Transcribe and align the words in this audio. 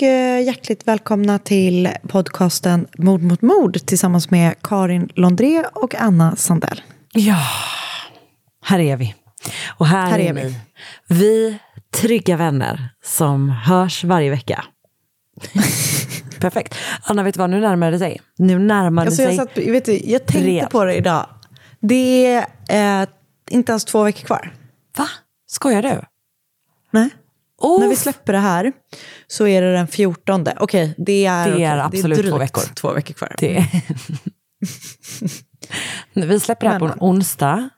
Och 0.00 0.04
eh, 0.04 0.42
hjärtligt 0.44 0.88
välkomna 0.88 1.38
till 1.38 1.88
podcasten 2.08 2.86
Mord 2.98 3.22
mot 3.22 3.42
mord 3.42 3.86
tillsammans 3.86 4.30
med 4.30 4.62
Karin 4.62 5.08
Londré 5.14 5.64
och 5.74 5.94
Anna 5.94 6.36
Sandell. 6.36 6.82
Ja, 7.12 7.42
här 8.64 8.78
är 8.78 8.96
vi. 8.96 9.14
Och 9.78 9.86
här, 9.86 10.10
Här 10.10 10.18
är, 10.18 10.28
är 10.28 10.32
vi. 10.32 10.42
vi. 10.42 10.54
Vi 11.14 11.58
trygga 11.94 12.36
vänner 12.36 12.88
som 13.04 13.48
hörs 13.50 14.04
varje 14.04 14.30
vecka. 14.30 14.64
Perfekt. 16.40 16.74
Anna, 17.02 17.22
vet 17.22 17.34
du 17.34 17.38
vad? 17.38 17.50
Nu 17.50 17.60
närmar 17.60 17.90
det 17.90 17.98
sig. 17.98 18.20
Nu 18.38 18.58
närmar 18.58 19.04
det 19.04 19.08
Alltså 19.08 19.22
jag, 19.22 19.28
sig. 19.30 19.36
satt, 19.38 19.58
vet 19.58 19.84
du, 19.84 19.92
jag 20.04 20.26
tänkte 20.26 20.50
Rent. 20.50 20.70
på 20.70 20.84
det 20.84 20.94
idag. 20.94 21.26
Det 21.80 22.26
är 22.68 23.02
eh, 23.02 23.08
inte 23.50 23.72
ens 23.72 23.84
två 23.84 24.02
veckor 24.02 24.26
kvar. 24.26 24.52
Va? 24.96 25.08
Skojar 25.46 25.82
du? 25.82 26.00
Nej. 26.90 27.10
Oh, 27.60 27.80
När 27.80 27.88
vi 27.88 27.96
släpper 27.96 28.32
det 28.32 28.38
här 28.38 28.72
så 29.26 29.46
är 29.46 29.62
det 29.62 29.72
den 29.72 29.86
14. 29.86 30.46
Okej, 30.60 30.94
det 30.98 31.26
är, 31.26 31.50
Det 31.50 31.64
är 31.64 31.86
okej, 31.86 31.98
absolut 31.98 32.18
två 32.18 32.22
drygt 32.22 32.40
veckor. 32.40 32.74
två 32.74 32.92
veckor 32.92 33.14
kvar. 33.14 33.34
det... 33.38 33.66
vi 36.26 36.40
släpper 36.40 36.66
det 36.66 36.72
här 36.72 36.78
på 36.78 36.86
en 36.86 36.98
onsdag. 37.00 37.68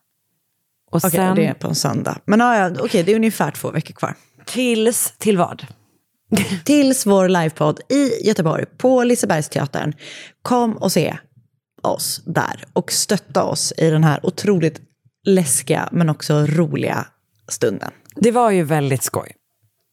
Och 0.91 0.97
Okej, 0.97 1.10
sen 1.10 1.37
det 1.37 1.47
är 1.47 1.54
på 1.54 1.69
en 1.69 1.75
söndag. 1.75 2.19
Men 2.25 2.41
ja, 2.41 2.56
ja, 2.56 2.70
okej, 2.81 3.03
det 3.03 3.12
är 3.12 3.16
ungefär 3.16 3.50
två 3.50 3.70
veckor 3.70 3.94
kvar. 3.94 4.15
tills 4.44 5.15
till 5.19 5.38
vad? 5.38 5.66
Tills 6.64 7.06
vår 7.06 7.28
livepodd 7.28 7.81
i 7.88 8.26
Göteborg 8.26 8.66
på 8.66 9.04
Lisebergsteatern. 9.04 9.93
Kom 10.43 10.76
och 10.76 10.93
se 10.93 11.16
oss 11.82 12.22
där 12.26 12.64
och 12.72 12.93
stötta 12.93 13.44
oss 13.44 13.72
i 13.76 13.91
den 13.91 14.04
här 14.04 14.26
otroligt 14.26 14.81
läskiga 15.26 15.88
men 15.93 16.10
också 16.10 16.47
roliga 16.47 17.06
stunden. 17.49 17.91
Det 18.14 18.31
var 18.31 18.50
ju 18.50 18.62
väldigt 18.62 19.03
skoj 19.03 19.32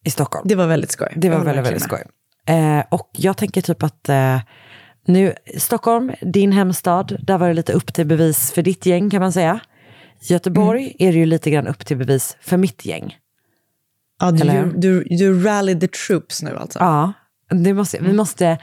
i 0.06 0.10
Stockholm. 0.10 0.48
Det 0.48 0.56
var 0.56 0.68
väldigt 0.68 0.92
skoj. 0.92 1.14
Det 1.16 1.30
var 1.30 1.40
väldigt, 1.40 1.66
väldigt 1.66 1.84
skoj. 1.84 2.04
Eh, 2.48 2.84
och 2.92 3.10
jag 3.14 3.38
tänker 3.38 3.62
typ 3.62 3.84
att 3.84 4.10
eh, 4.10 4.40
nu, 5.06 5.34
Stockholm, 5.58 6.12
din 6.22 6.52
hemstad, 6.52 7.18
där 7.20 7.38
var 7.38 7.48
det 7.48 7.54
lite 7.54 7.74
upp 7.74 7.94
till 7.94 8.06
bevis 8.06 8.52
för 8.52 8.62
ditt 8.62 8.86
gäng 8.86 9.10
kan 9.10 9.22
man 9.22 9.32
säga. 9.32 9.60
Göteborg 10.22 10.82
Mm. 10.84 10.96
är 11.00 11.14
det 11.14 11.20
ju 11.20 11.26
lite 11.26 11.52
grann 11.52 11.68
upp 11.68 11.86
till 11.86 11.98
bevis 11.98 12.38
för 12.42 12.58
mitt 12.58 12.86
gäng. 12.86 13.18
Ja, 14.20 14.32
du, 14.32 14.42
Eller 14.42 14.72
du, 14.76 15.04
du 15.04 15.44
rallied 15.44 15.82
the 15.82 15.88
troops 15.88 16.42
nu 16.42 16.58
alltså. 16.58 16.80
Ja, 16.80 17.14
det 17.50 17.74
måste, 17.74 17.98
vi, 18.02 18.14
måste, 18.14 18.58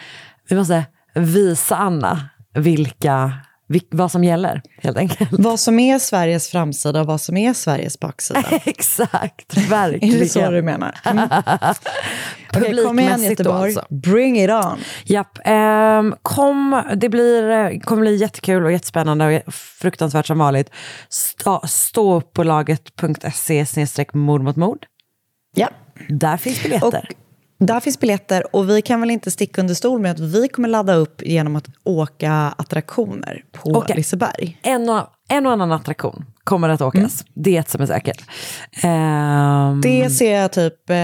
vi 0.48 0.56
måste 0.56 0.84
visa 1.14 1.76
Anna 1.76 2.28
vilka, 2.54 3.32
vil, 3.32 3.32
vad 3.90 4.12
som 4.12 4.24
gäller, 4.24 4.62
helt 4.82 4.96
enkelt. 4.96 5.30
Vad 5.32 5.60
som 5.60 5.78
är 5.78 5.98
Sveriges 5.98 6.48
framsida 6.48 7.00
och 7.00 7.06
vad 7.06 7.20
som 7.20 7.36
är 7.36 7.52
Sveriges 7.52 8.00
baksida. 8.00 8.44
Exakt, 8.64 9.56
är 9.56 9.60
verkligen. 9.60 10.18
det 10.18 10.28
så 10.28 10.50
du 10.50 10.62
menar? 10.62 10.98
Mm. 11.04 11.28
Okej, 12.56 12.84
kom 12.84 12.98
igen 12.98 13.22
Göteborg, 13.22 13.76
alltså. 13.76 13.94
bring 13.94 14.40
it 14.40 14.50
on. 14.50 14.78
Japp, 15.04 15.38
ehm, 15.44 16.14
kom, 16.22 16.82
det 16.96 17.08
blir, 17.08 17.50
eh, 17.50 17.80
kommer 17.80 18.00
bli 18.00 18.16
jättekul 18.16 18.64
och 18.64 18.72
jättespännande 18.72 19.42
och 19.46 19.54
fruktansvärt 19.54 20.26
som 20.26 20.38
vanligt. 20.38 20.70
Stå, 21.08 21.62
ståuppbolaget.se 21.66 23.66
snedstreck 23.66 24.14
mord 24.14 24.42
mot 24.42 24.56
mord. 24.56 24.86
Ja. 25.54 25.68
Där 26.08 26.36
finns 26.36 26.56
Och 26.56 26.62
biljetter. 26.62 27.08
Där 27.58 27.80
finns 27.80 28.00
biljetter 28.00 28.56
och 28.56 28.70
vi 28.70 28.82
kan 28.82 29.00
väl 29.00 29.10
inte 29.10 29.30
sticka 29.30 29.60
under 29.60 29.74
stol 29.74 30.00
med 30.00 30.10
att 30.10 30.20
vi 30.20 30.48
kommer 30.48 30.68
ladda 30.68 30.94
upp 30.94 31.22
genom 31.24 31.56
att 31.56 31.66
åka 31.84 32.32
attraktioner 32.58 33.44
på 33.52 33.70
Åka. 33.70 33.94
Liseberg. 33.94 34.58
En, 34.62 34.88
och, 34.88 35.06
en 35.28 35.46
och 35.46 35.52
annan 35.52 35.72
attraktion 35.72 36.24
kommer 36.44 36.68
att 36.68 36.80
åkas. 36.80 37.24
Det 37.34 37.56
är 37.56 37.60
ett 37.60 37.68
som 37.70 37.80
är 37.82 37.86
säkert. 37.86 38.24
Ehm, 38.82 39.80
Det 39.80 40.10
ser 40.10 40.40
jag 40.40 40.52
typ 40.52 40.90
eh, 40.90 40.96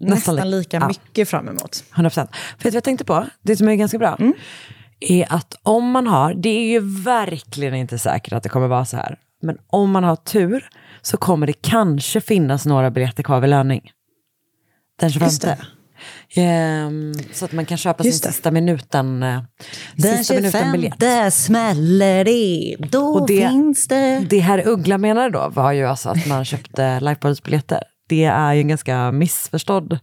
nästan, 0.00 0.36
li- 0.36 0.44
lika 0.44 0.76
ja. 0.76 0.88
mycket 0.88 1.28
fram 1.28 1.48
emot. 1.48 1.84
100 1.94 2.10
procent. 2.10 2.30
Vet 2.62 2.74
jag 2.74 2.84
tänkte 2.84 3.04
på? 3.04 3.26
Det 3.42 3.56
som 3.56 3.68
är 3.68 3.74
ganska 3.74 3.98
bra. 3.98 4.18
Är 5.00 5.32
att 5.34 5.54
om 5.62 5.90
man 5.90 6.06
har, 6.06 6.34
det 6.34 6.48
är 6.48 6.70
ju 6.70 7.02
verkligen 7.02 7.74
inte 7.74 7.98
säkert 7.98 8.32
att 8.32 8.42
det 8.42 8.48
kommer 8.48 8.68
vara 8.68 8.84
så 8.84 8.96
här. 8.96 9.18
Men 9.42 9.58
om 9.66 9.90
man 9.90 10.04
har 10.04 10.16
tur 10.16 10.68
så 11.02 11.16
kommer 11.16 11.46
det 11.46 11.52
kanske 11.52 12.20
finnas 12.20 12.66
några 12.66 12.90
biljetter 12.90 13.22
kvar 13.22 13.40
vid 13.40 13.50
löning. 13.50 13.90
Den 15.02 15.10
25. 15.12 15.26
Just 15.28 15.42
det. 15.42 15.56
Ehm, 16.36 17.12
så 17.32 17.44
att 17.44 17.52
man 17.52 17.66
kan 17.66 17.78
köpa 17.78 18.04
Just 18.04 18.22
sin 18.22 18.28
det. 18.28 18.32
sista 18.32 18.50
minuten, 18.50 19.22
eh, 19.22 19.40
sista 20.16 20.34
minuten 20.34 20.72
biljett. 20.72 21.34
smäller 21.34 22.24
det, 22.24 22.76
då 22.78 23.04
Och 23.06 23.26
det- 23.26 23.48
finns 23.48 23.88
det... 23.88 24.18
Det 24.30 24.38
här 24.38 24.68
Uggla 24.68 24.98
menade 24.98 25.30
då 25.30 25.48
var 25.48 25.72
ju 25.72 25.86
alltså 25.86 26.08
att 26.08 26.26
man 26.26 26.44
köpte 26.44 27.00
livepods-biljetter. 27.00 27.82
Det 28.08 28.24
är 28.24 28.52
ju 28.52 28.60
en 28.60 28.68
ganska 28.68 29.12
missförstådd 29.12 29.98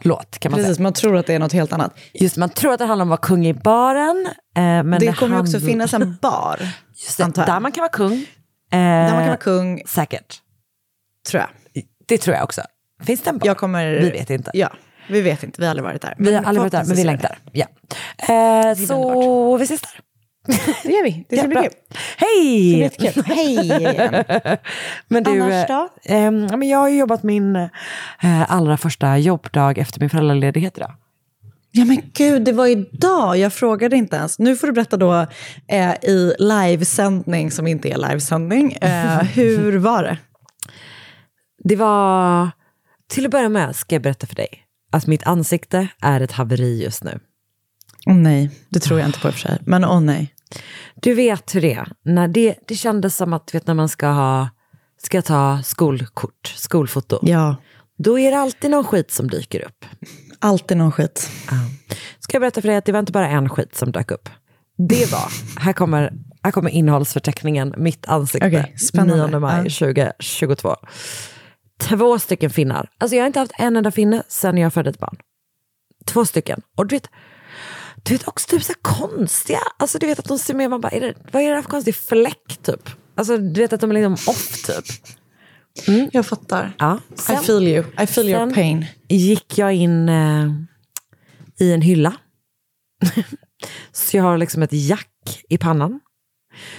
låt 0.00 0.38
kan 0.38 0.52
man 0.52 0.58
Precis, 0.60 0.76
säga. 0.76 0.82
man 0.82 0.92
tror 0.92 1.16
att 1.16 1.26
det 1.26 1.34
är 1.34 1.38
något 1.38 1.52
helt 1.52 1.72
annat. 1.72 1.94
Just 2.14 2.36
man 2.36 2.48
tror 2.50 2.72
att 2.72 2.78
det 2.78 2.84
handlar 2.84 3.02
om 3.04 3.12
att 3.12 3.20
vara 3.20 3.28
kung 3.28 3.46
i 3.46 3.54
baren. 3.54 4.26
Eh, 4.56 4.62
men 4.62 4.90
det, 4.90 4.98
det, 4.98 5.12
kommer 5.12 5.36
ju 5.36 5.40
också 5.42 5.56
handlar- 5.56 5.70
finnas 5.70 5.94
en 5.94 6.16
bar, 6.22 6.60
Just 7.06 7.16
det, 7.18 7.24
antar 7.24 7.42
jag. 7.42 7.48
där 7.56 7.60
man 7.60 7.72
kan 7.72 7.82
vara 7.82 7.92
kung. 7.92 8.12
Eh, 8.12 8.78
där 8.78 9.10
man 9.10 9.18
kan 9.18 9.26
vara 9.26 9.36
kung, 9.36 9.82
Säkert. 9.86 10.40
tror 11.30 11.40
jag. 11.40 11.50
Det 12.08 12.18
tror 12.18 12.36
jag 12.36 12.44
också. 12.44 12.62
Finns 13.02 13.20
det 13.22 13.30
en 13.30 13.38
bar? 13.38 13.46
Jag 13.46 13.56
kommer... 13.56 13.92
Vi 14.00 14.10
vet 14.10 14.30
inte. 14.30 14.50
Ja, 14.54 14.70
vi 15.08 15.20
vet 15.20 15.42
inte, 15.42 15.60
vi 15.60 15.66
har 15.66 15.70
aldrig 15.70 15.84
varit 15.84 16.02
där. 16.02 16.14
Vi 16.18 16.34
har 16.34 16.42
aldrig 16.42 16.60
varit 16.60 16.72
där, 16.72 16.84
men 16.86 16.96
vi 16.96 17.04
längtar. 17.04 17.38
Ja. 17.52 17.66
Eh, 18.18 18.74
så 18.86 19.56
vi 19.56 19.64
ses 19.64 19.80
där. 19.80 19.90
Det 20.82 20.92
gör 20.92 21.04
vi, 21.04 21.24
det 21.28 21.36
ska 21.36 21.44
Ja, 21.44 21.48
bli 21.48 21.54
bra. 21.54 21.62
kul. 21.62 21.72
Hej! 22.16 22.78
Jättekul. 22.78 23.22
Hej. 23.26 23.68
Men 25.08 25.22
du, 25.22 25.40
Annars 25.42 25.66
då? 25.68 25.88
eh, 26.14 26.30
men 26.30 26.62
jag 26.68 26.78
har 26.78 26.88
ju 26.88 26.98
jobbat 26.98 27.22
min 27.22 27.56
eh, 27.56 27.68
allra 28.52 28.76
första 28.76 29.18
jobbdag 29.18 29.78
efter 29.78 30.00
min 30.00 30.10
föräldraledighet 30.10 30.76
idag. 30.78 30.92
Ja 31.70 31.84
men 31.84 32.02
gud, 32.14 32.42
det 32.44 32.52
var 32.52 32.66
idag. 32.66 33.36
Jag 33.36 33.52
frågade 33.52 33.96
inte 33.96 34.16
ens. 34.16 34.38
Nu 34.38 34.56
får 34.56 34.66
du 34.66 34.72
berätta 34.72 34.96
då 34.96 35.26
eh, 35.68 35.94
i 36.02 36.34
livesändning 36.38 37.50
som 37.50 37.66
inte 37.66 37.88
är 37.90 38.08
livesändning. 38.08 38.72
Eh, 38.72 39.18
hur 39.34 39.78
var 39.78 40.02
det? 40.02 40.18
Det 41.64 41.76
var, 41.76 42.50
till 43.12 43.24
att 43.24 43.30
börja 43.30 43.48
med 43.48 43.76
ska 43.76 43.94
jag 43.94 44.02
berätta 44.02 44.26
för 44.26 44.34
dig, 44.34 44.48
att 44.92 45.06
mitt 45.06 45.22
ansikte 45.22 45.88
är 46.00 46.20
ett 46.20 46.32
haveri 46.32 46.82
just 46.82 47.04
nu. 47.04 47.20
Åh 48.06 48.14
nej, 48.14 48.50
det 48.68 48.80
tror 48.80 49.00
jag 49.00 49.08
inte 49.08 49.20
på 49.20 49.28
i 49.28 49.30
och 49.30 49.34
för 49.34 49.40
sig. 49.40 49.58
Men 49.60 49.84
åh 49.84 50.00
nej. 50.00 50.34
Du 50.94 51.14
vet 51.14 51.54
hur 51.54 51.60
det 51.60 51.72
är. 51.74 51.92
När 52.04 52.28
det, 52.28 52.54
det 52.68 52.74
kändes 52.74 53.16
som 53.16 53.32
att 53.32 53.54
vet, 53.54 53.66
när 53.66 53.74
man 53.74 53.88
ska, 53.88 54.06
ha, 54.08 54.48
ska 55.02 55.22
ta 55.22 55.62
skolkort, 55.64 56.46
skolfoto. 56.56 57.18
Ja, 57.22 57.56
Då 57.98 58.18
är 58.18 58.30
det 58.30 58.38
alltid 58.38 58.70
någon 58.70 58.84
skit 58.84 59.10
som 59.10 59.28
dyker 59.30 59.64
upp. 59.64 59.84
alltid 60.38 60.76
någon 60.76 60.92
skit. 60.92 61.30
Ska 62.20 62.34
jag 62.34 62.40
berätta 62.40 62.60
för 62.60 62.68
dig 62.68 62.76
att 62.76 62.84
det 62.84 62.92
var 62.92 63.00
inte 63.00 63.12
bara 63.12 63.28
en 63.28 63.48
skit 63.48 63.74
som 63.76 63.92
dök 63.92 64.10
upp. 64.10 64.28
Det 64.88 65.12
var, 65.12 65.32
här 65.60 65.72
kommer, 65.72 66.12
här 66.42 66.50
kommer 66.50 66.70
innehållsförteckningen, 66.70 67.74
mitt 67.78 68.06
ansikte, 68.06 68.68
spännande. 68.76 69.26
9 69.26 69.38
maj 69.38 69.56
Ja. 69.64 69.86
2022. 69.86 70.76
Två 71.88 72.18
stycken 72.18 72.50
finnar. 72.50 72.90
Alltså 72.98 73.16
jag 73.16 73.22
har 73.22 73.26
inte 73.26 73.38
haft 73.38 73.52
en 73.58 73.76
enda 73.76 73.90
finne 73.90 74.22
sedan 74.28 74.58
jag 74.58 74.74
födde 74.74 74.90
ett 74.90 74.98
barn. 74.98 75.16
Två 76.06 76.24
stycken. 76.24 76.62
Och 76.76 76.86
du 76.86 76.96
vet, 76.96 77.08
du 78.02 78.14
vet 78.14 78.28
också 78.28 78.48
typ 78.48 78.62
så 78.62 78.72
konstiga, 78.82 79.58
alltså 79.76 79.98
du 79.98 80.06
vet 80.06 80.18
att 80.18 80.28
de 80.28 80.38
ser 80.38 80.54
med, 80.54 80.70
man 80.70 80.80
bara, 80.80 80.92
är 80.92 81.00
det, 81.00 81.14
vad 81.32 81.42
är 81.42 81.54
det 81.54 81.62
för 81.62 81.70
konstig 81.70 81.94
fläck 81.94 82.58
typ? 82.62 82.90
Alltså 83.14 83.36
du 83.36 83.60
vet 83.60 83.72
att 83.72 83.80
de 83.80 83.90
är 83.90 83.94
liksom 83.94 84.12
off 84.12 84.62
typ. 84.66 84.84
Jag 86.12 86.26
fattar. 86.26 86.72
Ja. 86.78 86.98
I 87.32 87.36
feel 87.46 87.68
you. 87.68 87.84
I 88.02 88.06
feel 88.06 88.28
your 88.28 88.38
sen 88.38 88.54
pain. 88.54 88.86
gick 89.08 89.58
jag 89.58 89.72
in 89.74 90.08
eh, 90.08 90.50
i 91.58 91.72
en 91.72 91.82
hylla. 91.82 92.16
så 93.92 94.16
jag 94.16 94.24
har 94.24 94.38
liksom 94.38 94.62
ett 94.62 94.72
jack 94.72 95.42
i 95.48 95.58
pannan. 95.58 96.00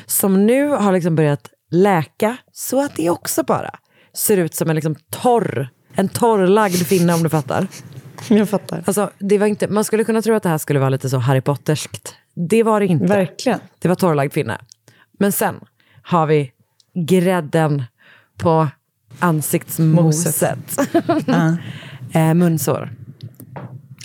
Som 0.06 0.46
nu 0.46 0.68
har 0.68 0.94
liksom 0.94 1.16
börjat 1.16 1.50
läka 1.72 2.38
så 2.52 2.86
att 2.86 2.96
det 2.96 3.10
också 3.10 3.44
bara 3.44 3.80
ser 4.18 4.38
ut 4.38 4.56
som 4.56 4.70
en 4.70 4.76
liksom 4.76 4.96
torr, 5.10 5.70
en 5.94 6.10
torrlagd 6.10 6.76
finne 6.76 7.14
om 7.14 7.24
du 7.24 7.30
fattar. 7.30 7.68
Jag 8.30 8.50
fattar. 8.50 8.84
Alltså, 8.86 9.10
det 9.20 9.38
var 9.38 9.48
inte, 9.48 9.68
man 9.68 9.84
skulle 9.84 10.04
kunna 10.04 10.22
tro 10.22 10.36
att 10.36 10.44
det 10.44 10.50
här 10.50 10.58
skulle 10.58 10.80
vara 10.80 10.90
lite 10.90 11.10
så 11.10 11.18
Harry 11.18 11.42
Potterskt. 11.42 12.16
Det 12.34 12.64
var 12.64 12.80
det 12.80 12.86
inte. 12.86 13.06
Verkligen. 13.06 13.60
Det 13.80 13.88
var 13.88 13.96
torrlagd 13.96 14.34
finne. 14.34 14.58
Men 15.20 15.32
sen 15.32 15.56
har 16.02 16.26
vi 16.26 16.52
grädden 16.94 17.84
på 18.38 18.68
ansiktsmoset. 19.20 20.80
eh, 22.14 22.34
munsår. 22.34 22.92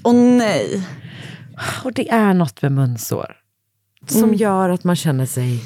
Åh 0.04 0.14
nej. 0.14 0.86
Och 1.84 1.92
det 1.92 2.10
är 2.10 2.34
något 2.34 2.62
med 2.62 2.72
munsår 2.72 3.36
som 4.06 4.34
gör 4.34 4.68
att 4.68 4.84
man 4.84 4.96
känner 4.96 5.26
sig 5.26 5.64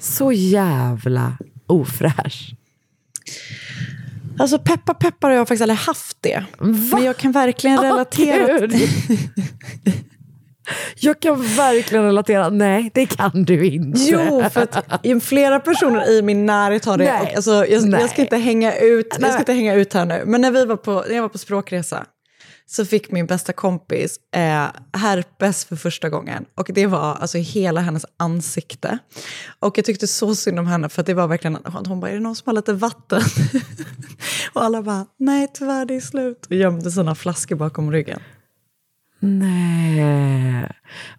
så 0.00 0.32
jävla 0.32 1.36
ofräsch. 1.66 2.54
Alltså 4.38 4.58
peppar 4.58 4.94
peppar 4.94 5.30
har 5.30 5.36
jag 5.36 5.48
faktiskt 5.48 5.62
aldrig 5.62 5.78
haft 5.78 6.16
det. 6.20 6.44
Men 6.58 7.04
jag 7.04 7.16
kan 7.16 7.32
verkligen 7.32 7.78
relatera. 7.78 8.58
Gud. 8.58 8.74
Jag 10.96 11.20
kan 11.20 11.42
verkligen 11.42 12.04
relatera. 12.04 12.48
Nej, 12.48 12.90
det 12.94 13.06
kan 13.06 13.44
du 13.44 13.66
inte. 13.66 14.00
Jo, 14.00 14.44
för 14.52 14.62
att 14.62 15.24
flera 15.24 15.60
personer 15.60 16.10
i 16.10 16.22
min 16.22 16.46
närhet 16.46 16.84
har 16.84 16.98
det. 16.98 17.04
Nej. 17.04 17.34
Alltså, 17.36 17.66
jag, 17.66 17.88
Nej. 17.88 18.00
jag, 18.00 18.10
ska 18.10 18.22
inte 18.22 18.36
hänga 18.36 18.76
ut, 18.76 19.16
jag 19.20 19.30
ska 19.30 19.38
inte 19.38 19.52
hänga 19.52 19.74
ut 19.74 19.94
här 19.94 20.04
nu. 20.04 20.22
Men 20.26 20.40
när, 20.40 20.50
vi 20.50 20.64
var 20.64 20.76
på, 20.76 21.04
när 21.08 21.14
jag 21.14 21.22
var 21.22 21.28
på 21.28 21.38
språkresa 21.38 22.06
så 22.66 22.84
fick 22.84 23.10
min 23.10 23.26
bästa 23.26 23.52
kompis 23.52 24.20
eh, 24.36 24.66
herpes 24.92 25.64
för 25.64 25.76
första 25.76 26.08
gången. 26.08 26.44
Och 26.54 26.70
det 26.74 26.86
var 26.86 27.14
alltså 27.14 27.38
hela 27.38 27.80
hennes 27.80 28.06
ansikte. 28.16 28.98
Och 29.60 29.78
jag 29.78 29.84
tyckte 29.84 30.06
så 30.06 30.34
synd 30.34 30.58
om 30.58 30.66
henne 30.66 30.88
för 30.88 31.00
att 31.00 31.06
det 31.06 31.14
var 31.14 31.26
verkligen, 31.26 31.58
hon 31.86 32.00
bara, 32.00 32.10
är 32.10 32.14
det 32.14 32.20
någon 32.20 32.36
som 32.36 32.46
har 32.46 32.54
lite 32.54 32.72
vatten? 32.72 33.22
och 34.52 34.64
alla 34.64 34.82
bara, 34.82 35.06
nej 35.18 35.48
tyvärr 35.54 35.86
det 35.86 35.96
är 35.96 36.00
slut. 36.00 36.46
Och 36.46 36.56
gömde 36.56 36.90
sina 36.90 37.14
flaskor 37.14 37.56
bakom 37.56 37.92
ryggen. 37.92 38.20
Nej. 39.24 40.70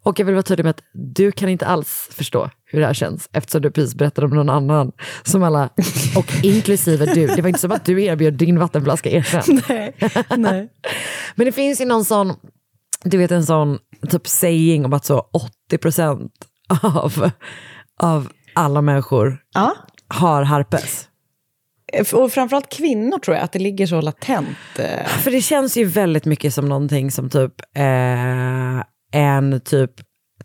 Och 0.04 0.20
jag 0.20 0.26
vill 0.26 0.36
vara 0.36 0.44
tydlig 0.44 0.64
med 0.64 0.70
att 0.70 0.82
du 0.94 1.32
kan 1.32 1.50
inte 1.50 1.66
alls 1.66 2.10
förstå 2.12 2.50
hur 2.66 2.80
det 2.80 2.86
här 2.86 2.94
känns 2.94 3.30
eftersom 3.34 3.62
du 3.62 3.72
precis 3.72 3.96
berättade 3.96 4.28
om 4.28 4.34
någon 4.34 4.50
annan 4.50 4.92
som 5.24 5.44
alla, 5.44 5.70
och 6.16 6.32
inklusive 6.44 7.06
du. 7.06 7.28
Det 7.28 7.42
var 7.42 7.48
inte 7.50 7.60
som 7.60 7.72
att 7.72 7.86
du 7.86 8.04
erbjöd 8.04 8.34
din 8.34 8.60
vattenflaska 8.60 9.10
erkänd. 9.10 9.62
Nej, 9.70 9.96
nej. 10.38 10.70
Men 11.36 11.46
det 11.46 11.52
finns 11.52 11.82
ju 11.82 11.86
någon 11.86 12.06
sån, 12.06 12.34
du 13.04 13.18
vet 13.18 13.32
en 13.32 13.46
sån 13.46 13.78
typ 14.10 14.28
saying 14.28 14.86
om 14.86 14.94
att 14.94 15.06
så 15.06 15.26
80% 15.72 16.30
av, 16.84 17.32
av 18.00 18.30
alla 18.54 18.82
människor 18.82 19.38
Ja. 19.54 19.76
har 20.08 20.44
herpes. 20.44 21.08
Och 22.14 22.32
framförallt 22.32 22.70
kvinnor 22.70 23.20
tror 23.20 23.36
jag, 23.38 23.44
att 23.44 23.52
det 23.52 23.60
ligger 23.60 23.88
så 23.88 24.02
latent. 24.02 24.48
eh. 24.80 25.06
För 25.08 25.32
det 25.32 25.42
känns 25.42 25.78
ju 25.78 25.86
väldigt 25.86 26.26
mycket 26.26 26.54
som 26.54 26.70
någonting 26.70 27.12
som 27.12 27.30
typ 27.30 27.54
eh, 27.78 28.84
en 29.22 29.62
typ 29.66 29.92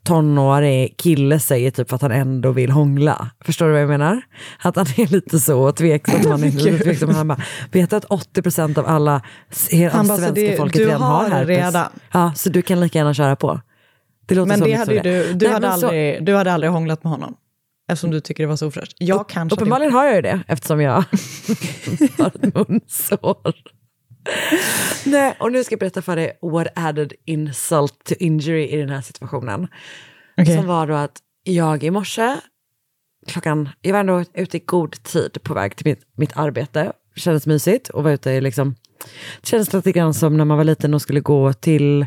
tonårig 0.05 0.94
kille 0.99 1.41
säger 1.41 1.70
typ 1.70 1.93
att 1.93 2.02
han 2.02 2.12
ändå 2.12 2.50
vill 2.52 2.70
hångla. 2.70 3.31
Förstår 3.44 3.67
du 3.67 3.73
vad 3.73 3.81
jag 3.82 3.88
menar? 3.88 4.23
Att 4.62 4.76
han 4.76 4.87
är 4.97 5.06
lite 5.06 5.41
så 5.41 5.73
tveksam. 5.73 6.31
Han 6.31 6.44
är 6.44 6.50
lite 6.50 6.79
tveksam. 6.85 7.08
Han 7.14 7.29
bara, 7.29 7.38
vet 7.73 7.91
du 7.91 7.97
att 7.97 8.05
80% 8.05 8.79
av 8.79 8.87
alla 8.87 9.23
se- 9.50 9.88
Han 9.88 10.00
av 10.00 10.06
bara, 10.06 10.19
svenska 10.19 10.41
det- 10.41 10.56
folket 10.56 10.81
redan 10.81 11.02
har 11.02 11.23
har 11.23 11.29
herpes? 11.31 11.56
redan. 11.67 11.87
Ja, 12.12 12.32
så 12.37 12.49
du 12.50 12.62
kan 12.62 12.81
lika 12.81 12.99
gärna 12.99 13.14
köra 13.14 13.37
på. 13.37 13.61
Det 14.26 14.44
Men 14.47 14.61
det 14.61 14.73
hade 14.75 15.00
du, 15.00 15.32
du, 15.32 15.47
Nej, 15.47 15.55
hade 15.55 15.69
men 15.69 15.79
så- 15.79 15.87
aldrig, 15.87 16.25
du 16.26 16.35
hade 16.37 16.52
aldrig 16.52 16.73
hånglat 16.73 17.05
med 17.05 17.11
honom. 17.12 17.35
Eftersom 17.90 18.10
du 18.10 18.20
tycker 18.20 18.42
det 18.42 18.48
var 18.48 18.56
så 18.56 18.66
ofräscht. 18.66 18.96
Jag 18.98 19.28
kanske 19.28 19.54
Uppenbarligen 19.54 19.92
har 19.92 20.04
jag 20.04 20.14
ju 20.14 20.22
det 20.22 20.40
eftersom 20.48 20.81
jag 20.81 20.92
har 22.19 22.26
ett 22.26 22.54
munsår. 22.54 23.54
Nej, 25.06 25.37
och 25.40 25.52
nu 25.52 25.64
ska 25.64 25.72
jag 25.72 25.81
berätta 25.81 26.02
för 26.02 26.16
dig 26.16 26.38
what 26.42 26.66
added 26.75 27.12
insult 27.25 28.04
to 28.04 28.14
injury 28.19 28.69
i 28.69 28.76
den 28.76 28.88
här 28.88 29.00
situationen. 29.00 29.69
Okej. 30.37 30.56
Som 30.56 30.66
var 30.66 30.87
då 30.87 30.94
att 30.94 31.19
jag 31.44 31.84
i 31.84 31.90
morse, 31.90 32.37
klockan, 33.26 33.69
jag 33.81 33.92
var 33.92 34.00
ändå 34.00 34.25
ute 34.34 34.56
i 34.56 34.60
god 34.60 35.02
tid 35.02 35.38
på 35.42 35.54
väg 35.54 35.76
till 35.76 35.87
mitt, 35.87 36.02
mitt 36.16 36.37
arbete. 36.37 36.92
Det 37.14 37.20
kändes 37.20 37.46
mysigt 37.46 37.88
och 37.88 38.04
var 38.04 38.10
ute 38.10 38.31
i 38.31 38.40
liksom, 38.40 38.75
det 39.40 39.46
kändes 39.46 39.72
lite 39.72 39.92
grann 39.92 40.14
som 40.14 40.37
när 40.37 40.44
man 40.44 40.56
var 40.56 40.64
liten 40.64 40.94
och 40.94 41.02
skulle 41.02 41.20
gå 41.20 41.52
till 41.52 42.06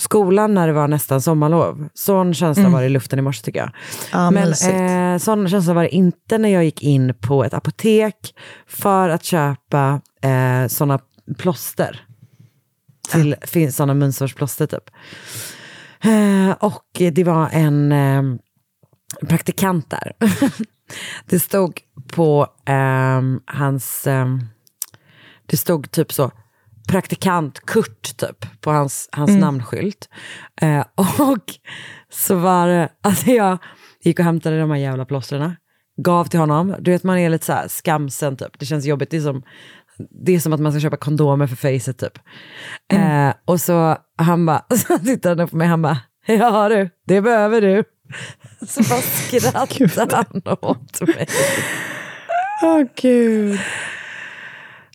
skolan 0.00 0.54
när 0.54 0.66
det 0.66 0.72
var 0.72 0.88
nästan 0.88 1.20
sommarlov. 1.20 1.88
Sån 1.94 2.34
känsla 2.34 2.68
var 2.68 2.80
det 2.80 2.86
i 2.86 2.90
luften 2.90 3.18
i 3.18 3.22
morse 3.22 3.42
tycker 3.42 3.60
jag. 3.60 3.70
Ja, 4.12 4.30
Men 4.30 4.48
eh, 4.48 5.18
sån 5.18 5.48
känsla 5.48 5.74
var 5.74 5.82
det 5.82 5.94
inte 5.94 6.38
när 6.38 6.48
jag 6.48 6.64
gick 6.64 6.82
in 6.82 7.14
på 7.20 7.44
ett 7.44 7.54
apotek 7.54 8.34
för 8.66 9.08
att 9.08 9.24
köpa 9.24 10.00
eh, 10.22 10.68
såna 10.68 10.98
plåster. 11.38 12.04
Till, 13.12 13.36
finns 13.42 13.76
såna 13.76 13.94
munsårsplåster 13.94 14.66
typ. 14.66 14.90
Eh, 16.04 16.50
och 16.50 17.12
det 17.12 17.24
var 17.24 17.48
en 17.52 17.92
eh, 17.92 18.22
praktikant 19.28 19.90
där. 19.90 20.12
det 21.26 21.40
stod 21.40 21.80
på 22.12 22.46
ehm, 22.66 23.40
hans, 23.46 24.06
ehm, 24.06 24.40
det 25.46 25.56
stod 25.56 25.90
typ 25.90 26.12
så, 26.12 26.30
praktikant 26.90 27.60
Kurt 27.66 28.16
typ 28.16 28.60
på 28.60 28.70
hans, 28.70 29.08
hans 29.12 29.30
namnskylt. 29.30 30.08
Eh, 30.60 30.84
och 31.18 31.44
så 32.10 32.34
var 32.34 32.66
det, 32.66 32.88
alltså 33.02 33.30
jag 33.30 33.58
gick 34.02 34.18
och 34.18 34.24
hämtade 34.24 34.60
de 34.60 34.70
här 34.70 34.78
jävla 34.78 35.04
plåstren, 35.04 35.56
gav 35.96 36.24
till 36.24 36.40
honom. 36.40 36.74
Du 36.78 36.90
vet 36.90 37.02
man 37.02 37.18
är 37.18 37.30
lite 37.30 37.46
så 37.46 37.52
här 37.52 37.68
skamsen 37.68 38.36
typ, 38.36 38.58
det 38.58 38.66
känns 38.66 38.84
jobbigt. 38.84 39.10
Det 39.10 39.16
är 39.16 39.20
som, 39.20 39.42
det 40.24 40.34
är 40.34 40.40
som 40.40 40.52
att 40.52 40.60
man 40.60 40.72
ska 40.72 40.80
köpa 40.80 40.96
kondomer 40.96 41.46
för 41.46 41.56
facet 41.56 41.98
typ. 41.98 42.18
Eh, 42.92 43.32
och 43.44 43.60
så 43.60 43.96
han 44.16 44.46
bara, 44.46 44.64
så 44.76 44.98
tittade 44.98 45.42
han 45.42 45.48
på 45.48 45.56
mig, 45.56 45.68
han 45.68 45.82
bara, 45.82 45.98
ja 46.26 46.68
du, 46.68 46.90
det 47.06 47.20
behöver 47.20 47.60
du. 47.60 47.84
Så 48.66 48.82
bara 48.82 49.00
skrattade 49.00 50.16
han 50.16 50.42
åt 50.60 51.00
mig. 51.00 51.26
Åh 52.62 52.82
gud. 52.96 53.60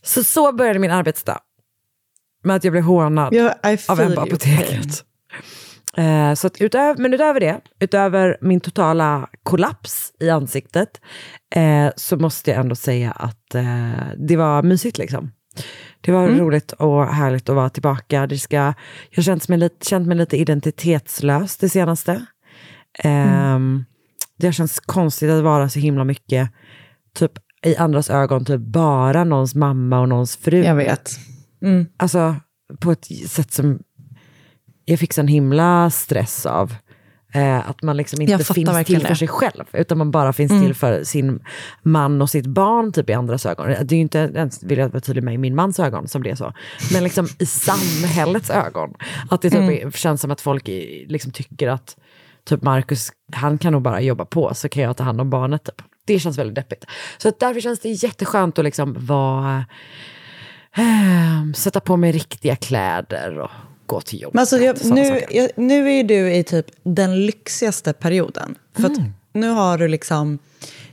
Så 0.02 0.24
så 0.24 0.52
började 0.52 0.78
min 0.78 0.90
arbetsdag. 0.90 1.38
Med 2.46 2.56
att 2.56 2.64
jag 2.64 2.72
blev 2.72 2.84
hånad 2.84 3.34
I 3.34 3.50
av 3.88 4.00
en 4.00 4.14
på 4.14 4.20
apoteket. 4.20 5.04
Eh, 5.96 6.34
så 6.34 6.50
utöver, 6.60 7.02
men 7.02 7.14
utöver 7.14 7.40
det, 7.40 7.60
utöver 7.80 8.36
min 8.40 8.60
totala 8.60 9.28
kollaps 9.42 10.12
i 10.20 10.30
ansiktet, 10.30 11.00
eh, 11.54 11.88
så 11.96 12.16
måste 12.16 12.50
jag 12.50 12.60
ändå 12.60 12.74
säga 12.74 13.10
att 13.10 13.54
eh, 13.54 13.90
det 14.28 14.36
var 14.36 14.62
mysigt 14.62 14.98
liksom. 14.98 15.32
Det 16.00 16.12
var 16.12 16.28
roligt 16.28 16.72
och 16.72 17.06
härligt 17.06 17.48
att 17.48 17.54
vara 17.56 17.70
tillbaka. 17.70 18.26
Det 18.26 18.38
ska, 18.38 18.56
jag 18.56 18.74
har 19.16 19.22
känt 19.22 19.48
mig 19.48 19.58
lite, 19.58 19.86
känt 19.86 20.06
mig 20.06 20.16
lite 20.16 20.36
identitetslös 20.36 21.56
det 21.56 21.68
senaste. 21.68 22.26
Ehm, 22.98 23.84
Det 24.38 24.46
har 24.46 24.52
känts 24.52 24.80
konstigt 24.80 25.30
att 25.30 25.42
vara 25.42 25.68
så 25.68 25.78
himla 25.78 26.04
mycket, 26.04 26.50
typ 27.18 27.32
i 27.64 27.76
andras 27.76 28.10
ögon, 28.10 28.44
typ 28.44 28.60
bara 28.60 29.24
någons 29.24 29.54
mamma 29.54 30.00
och 30.00 30.08
någons 30.08 30.36
fru. 30.36 30.64
Jag 30.64 30.74
vet. 30.74 31.10
Alltså 31.96 32.36
på 32.80 32.92
ett 32.92 33.04
sätt 33.28 33.52
som 33.52 33.78
jag 34.84 34.98
fick 34.98 35.12
sån 35.12 35.28
himla 35.28 35.90
stress 35.90 36.46
av. 36.46 36.74
Eh, 37.32 37.70
att 37.70 37.82
man 37.82 37.96
liksom 37.96 38.20
inte 38.20 38.44
finns 38.44 38.86
till 38.86 39.00
för 39.00 39.08
det. 39.08 39.16
sig 39.16 39.28
själv, 39.28 39.64
utan 39.72 39.98
man 39.98 40.10
bara 40.10 40.32
finns 40.32 40.62
till 40.62 40.74
för 40.74 41.04
sin 41.04 41.40
man 41.82 42.22
och 42.22 42.30
sitt 42.30 42.46
barn 42.46 42.92
typ 42.92 43.10
i 43.10 43.12
andras 43.12 43.46
ögon. 43.46 43.66
Det 43.66 43.92
är 43.92 43.96
ju 43.96 44.00
inte 44.00 44.18
ens, 44.18 44.62
vill 44.62 44.78
jag 44.78 44.88
vara 44.88 45.00
tydlig 45.00 45.22
med, 45.22 45.34
i 45.34 45.38
min 45.38 45.54
mans 45.54 45.80
ögon 45.80 46.08
som 46.08 46.22
det 46.22 46.30
är 46.30 46.34
så. 46.34 46.52
Men 46.92 47.04
liksom 47.04 47.28
i 47.38 47.46
samhällets 47.46 48.50
ögon. 48.50 48.94
Att 49.30 49.42
det 49.42 49.50
typ 49.50 49.96
känns 49.96 50.20
som 50.20 50.30
att 50.30 50.40
folk 50.40 50.68
liksom 51.06 51.32
tycker 51.32 51.68
att 51.68 51.96
typ 52.44 52.62
Marcus, 52.62 53.12
han 53.32 53.58
kan 53.58 53.72
nog 53.72 53.82
bara 53.82 54.00
jobba 54.00 54.24
på, 54.24 54.54
så 54.54 54.68
kan 54.68 54.82
jag 54.82 54.96
ta 54.96 55.04
hand 55.04 55.20
om 55.20 55.30
barnet. 55.30 55.64
Typ. 55.64 55.82
Det 56.04 56.18
känns 56.18 56.38
väldigt 56.38 56.54
deppigt. 56.54 56.84
Så 57.18 57.32
därför 57.38 57.60
känns 57.60 57.80
det 57.80 57.88
jätteskönt 57.88 58.58
att 58.58 58.64
liksom 58.64 58.96
vara, 58.98 59.64
sätta 61.54 61.80
på 61.80 61.96
mig 61.96 62.12
riktiga 62.12 62.56
kläder 62.56 63.38
och 63.38 63.50
gå 63.86 64.00
till 64.00 64.20
jobbet. 64.22 64.34
Men 64.34 64.40
alltså, 64.40 64.58
jag, 64.58 64.84
nu, 64.84 65.20
jag, 65.30 65.50
nu 65.56 65.92
är 65.92 66.04
du 66.04 66.34
i 66.34 66.44
typ 66.44 66.66
den 66.82 67.26
lyxigaste 67.26 67.92
perioden. 67.92 68.54
För 68.76 68.86
att 68.86 68.98
nu 69.32 69.48
har 69.48 69.78
du 69.78 69.88
liksom 69.88 70.38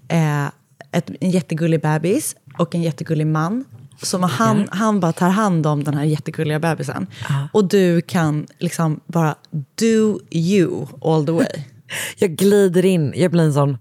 eh, 0.07 0.45
ett, 0.91 1.11
en 1.19 1.31
jättegullig 1.31 1.81
bebis 1.81 2.35
och 2.57 2.75
en 2.75 2.81
jättegullig 2.81 3.27
man. 3.27 3.65
Som 4.01 4.23
han, 4.23 4.67
han 4.71 4.99
bara 4.99 5.13
tar 5.13 5.29
hand 5.29 5.67
om 5.67 5.83
den 5.83 5.93
här 5.93 6.03
jättegulliga 6.03 6.59
bebisen. 6.59 7.07
Och 7.51 7.65
du 7.65 8.01
kan 8.01 8.47
liksom 8.59 8.99
bara 9.05 9.35
do 9.75 10.19
you 10.31 10.87
all 11.01 11.25
the 11.25 11.31
way. 11.31 11.63
Jag 12.17 12.29
glider 12.29 12.85
in, 12.85 13.13
jag 13.15 13.31
blir 13.31 13.43
en 13.43 13.53
sån, 13.53 13.77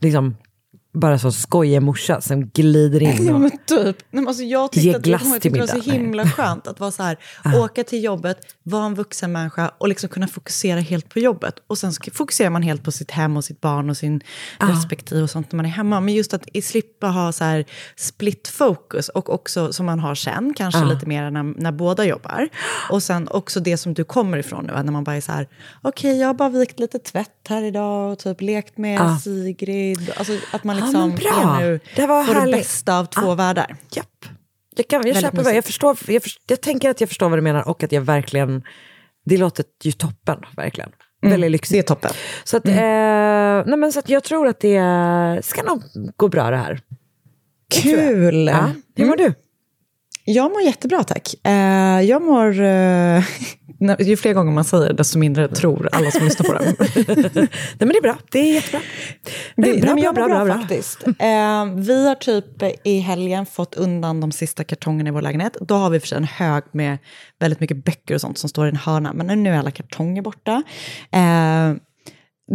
liksom, 0.00 0.36
bara 0.92 1.18
så 1.18 1.32
skojig 1.32 1.82
morsa 1.82 2.20
som 2.20 2.46
glider 2.46 3.02
in. 3.02 3.26
Ja, 3.26 3.34
Och, 3.34 3.40
men 3.40 3.50
typ. 3.50 3.84
Nej, 3.86 3.94
men 4.10 4.28
alltså 4.28 4.42
jag 4.42 4.72
tyckte 4.72 4.96
att 4.96 5.02
glass 5.02 5.22
jag 5.24 5.32
till 5.32 5.52
tyckte 5.52 5.66
det 5.66 5.72
var 5.72 5.82
så 5.82 5.90
middag. 5.90 5.92
Himla 5.92 6.30
skönt 6.30 6.66
att 6.66 6.80
vara 6.80 6.90
så 6.90 7.02
här, 7.02 7.18
åka 7.54 7.84
till 7.84 8.04
jobbet, 8.04 8.38
vara 8.62 8.86
en 8.86 8.94
vuxen 8.94 9.32
människa 9.32 9.72
och 9.78 9.88
liksom 9.88 10.08
kunna 10.08 10.28
fokusera 10.28 10.80
helt 10.80 11.08
på 11.08 11.18
jobbet. 11.18 11.54
Och 11.66 11.78
sen 11.78 11.92
fokuserar 12.12 12.50
man 12.50 12.62
helt 12.62 12.84
på 12.84 12.92
sitt 12.92 13.10
hem 13.10 13.36
och 13.36 13.44
sitt 13.44 13.60
barn 13.60 13.90
och 13.90 13.96
sin 13.96 14.20
respektive 14.58 15.22
och 15.22 15.30
sånt 15.30 15.52
när 15.52 15.56
man 15.56 15.66
är 15.66 15.70
hemma. 15.70 16.00
Men 16.00 16.14
just 16.14 16.34
att 16.34 16.46
slippa 16.62 17.06
ha 17.06 17.32
så 17.32 17.44
här 17.44 17.64
split 17.96 18.48
focus 18.48 19.08
och 19.08 19.34
också 19.34 19.72
som 19.72 19.86
man 19.86 19.98
har 19.98 20.14
sen, 20.14 20.54
kanske 20.56 20.84
lite 20.84 21.06
mer 21.06 21.30
när, 21.30 21.42
när 21.42 21.72
båda 21.72 22.04
jobbar. 22.04 22.48
Och 22.90 23.02
sen 23.02 23.28
också 23.28 23.60
det 23.60 23.76
som 23.76 23.94
du 23.94 24.04
kommer 24.04 24.38
ifrån 24.38 24.64
nu, 24.66 24.72
när 24.72 24.92
man 24.92 25.04
bara 25.04 25.16
är 25.16 25.20
så 25.20 25.32
här, 25.32 25.48
okej 25.82 26.18
jag 26.18 26.26
har 26.26 26.34
bara 26.34 26.48
vikt 26.48 26.78
lite 26.78 26.98
tvätt 26.98 27.46
här 27.48 27.62
idag 27.62 28.12
och 28.12 28.18
typ 28.18 28.40
lekt 28.40 28.78
med 28.78 29.20
Sigrid. 29.20 30.10
Alltså 30.16 30.32
att 30.52 30.64
man 30.64 30.76
Ja, 30.79 30.79
liksom 30.80 31.10
bra. 31.14 31.56
är 31.56 31.60
nu, 31.60 31.80
Det 31.96 32.06
var 32.06 32.24
får 32.24 32.34
det 32.34 32.40
härligt. 32.40 32.56
bästa 32.56 32.98
av 32.98 33.04
två 33.04 33.34
världar. 33.34 33.76
japp. 33.92 34.06
Jag, 34.76 34.88
kan, 34.88 35.06
jag, 35.06 35.16
köper, 35.16 35.36
mysigt. 35.36 35.54
jag, 35.54 35.64
förstår, 35.64 35.96
jag, 36.08 36.22
förstår, 36.22 36.44
jag 36.48 36.60
tänker 36.60 36.90
att 36.90 37.00
jag 37.00 37.08
förstår 37.08 37.28
vad 37.28 37.38
du 37.38 37.42
menar 37.42 37.68
och 37.68 37.82
att 37.82 37.92
jag 37.92 38.00
verkligen, 38.02 38.62
det 39.24 39.36
låter 39.36 39.64
ju 39.82 39.92
toppen, 39.92 40.38
verkligen. 40.56 40.90
Väldigt 41.22 41.50
lyxigt. 41.50 41.72
Det 41.72 41.78
är 41.78 41.94
toppen. 41.94 42.10
Så, 42.44 42.56
att, 42.56 42.66
eh, 42.66 42.72
nej 42.74 43.76
men 43.78 43.92
så 43.92 43.98
att 43.98 44.08
jag 44.08 44.24
tror 44.24 44.46
att 44.48 44.60
det 44.60 44.80
ska 45.42 45.62
nog 45.62 45.82
gå 46.16 46.28
bra 46.28 46.50
det 46.50 46.56
här. 46.56 46.80
Kul! 47.82 48.46
Ja. 48.46 48.70
Hur 48.96 49.06
mår 49.06 49.16
du? 49.16 49.34
Jag 50.32 50.52
mår 50.52 50.62
jättebra, 50.62 51.04
tack. 51.04 51.34
Eh, 51.46 51.52
jag 52.00 52.22
mår... 52.22 52.60
Eh, 52.60 53.24
ju 53.98 54.16
fler 54.16 54.32
gånger 54.32 54.52
man 54.52 54.64
säger 54.64 54.92
desto 54.92 55.18
mindre 55.18 55.48
tror 55.48 55.88
alla 55.92 56.10
som 56.10 56.24
lyssnar 56.24 56.46
på 56.46 56.52
det. 56.52 56.74
Nej 57.40 57.48
men 57.78 57.88
det 57.88 57.96
är 57.98 58.02
bra, 58.02 58.16
det 58.30 58.38
är 58.38 58.54
jättebra. 58.54 58.80
Det, 59.56 59.70
är 59.70 59.80
bra, 59.82 59.94
nej, 59.94 60.04
jag 60.04 60.14
bra, 60.14 60.26
bra, 60.28 60.44
bra. 60.44 60.54
faktiskt. 60.54 61.02
Eh, 61.06 61.64
vi 61.76 62.08
har 62.08 62.14
typ 62.14 62.62
i 62.84 62.98
helgen 62.98 63.46
fått 63.46 63.74
undan 63.74 64.20
de 64.20 64.32
sista 64.32 64.64
kartongerna 64.64 65.08
i 65.08 65.12
vår 65.12 65.22
lägenhet. 65.22 65.56
Då 65.60 65.74
har 65.74 65.90
vi 65.90 66.00
för 66.00 66.06
sig 66.06 66.18
en 66.18 66.24
hög 66.24 66.62
med 66.72 66.98
väldigt 67.40 67.60
mycket 67.60 67.84
böcker 67.84 68.14
och 68.14 68.20
sånt 68.20 68.38
som 68.38 68.48
står 68.48 68.66
i 68.66 68.68
en 68.68 68.76
hörna. 68.76 69.12
Men 69.12 69.26
nu- 69.26 69.36
nu 69.36 69.50
är 69.50 69.58
alla 69.58 69.70
kartonger 69.70 70.22
borta. 70.22 70.62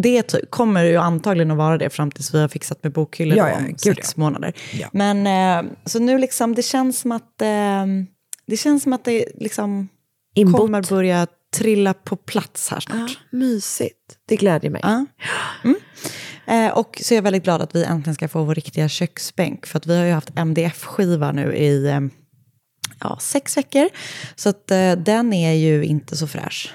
Det 0.03 0.23
ty- 0.23 0.45
kommer 0.49 0.83
ju 0.83 0.97
antagligen 0.97 1.51
att 1.51 1.57
vara 1.57 1.77
det 1.77 1.89
fram 1.89 2.11
tills 2.11 2.33
vi 2.33 2.41
har 2.41 2.47
fixat 2.47 2.83
med 2.83 2.91
bokhyllor 2.91 3.37
Ja, 3.37 3.49
ja, 3.49 3.55
om 3.57 3.77
sex 3.77 4.17
månader. 4.17 4.53
Ja. 4.73 4.87
Men 4.93 5.27
eh, 5.67 5.71
så 5.85 5.99
nu 5.99 6.17
liksom, 6.17 6.55
det 6.55 6.61
känns 6.61 6.99
som 6.99 7.11
att 7.11 7.41
eh, 7.41 7.85
det 8.47 8.57
känns 8.57 8.83
som 8.83 8.93
att 8.93 9.05
det 9.05 9.25
liksom 9.35 9.87
Inbott. 10.35 10.61
kommer 10.61 10.81
börja 10.89 11.27
trilla 11.55 11.93
på 11.93 12.15
plats 12.15 12.69
här 12.69 12.79
snart. 12.79 13.09
Ja, 13.31 13.37
mysigt, 13.37 14.17
det 14.27 14.35
glädjer 14.35 14.71
mig. 14.71 14.81
Ja. 14.83 15.05
Mm. 15.63 15.75
Eh, 16.47 16.77
och 16.77 16.99
så 17.03 17.13
är 17.13 17.15
jag 17.15 17.23
väldigt 17.23 17.43
glad 17.43 17.61
att 17.61 17.75
vi 17.75 17.83
äntligen 17.83 18.15
ska 18.15 18.27
få 18.27 18.43
vår 18.43 18.55
riktiga 18.55 18.89
köksbänk. 18.89 19.65
För 19.65 19.77
att 19.77 19.85
vi 19.87 19.97
har 19.97 20.05
ju 20.05 20.11
haft 20.11 20.31
MDF-skiva 20.35 21.31
nu 21.31 21.55
i 21.55 21.87
eh, 21.87 21.99
ja, 22.99 23.17
sex 23.21 23.57
veckor. 23.57 23.89
Så 24.35 24.49
att 24.49 24.71
eh, 24.71 24.91
den 24.91 25.33
är 25.33 25.53
ju 25.53 25.85
inte 25.85 26.17
så 26.17 26.27
fräsch. 26.27 26.73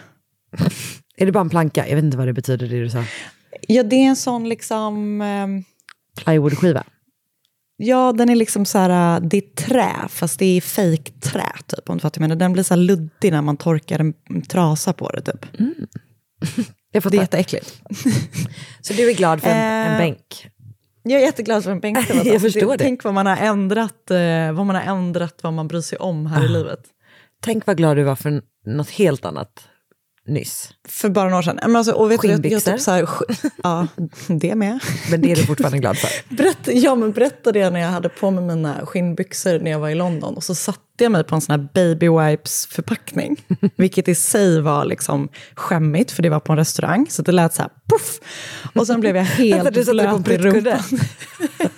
Är 1.20 1.26
det 1.26 1.32
bara 1.32 1.40
en 1.40 1.50
planka? 1.50 1.88
Jag 1.88 1.96
vet 1.96 2.04
inte 2.04 2.16
vad 2.16 2.26
det 2.26 2.32
betyder 2.32 2.68
det 2.68 2.80
du 2.80 2.90
sa. 2.90 3.04
Ja, 3.68 3.82
det 3.82 3.96
är 3.96 4.08
en 4.08 4.16
sån 4.16 4.48
liksom... 4.48 5.20
Eh, 5.20 5.46
Plywoodskiva. 6.24 6.84
ja, 7.76 8.12
den 8.12 8.28
är 8.28 8.36
liksom 8.36 8.64
så 8.64 8.78
här, 8.78 9.16
eh, 9.16 9.22
det 9.28 9.36
är 9.36 9.54
trä, 9.64 9.92
fast 10.08 10.38
det 10.38 10.56
är 10.56 10.60
fake 10.60 11.12
trä 11.20 11.52
typ. 11.66 11.88
Om 11.90 11.96
du 11.96 12.00
fattar 12.00 12.20
vad 12.20 12.24
jag 12.24 12.28
menar. 12.28 12.36
Den 12.40 12.52
blir 12.52 12.62
så 12.62 12.74
här 12.74 12.80
luddig 12.80 13.30
när 13.32 13.42
man 13.42 13.56
torkar 13.56 13.98
en 13.98 14.14
en 14.30 14.42
trasa 14.42 14.92
på 14.92 15.10
det 15.10 15.20
typ. 15.22 15.46
Jag 16.92 17.02
Det 17.02 17.16
är 17.16 17.20
jätteäckligt. 17.20 17.82
Så 18.80 18.92
du 18.92 19.10
är 19.10 19.14
glad 19.14 19.40
för 19.42 19.50
en, 19.50 19.56
en 19.56 19.92
Eh, 19.92 19.98
bänk? 19.98 20.48
Jag 21.02 21.20
är 21.20 21.24
jätteglad 21.26 21.64
för 21.64 21.70
en 21.70 21.80
bänk. 21.80 21.98
Jag 22.24 22.40
förstår 22.40 22.72
det. 22.72 22.84
Tänk 22.84 23.04
vad 23.04 23.14
man 23.14 23.26
har 23.26 23.36
ändrat, 23.36 24.10
eh, 24.10 24.52
vad 24.52 24.66
man 24.66 24.76
har 24.76 24.82
ändrat, 24.82 25.38
vad 25.42 25.52
man 25.52 25.68
bryr 25.68 25.80
sig 25.80 25.98
om 25.98 26.26
här 26.26 26.42
i 26.42 26.44
Ah. 26.44 26.48
livet. 26.48 26.80
Tänk 27.42 27.66
vad 27.66 27.76
glad 27.76 27.96
du 27.96 28.02
var 28.02 28.16
för 28.16 28.42
något 28.66 28.90
helt 28.90 29.24
annat 29.24 29.68
nyss. 30.26 30.70
För 30.90 31.09
bara 31.09 31.25
några 31.25 31.38
år 31.38 31.42
sedan. 31.42 31.59
Men 31.62 31.76
alltså, 31.76 31.92
och 31.92 32.11
vet 32.11 32.20
du, 32.20 32.28
jag, 32.28 32.32
jag 32.32 32.42
Skinnbyxor? 32.42 32.73
typ 32.73 32.80
så 32.80 32.90
här, 32.90 33.09
ja, 33.62 33.87
det 34.28 34.54
med. 34.54 34.78
Men 35.11 35.20
det 35.20 35.32
är 35.32 35.37
du 35.37 35.47
fortfarande 35.47 35.78
glad 35.78 35.99
för. 35.99 36.11
Berätta, 36.37 36.73
ja, 36.73 36.94
men 36.94 37.12
berätta 37.12 37.52
det 37.52 37.70
när 37.70 37.80
jag 37.80 37.88
hade 37.88 38.09
på 38.09 38.30
mig 38.30 38.44
mina 38.44 38.87
skinnbyxor 38.87 39.59
när 39.59 39.70
jag 39.70 39.78
var 39.78 39.88
i 39.88 39.94
London. 39.94 40.35
Och 40.35 40.44
så 40.44 40.54
satte 40.54 41.04
jag 41.04 41.12
mig 41.12 41.25
på 41.25 41.35
en 41.35 41.40
sån 41.40 41.61
här 41.61 41.68
baby 41.75 42.09
wipes 42.09 42.66
förpackning. 42.66 43.37
Vilket 43.76 44.09
i 44.09 44.14
sig 44.14 44.61
var 44.61 44.85
liksom 44.85 45.28
skämmigt, 45.54 46.11
för 46.11 46.23
det 46.23 46.28
var 46.28 46.40
på 46.40 46.52
en 46.52 46.59
restaurang. 46.59 47.06
Så 47.11 47.23
det 47.23 47.32
lät 47.32 47.54
så 47.54 47.62
här, 47.62 47.70
puff. 47.90 48.20
Och 48.75 48.87
sen 48.87 49.00
blev 49.00 49.16
jag 49.16 49.25
helt 49.25 49.75
du 49.75 49.85
blöt 49.85 50.28
i 50.28 50.38
rumpan. 50.38 50.82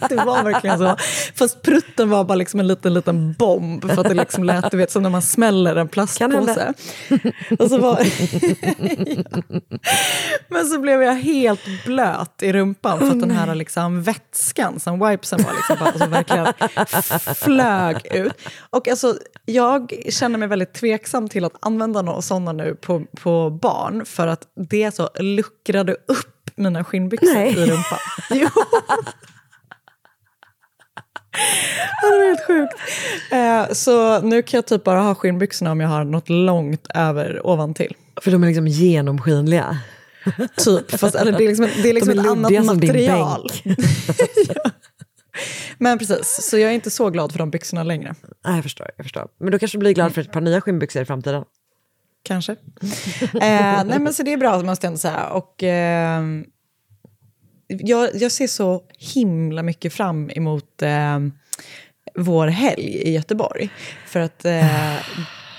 det 0.09 0.17
var 0.17 0.45
verkligen 0.45 0.79
så. 0.79 0.97
Fast 1.35 1.63
prutten 1.63 2.11
var 2.11 2.25
bara 2.25 2.35
liksom 2.35 2.61
en 2.61 2.67
liten, 2.67 2.95
liten 2.95 3.33
bomb. 3.33 3.91
För 3.91 4.01
att 4.01 4.09
det 4.09 4.15
liksom 4.15 4.45
lät, 4.45 4.71
du 4.71 4.77
vet, 4.77 4.91
som 4.91 5.03
när 5.03 5.11
man 5.11 5.23
smäller 5.23 5.77
en 5.77 5.89
plastpåse. 5.89 6.75
Och 7.59 7.69
så 7.71 7.79
var... 7.79 8.07
Men 10.49 10.67
så 10.67 10.79
blev 10.79 11.03
jag 11.03 11.15
helt 11.15 11.85
blöt 11.85 12.43
i 12.43 12.53
rumpan 12.53 12.99
för 12.99 13.07
att 13.07 13.21
den 13.21 13.31
här 13.31 13.55
liksom 13.55 14.03
vätskan 14.03 14.81
som 14.81 15.09
wipesen 15.09 15.43
var 15.43 15.53
liksom 15.53 15.77
bara, 15.81 15.91
alltså 15.91 16.07
verkligen 16.07 16.53
flög 17.35 18.07
ut. 18.17 18.33
Och 18.71 18.89
alltså, 18.89 19.19
jag 19.45 19.93
känner 20.09 20.39
mig 20.39 20.49
väldigt 20.49 20.75
tveksam 20.75 21.29
till 21.29 21.45
att 21.45 21.57
använda 21.61 22.03
några 22.03 22.23
sådana 22.23 22.53
nu 22.53 22.75
på, 22.75 23.03
på 23.23 23.51
barn 23.51 24.05
för 24.07 24.27
att 24.27 24.43
det 24.71 24.95
så 24.95 25.09
luckrade 25.19 25.93
upp 25.93 26.51
mina 26.55 26.85
skinnbyxor 26.85 27.35
Nej. 27.35 27.53
i 27.53 27.67
rumpan. 27.67 27.99
Jo. 28.31 28.49
Det 31.33 32.07
var 32.07 32.27
helt 32.29 32.47
sjukt. 32.47 32.75
Eh, 33.33 33.75
så 33.75 34.21
nu 34.21 34.43
kan 34.43 34.59
jag 34.59 34.67
typ 34.67 34.85
bara 34.85 35.01
ha 35.01 35.15
skinnbyxorna 35.15 35.73
om 35.73 35.81
jag 35.81 35.89
har 35.89 36.05
något 36.05 36.29
långt 36.29 36.87
över 36.95 37.47
ovantill. 37.47 37.97
För 38.21 38.31
de 38.31 38.43
är 38.43 38.47
liksom 38.47 38.67
genomskinliga. 38.67 39.79
Typ, 40.57 40.91
fast 40.91 41.15
eller 41.15 41.33
det 41.33 41.45
är 41.45 41.49
liksom, 41.49 41.69
det 41.83 41.89
är 41.89 41.93
liksom 41.93 42.15
De 42.15 42.21
är 42.21 42.25
ett 42.25 42.31
annat 42.31 42.75
material. 42.77 43.51
ja. 43.65 44.71
Men 45.79 45.99
precis, 45.99 46.49
så 46.51 46.59
jag 46.59 46.71
är 46.71 46.75
inte 46.75 46.91
så 46.91 47.11
glad 47.11 47.33
för 47.33 47.39
de 47.39 47.51
byxorna 47.51 47.83
längre. 47.83 48.15
Nej, 48.45 48.55
jag 48.55 48.63
förstår, 48.63 48.91
jag 48.97 49.05
förstår. 49.05 49.29
Men 49.41 49.53
då 49.53 49.59
kanske 49.59 49.79
du 49.79 49.81
blir 49.81 49.93
glad 49.93 50.15
för 50.15 50.21
ett 50.21 50.33
par 50.33 50.41
nya 50.41 50.61
skinnbyxor 50.61 51.03
i 51.03 51.05
framtiden. 51.05 51.45
Kanske. 52.23 52.53
eh, 52.53 53.85
nej 53.85 53.99
men 53.99 54.15
så 54.15 54.23
det 54.23 54.33
är 54.33 54.37
bra 54.37 54.63
måste 54.63 54.87
jag 54.87 54.89
ändå 54.91 54.99
säga. 54.99 55.27
Och, 55.27 55.63
eh, 55.63 56.23
jag, 57.67 58.11
jag 58.15 58.33
ser 58.33 58.47
så 58.47 58.83
himla 58.99 59.63
mycket 59.63 59.93
fram 59.93 60.31
emot 60.31 60.83
eh, 60.83 61.19
vår 62.15 62.47
helg 62.47 62.83
i 62.85 63.13
Göteborg. 63.13 63.71
För 64.07 64.21
att 64.21 64.45
eh, 64.45 64.97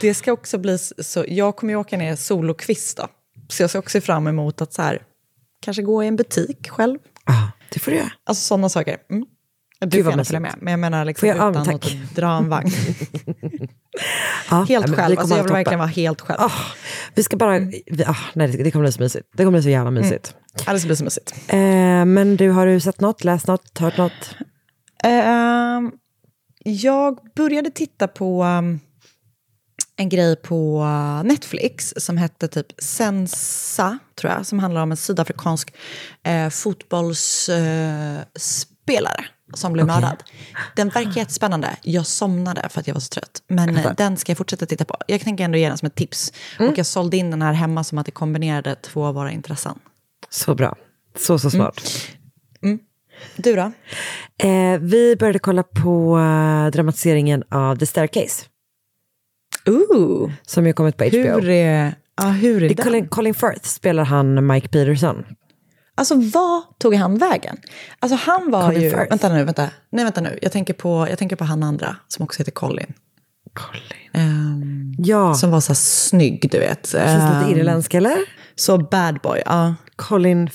det 0.01 0.13
ska 0.13 0.31
också 0.33 0.57
bli 0.57 0.77
så, 0.77 1.25
jag 1.27 1.55
kommer 1.55 1.74
ju 1.74 1.77
åka 1.79 1.98
ner 1.98 2.15
solokvist 2.15 2.98
då. 2.98 3.07
Så 3.50 3.63
jag 3.63 3.69
ser 3.69 3.79
också 3.79 4.01
fram 4.01 4.27
emot 4.27 4.62
att 4.62 4.74
så 4.74 4.81
här, 4.81 5.01
kanske 5.62 5.83
gå 5.83 6.03
i 6.03 6.07
en 6.07 6.15
butik 6.15 6.69
själv. 6.69 7.00
Ah, 7.25 7.48
det 7.74 7.79
får 7.79 7.91
du 7.91 7.98
göra. 7.98 8.12
Alltså 8.24 8.43
sådana 8.43 8.69
saker. 8.69 8.98
Mm. 9.12 9.25
Du 9.79 9.88
Gud, 9.88 10.05
får 10.05 10.12
gärna 10.12 10.25
följa 10.25 10.39
med, 10.39 10.55
men 10.62 10.72
jag 10.72 10.79
menar 10.79 11.05
liksom 11.05 11.27
jag- 11.27 11.38
ja, 11.38 11.51
utan 11.51 11.65
tack. 11.65 11.75
att 11.86 12.15
dra 12.15 12.38
en 12.38 12.50
vagn. 12.50 12.69
Ja, 14.50 14.65
Helt 14.69 14.95
själv, 14.95 15.19
alltså 15.19 15.36
jag 15.36 15.43
vill 15.43 15.53
verkligen 15.53 15.79
vara 15.79 15.89
helt 15.89 16.22
själv. 16.22 16.41
Ah, 16.41 16.51
vi 17.15 17.24
ska 17.24 17.38
bara... 17.38 17.60
Vi, 17.60 17.83
ah, 18.07 18.15
nej, 18.33 18.48
det, 18.48 18.72
kommer 18.72 18.83
bli 18.83 18.91
så 18.91 19.01
mysigt. 19.01 19.27
Det 19.33 19.43
kommer 19.43 19.51
bli 19.51 19.63
så 19.63 19.69
jävla 19.69 19.91
mysigt. 19.91 20.36
Ja, 20.65 20.74
det 20.74 20.79
ska 20.79 20.88
bli 20.88 20.95
så 20.95 21.03
mysigt. 21.03 21.33
Eh, 21.48 21.57
men 22.05 22.38
du, 22.38 22.50
har 22.50 22.65
du 22.65 22.79
sett 22.79 23.01
något, 23.01 23.24
läst 23.24 23.48
något, 23.48 23.77
hört 23.77 23.98
något? 23.98 24.36
Ehm, 25.03 25.91
jag 26.63 27.19
började 27.36 27.72
titta 27.72 28.07
på 28.07 28.43
um, 28.43 28.79
en 29.95 30.10
grej 30.10 30.36
på 30.36 30.86
Netflix 31.25 31.93
som 31.98 32.17
hette 32.17 32.48
typ 32.48 32.67
Sensa, 32.77 34.00
tror 34.15 34.33
jag, 34.33 34.45
som 34.45 34.60
handlar 34.60 34.83
om 34.83 34.91
en 34.91 34.98
sydafrikansk 34.98 35.74
eh, 36.24 36.50
fotbollsspelare 36.50 39.25
som 39.53 39.74
blev 39.74 39.86
mördad. 39.86 40.24
Den 40.75 40.89
verkar 40.89 41.17
jättespännande. 41.17 41.69
Jag 41.81 42.05
somnade 42.05 42.69
för 42.69 42.79
att 42.79 42.88
jag 42.88 42.93
var 42.93 43.01
så 43.01 43.10
trött. 43.10 43.43
Men 43.48 43.77
eh, 43.77 43.91
den 43.98 44.17
ska 44.17 44.29
jag 44.29 44.38
fortsätta 44.38 44.65
titta 44.65 44.86
på. 44.86 44.98
Jag 45.07 45.22
tänker 45.22 45.43
ändå 45.43 45.57
ge 45.57 45.69
den 45.69 45.77
som 45.77 45.86
ett 45.86 45.95
tips. 45.95 46.33
Och 46.60 46.77
jag 46.77 46.86
sålde 46.86 47.17
in 47.17 47.31
den 47.31 47.41
här 47.41 47.53
hemma 47.53 47.83
som 47.83 47.98
att 47.98 48.05
det 48.05 48.12
kombinerade 48.12 48.75
två 48.75 49.05
av 49.05 49.15
våra 49.15 49.31
intressen. 49.31 49.79
Så 50.33 50.55
bra. 50.55 50.75
Så, 51.17 51.39
så 51.39 51.49
smart. 51.49 51.81
Du 53.35 53.55
då? 53.55 53.71
Eh, 54.47 54.79
vi 54.79 55.15
började 55.19 55.39
kolla 55.39 55.63
på 55.63 56.17
eh, 56.19 56.71
dramatiseringen 56.71 57.43
av 57.51 57.75
The 57.75 57.85
Staircase. 57.85 58.45
Ooh, 59.65 60.31
Som 60.45 60.67
ju 60.67 60.73
kommit 60.73 60.97
på 60.97 61.03
HBO. 61.03 61.17
hur 61.17 61.49
är, 61.49 61.95
ja, 62.21 62.27
hur 62.27 62.63
är 62.63 62.69
Det? 62.69 62.83
Colin, 62.83 63.07
Colin 63.07 63.33
Firth 63.33 63.63
spelar 63.67 64.03
han 64.03 64.47
Mike 64.47 64.67
Peterson. 64.67 65.25
Alltså 65.95 66.15
vad 66.15 66.79
tog 66.79 66.95
han 66.95 67.17
vägen? 67.17 67.57
Alltså 67.99 68.17
han 68.31 68.51
var 68.51 68.65
Colin 68.67 68.81
ju... 68.81 68.89
Firth. 68.89 69.09
Vänta 69.09 69.29
nu, 69.33 69.43
vänta. 69.43 69.69
Nej, 69.91 70.03
vänta 70.03 70.21
nu. 70.21 70.39
Jag 70.41 70.51
tänker 70.51 70.73
på, 70.73 71.07
jag 71.09 71.19
tänker 71.19 71.35
på 71.35 71.43
han 71.43 71.63
andra 71.63 71.95
som 72.07 72.23
också 72.23 72.39
heter 72.39 72.51
Colin. 72.51 72.93
Colin. 73.53 73.83
Ehm, 74.13 74.93
Ja, 74.97 75.33
Som 75.33 75.51
var 75.51 75.59
så 75.61 75.69
här 75.69 75.75
snygg, 75.75 76.49
du 76.51 76.59
vet. 76.59 76.87
känns 76.87 77.23
Ehm, 77.23 77.47
lite 77.49 77.59
irländsk 77.59 77.93
eller? 77.93 78.17
Så 78.55 78.77
bad 78.77 79.19
boy, 79.23 79.41
ja. 79.45 79.75
Colin 80.07 80.50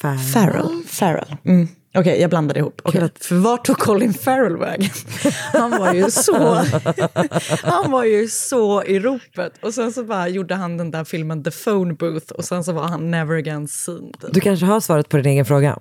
Farrell. 0.00 0.18
Farrell. 0.18 0.82
Farrell. 0.86 1.36
Mm. 1.44 1.68
Okej, 1.94 2.20
jag 2.20 2.30
blandade 2.30 2.60
ihop. 2.60 2.80
Att- 2.84 3.24
För 3.24 3.34
vart 3.34 3.64
tog 3.64 3.78
Colin 3.78 4.14
Farrell 4.14 4.56
vägen? 4.56 4.90
Han 5.52 5.70
var 5.70 5.92
ju 5.94 6.10
så, 6.10 6.54
han 7.62 7.90
var 7.90 8.04
ju 8.04 8.28
så 8.28 8.82
i 8.84 8.98
ropet. 8.98 9.52
Och 9.62 9.74
sen 9.74 9.92
så 9.92 10.04
bara 10.04 10.28
gjorde 10.28 10.54
han 10.54 10.76
den 10.76 10.90
där 10.90 11.04
filmen 11.04 11.44
The 11.44 11.50
Phone 11.50 11.94
Booth 11.94 12.32
och 12.32 12.44
sen 12.44 12.64
så 12.64 12.72
var 12.72 12.82
han 12.84 13.10
never 13.10 13.36
again 13.36 13.68
seen. 13.68 14.12
typ. 14.20 14.32
Du 14.34 14.40
kanske 14.40 14.66
har 14.66 14.80
svaret 14.80 15.08
på 15.08 15.16
din 15.16 15.26
egen 15.26 15.44
fråga. 15.44 15.78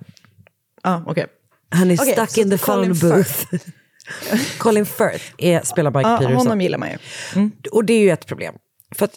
Ja, 0.83 1.03
okej. 1.07 1.25
Han 1.69 1.91
är 1.91 2.01
Okej, 2.01 2.13
stuck 2.13 2.37
in 2.37 2.49
the 2.49 2.57
phone 2.57 2.83
Colin 2.95 2.99
booth. 2.99 3.45
Colin 4.57 4.85
Firth 4.85 5.25
är, 5.37 5.61
spelar 5.61 5.91
Mike 5.91 6.09
Ja, 6.09 6.17
Peterson. 6.17 6.37
honom 6.37 6.61
gillar 6.61 6.77
man 6.77 6.89
ju. 6.89 6.97
Och 7.71 7.85
det 7.85 7.93
är 7.93 7.99
ju 8.01 8.09
ett 8.11 8.25
problem. 8.25 8.55
För 8.95 9.09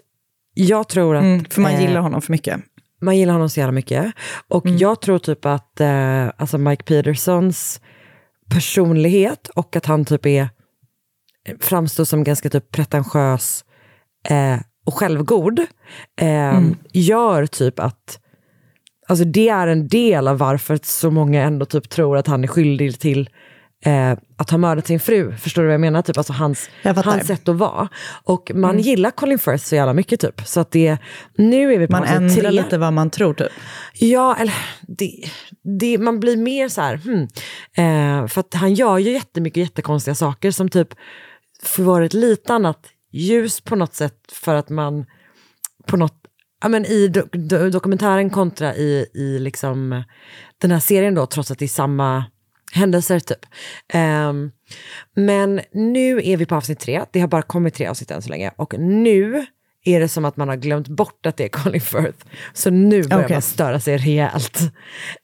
jag 0.55 0.89
tror 0.89 1.17
att... 1.17 1.23
Mm, 1.23 1.45
för 1.45 1.61
man 1.61 1.73
eh, 1.73 1.81
gillar 1.83 2.01
honom 2.01 2.23
för 2.23 2.33
mycket. 2.33 2.61
Man 3.00 3.17
gillar 3.17 3.33
honom 3.33 3.50
så 3.50 3.61
jävla 3.61 3.73
mycket. 3.73 4.12
Och 4.49 4.67
Mm. 4.67 4.78
jag 4.78 5.00
tror 5.00 5.19
typ 5.19 5.45
att 5.47 5.81
eh, 5.81 6.26
alltså 6.37 6.59
Mike 6.59 6.83
Petersons 6.85 7.81
personlighet 8.50 9.49
och 9.49 9.76
att 9.76 9.87
han 9.87 10.05
typ 10.05 10.26
är 10.26 10.49
framstår 11.61 12.05
som 12.05 12.25
ganska 12.25 12.50
typ 12.50 12.73
pretentiös 12.73 13.64
eh, 14.28 14.57
och 14.87 14.95
självgod 14.95 15.59
eh, 16.21 16.57
Mm. 16.57 16.76
gör 16.93 17.47
typ 17.47 17.78
att 17.81 18.21
Alltså 19.11 19.25
det 19.25 19.49
är 19.49 19.67
en 19.67 19.88
del 19.88 20.28
av 20.28 20.38
varför 20.38 20.78
så 20.83 21.11
många 21.11 21.43
ändå 21.43 21.67
typ 21.67 21.88
tror 21.88 22.17
att 22.17 22.26
han 22.26 22.45
är 22.45 22.49
skyldig 22.49 23.00
till 23.00 23.28
eh, 23.85 24.19
att 24.37 24.51
ha 24.51 24.59
mördat 24.59 24.87
sin 24.87 25.01
fru. 25.01 25.37
Förstår 25.37 25.63
du 25.63 25.67
vad 25.69 25.75
jag 25.75 25.81
menar? 25.81 26.03
Typ 26.03 26.19
alltså 26.19 26.33
hans, 26.33 26.71
hans 26.83 27.27
sätt 27.27 27.49
att 27.49 27.57
vara. 27.57 27.89
Och 28.25 28.51
man 28.55 28.71
Mm. 28.71 28.83
gillar 28.83 29.11
Colin 29.11 29.39
Firth 29.39 29.65
så 29.65 29.75
jävla 29.75 29.95
mycket 29.95 30.21
typ. 30.21 30.41
Så 30.47 30.61
att 30.61 30.71
det, 30.71 30.99
nu 31.37 31.75
är 31.75 31.79
vi 31.79 31.87
på 31.87 31.93
Man 31.93 32.05
ändrar 32.05 32.41
tre. 32.41 32.51
lite 32.51 32.79
vad 32.79 32.93
man 32.93 33.11
tror 33.11 33.35
typ. 33.35 33.53
Ja, 33.95 34.37
eller 34.37 34.55
det, 34.81 35.13
det, 35.81 35.99
man 35.99 36.21
blir 36.21 36.37
mer 36.37 36.69
så 36.69 36.81
här, 36.81 36.97
hmm. 36.97 37.23
eh, 37.77 38.27
för 38.27 38.41
att 38.41 38.55
han 38.55 38.75
gör 38.75 38.99
ju 38.99 39.11
jättemycket 39.11 39.61
jättekonstiga 39.61 40.15
saker 40.15 40.51
som 40.51 40.69
typ 40.69 40.89
får 41.63 42.01
ett 42.01 42.15
lite 42.15 42.53
annat 42.55 42.87
ljus 43.13 43.61
på 43.61 43.77
något 43.77 43.95
sätt 43.95 44.19
för 44.33 44.55
att 44.55 44.69
man 44.69 45.07
på 45.87 45.97
något, 45.97 46.15
ja 46.63 46.69
men 46.69 46.87
i 46.87 47.09
do, 47.09 47.23
do, 47.33 47.71
dokumentären 47.71 48.31
kontra 48.31 48.75
i, 48.75 49.07
i 49.15 49.39
liksom 49.39 50.03
den 50.61 50.71
här 50.71 50.81
serien 50.81 51.15
då, 51.15 51.27
trots 51.27 51.51
att 51.51 51.59
det 51.59 51.65
är 51.65 51.69
samma 51.69 52.25
händelser 52.73 53.19
typ. 53.21 53.47
Ehm, 53.93 54.51
men 55.17 55.61
nu 55.73 56.21
är 56.25 56.37
vi 56.37 56.47
på 56.47 56.55
avsnitt 56.55 56.81
tre, 56.81 57.05
det 57.13 57.21
har 57.21 57.29
bara 57.29 57.43
kommit 57.43 57.75
tre 57.75 57.87
avsnitt 57.87 58.11
än 58.11 58.23
så 58.23 58.29
länge 58.31 58.51
och 58.57 58.75
nu 58.79 59.47
är 59.85 60.01
det 60.01 60.09
som 60.09 60.25
att 60.25 60.37
man 60.37 60.49
har 60.49 60.57
glömt 60.57 60.89
bort 60.89 61.27
att 61.27 61.37
det 61.37 61.45
är 61.45 61.49
Colin 61.49 61.81
Firth. 61.81 62.27
Så 62.53 62.71
nu 62.71 63.03
börjar 63.03 63.25
Okej. 63.25 63.35
man 63.35 63.43
störa 63.43 63.81
sig 63.81 63.97
rejält. 63.99 64.61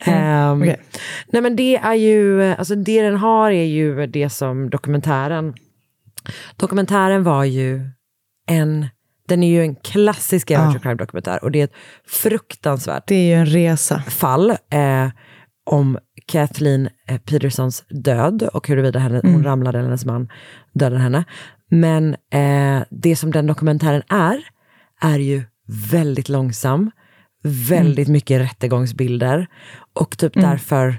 Ehm, 0.05 0.63
okej. 0.63 0.81
Nej 1.27 1.43
men 1.43 1.57
det 1.57 1.77
är 1.77 1.95
ju, 1.95 2.43
alltså 2.43 2.75
det 2.75 3.03
den 3.03 3.17
har 3.17 3.51
är 3.51 3.65
ju 3.65 4.07
det 4.07 4.31
som 4.31 4.71
dokumentären, 4.71 5.55
dokumentären 6.57 7.25
var 7.25 7.45
ju 7.45 7.81
en, 8.49 8.87
den 9.29 9.43
är 9.43 9.49
ju 9.49 9.63
en 9.63 9.75
klassisk 9.77 10.51
Ja. 10.51 10.71
true 10.71 10.81
crime 10.83 10.95
dokumentär 10.95 11.45
och 11.45 11.51
det 11.51 11.61
är 11.61 11.65
ett 11.65 11.75
fruktansvärt 12.07 13.05
Det 13.07 13.15
är 13.15 13.27
ju 13.27 13.35
en 13.35 13.47
resa. 13.47 14.01
fall 14.03 14.51
eh, 14.51 15.09
om 15.67 15.99
Kathleen 16.27 16.89
eh, 17.09 17.19
Petersons 17.19 17.85
död 17.89 18.43
och 18.53 18.69
huruvida 18.69 18.99
henne, 18.99 19.21
Mm. 19.21 19.35
hon 19.35 19.45
ramlade 19.45 19.79
eller 19.79 19.89
hennes 19.89 20.05
man 20.05 20.29
dödade 20.75 21.03
henne. 21.03 21.25
Men 21.71 22.15
eh, 22.33 22.83
det 22.91 23.17
som 23.17 23.31
den 23.33 23.47
dokumentären 23.47 24.03
är, 24.09 24.39
är 25.01 25.19
ju 25.19 25.43
väldigt 25.91 26.29
långsam, 26.29 26.91
väldigt 27.69 28.09
mycket 28.09 28.41
rättegångsbilder 28.41 29.47
och 29.93 30.19
typ 30.19 30.35
därför 30.35 30.97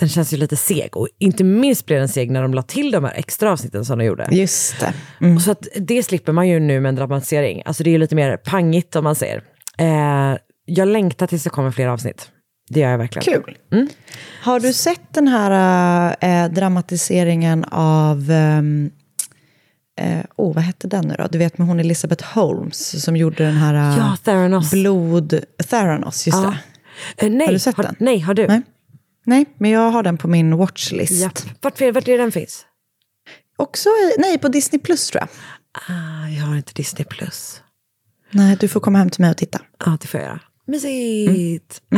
den 0.00 0.08
känns 0.08 0.32
ju 0.32 0.36
lite 0.36 0.56
seg. 0.56 0.96
Och 0.96 1.08
inte 1.18 1.44
minst 1.44 1.86
blev 1.86 1.98
den 1.98 2.08
seg 2.08 2.30
när 2.30 2.42
de 2.42 2.54
la 2.54 2.62
till 2.62 2.90
de 2.90 3.04
här 3.04 3.12
extra 3.16 3.52
avsnitten 3.52 3.84
som 3.84 3.98
de 3.98 4.04
gjorde. 4.04 4.28
Just 4.30 4.80
det. 4.80 4.94
Mm. 5.20 5.40
Så 5.40 5.50
att 5.50 5.68
det 5.76 6.02
slipper 6.02 6.32
man 6.32 6.48
ju 6.48 6.60
nu 6.60 6.80
med 6.80 6.88
en 6.88 6.94
dramatisering. 6.94 7.62
Alltså 7.64 7.82
det 7.84 7.90
är 7.90 7.92
ju 7.92 7.98
lite 7.98 8.14
mer 8.14 8.36
pangigt 8.36 8.96
om 8.96 9.04
man 9.04 9.14
säger. 9.14 9.42
Eh, 9.78 10.36
jag 10.64 10.88
längtar 10.88 11.26
tills 11.26 11.44
det 11.44 11.50
kommer 11.50 11.70
fler 11.70 11.86
avsnitt. 11.88 12.30
Det 12.68 12.80
gör 12.80 12.90
jag 12.90 12.98
verkligen. 12.98 13.42
Kul. 13.42 13.58
Har 14.42 14.60
du 14.60 14.72
sett 14.72 15.14
den 15.14 15.28
här 15.28 16.16
äh, 16.20 16.50
dramatiseringen 16.52 17.64
av... 17.70 18.30
eh, 19.98 20.20
oh, 20.36 20.54
vad 20.54 20.64
hette 20.64 20.88
den 20.88 21.08
nu 21.08 21.14
då? 21.18 21.26
Du 21.30 21.38
vet 21.38 21.58
med 21.58 21.66
hon 21.68 21.80
Elizabeth 21.80 22.24
Holmes 22.24 23.04
som 23.04 23.16
gjorde 23.16 23.44
den 23.44 23.56
här... 23.56 23.74
äh, 23.74 23.98
Ja, 23.98 24.16
Theranos. 24.24 24.70
Blod... 24.70 25.40
Theranos, 25.70 26.26
just 26.26 26.38
Ja. 26.42 26.54
det. 27.16 27.28
Nej, 27.28 27.46
Har 27.46 27.52
du 27.52 27.58
sett 27.58 27.76
den? 27.76 27.96
Nej, 27.98 28.18
har 28.20 28.34
du? 28.34 28.46
Nej. 28.46 28.62
Nej, 29.24 29.44
men 29.58 29.70
jag 29.70 29.90
har 29.90 30.02
den 30.02 30.18
på 30.18 30.28
min 30.28 30.56
watchlist. 30.56 31.12
Japp. 31.12 31.38
Vart, 31.60 31.80
vart 31.80 32.08
är 32.08 32.12
det 32.12 32.16
den 32.16 32.32
finns? 32.32 32.66
Också 33.56 33.88
i, 33.88 34.14
nej, 34.18 34.38
på 34.38 34.48
Disney 34.48 34.78
Plus 34.80 35.08
tror 35.10 35.20
jag. 35.22 35.28
Ah, 35.96 36.28
jag 36.28 36.44
har 36.44 36.56
inte 36.56 36.72
Disney+. 36.72 37.04
Plus. 37.04 37.62
Nej, 38.30 38.56
du 38.60 38.68
får 38.68 38.80
komma 38.80 38.98
hem 38.98 39.10
till 39.10 39.20
mig 39.20 39.30
och 39.30 39.36
titta. 39.36 39.60
Ja, 39.86 39.98
det 40.00 40.06
får 40.06 40.20
jag 40.20 40.26
göra. 40.28 40.40
Mysigt. 40.66 41.82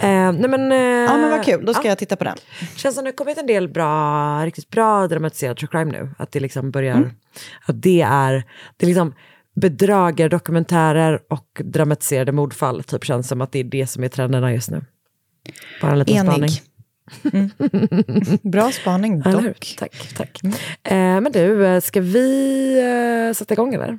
eh, 0.00 0.32
nej 0.32 0.48
men, 0.48 0.72
eh, 0.72 0.78
Ja, 0.78 1.16
men 1.16 1.30
vad 1.30 1.44
kul. 1.44 1.64
Då 1.64 1.74
ska 1.74 1.88
jag 1.88 1.98
titta 1.98 2.16
på 2.16 2.24
den. 2.24 2.36
Känns 2.76 2.94
som 2.94 3.04
det 3.04 3.08
har 3.08 3.16
kommit 3.16 3.38
en 3.38 3.46
del 3.46 3.68
bra, 3.68 4.46
riktigt 4.46 4.70
bra 4.70 5.08
dramatiserad 5.08 5.56
true 5.56 5.68
crime 5.72 5.92
nu. 5.92 6.10
Att 6.18 6.32
det 6.32 6.40
liksom 6.40 6.70
börjar, 6.70 7.10
att 7.66 7.82
det 7.82 8.00
är, 8.00 8.44
det 8.76 8.86
liksom 8.86 9.14
bedrager, 9.54 10.28
dokumentärer 10.28 11.20
och 11.28 11.62
dramatiserade 11.64 12.32
mordfall. 12.32 12.82
Typ 12.82 13.04
känns 13.04 13.28
som 13.28 13.40
att 13.40 13.52
det 13.52 13.58
är 13.58 13.64
det 13.64 13.86
som 13.86 14.04
är 14.04 14.08
trenderna 14.08 14.52
just 14.52 14.70
nu. 14.70 14.84
Bara 15.80 15.92
en 15.92 15.98
liten 15.98 16.26
spaning. 16.26 16.42
Enig. 16.42 16.62
Mm. 17.32 17.50
Bra 18.42 18.72
spaning 18.72 19.20
dock. 19.20 19.74
Tack, 19.78 20.14
tack. 20.16 20.40
Eh, 20.82 21.20
men 21.20 21.32
du, 21.32 21.66
eh, 21.66 21.80
ska 21.80 22.00
vi 22.00 23.28
eh, 23.28 23.34
sätta 23.34 23.54
igång 23.54 23.74
eller? 23.74 23.98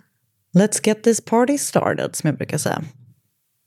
Let's 0.57 0.87
get 0.87 1.03
this 1.03 1.25
party 1.25 1.57
started, 1.57 2.15
som 2.15 2.27
jag 2.27 2.37
brukar 2.37 2.57
säga. 2.57 2.83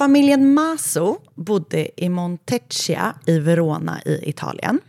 Familjen 0.00 0.54
Maso 0.54 1.16
bodde 1.34 2.02
i 2.02 2.08
Montecchia 2.08 3.14
i 3.26 3.38
Verona 3.38 4.00
i 4.04 4.28
Italien. 4.30 4.80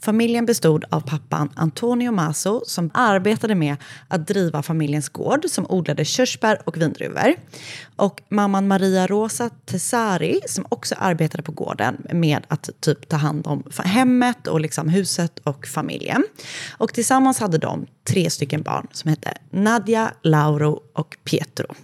Familjen 0.00 0.46
bestod 0.46 0.84
av 0.90 1.00
pappan 1.00 1.50
Antonio 1.54 2.12
Maso 2.12 2.62
som 2.66 2.90
arbetade 2.94 3.54
med 3.54 3.76
att 4.08 4.26
driva 4.26 4.62
familjens 4.62 5.08
gård 5.08 5.44
som 5.48 5.66
odlade 5.68 6.04
körsbär 6.04 6.58
och 6.64 6.80
vindruvor. 6.80 7.34
Och 7.96 8.22
mamman 8.28 8.68
Maria 8.68 9.06
Rosa 9.06 9.50
Tessari 9.50 10.40
som 10.46 10.66
också 10.68 10.94
arbetade 10.98 11.42
på 11.42 11.52
gården 11.52 12.06
med 12.10 12.46
att 12.48 12.70
typ 12.80 13.08
ta 13.08 13.16
hand 13.16 13.46
om 13.46 13.62
hemmet 13.84 14.46
och 14.46 14.60
liksom 14.60 14.88
huset 14.88 15.38
och 15.44 15.66
familjen. 15.66 16.24
Och 16.78 16.94
tillsammans 16.94 17.40
hade 17.40 17.58
de 17.58 17.86
tre 18.04 18.30
stycken 18.30 18.62
barn 18.62 18.86
som 18.92 19.10
hette 19.10 19.34
Nadia, 19.50 20.12
Lauro 20.22 20.82
och 20.92 21.16
Pietro. 21.24 21.74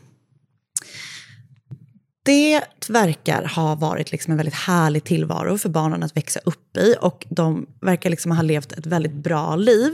Det 2.29 2.61
verkar 2.89 3.45
ha 3.45 3.75
varit 3.75 4.13
liksom 4.13 4.31
en 4.31 4.37
väldigt 4.37 4.55
härlig 4.55 5.05
tillvaro 5.05 5.59
för 5.59 5.69
barnen 5.69 6.03
att 6.03 6.17
växa 6.17 6.41
upp 6.45 6.77
i 6.77 6.95
och 7.01 7.27
de 7.29 7.67
verkar 7.81 8.11
liksom 8.11 8.33
ha 8.33 8.43
levt 8.43 8.73
ett 8.73 8.87
väldigt 8.87 9.13
bra 9.13 9.57
liv. 9.57 9.93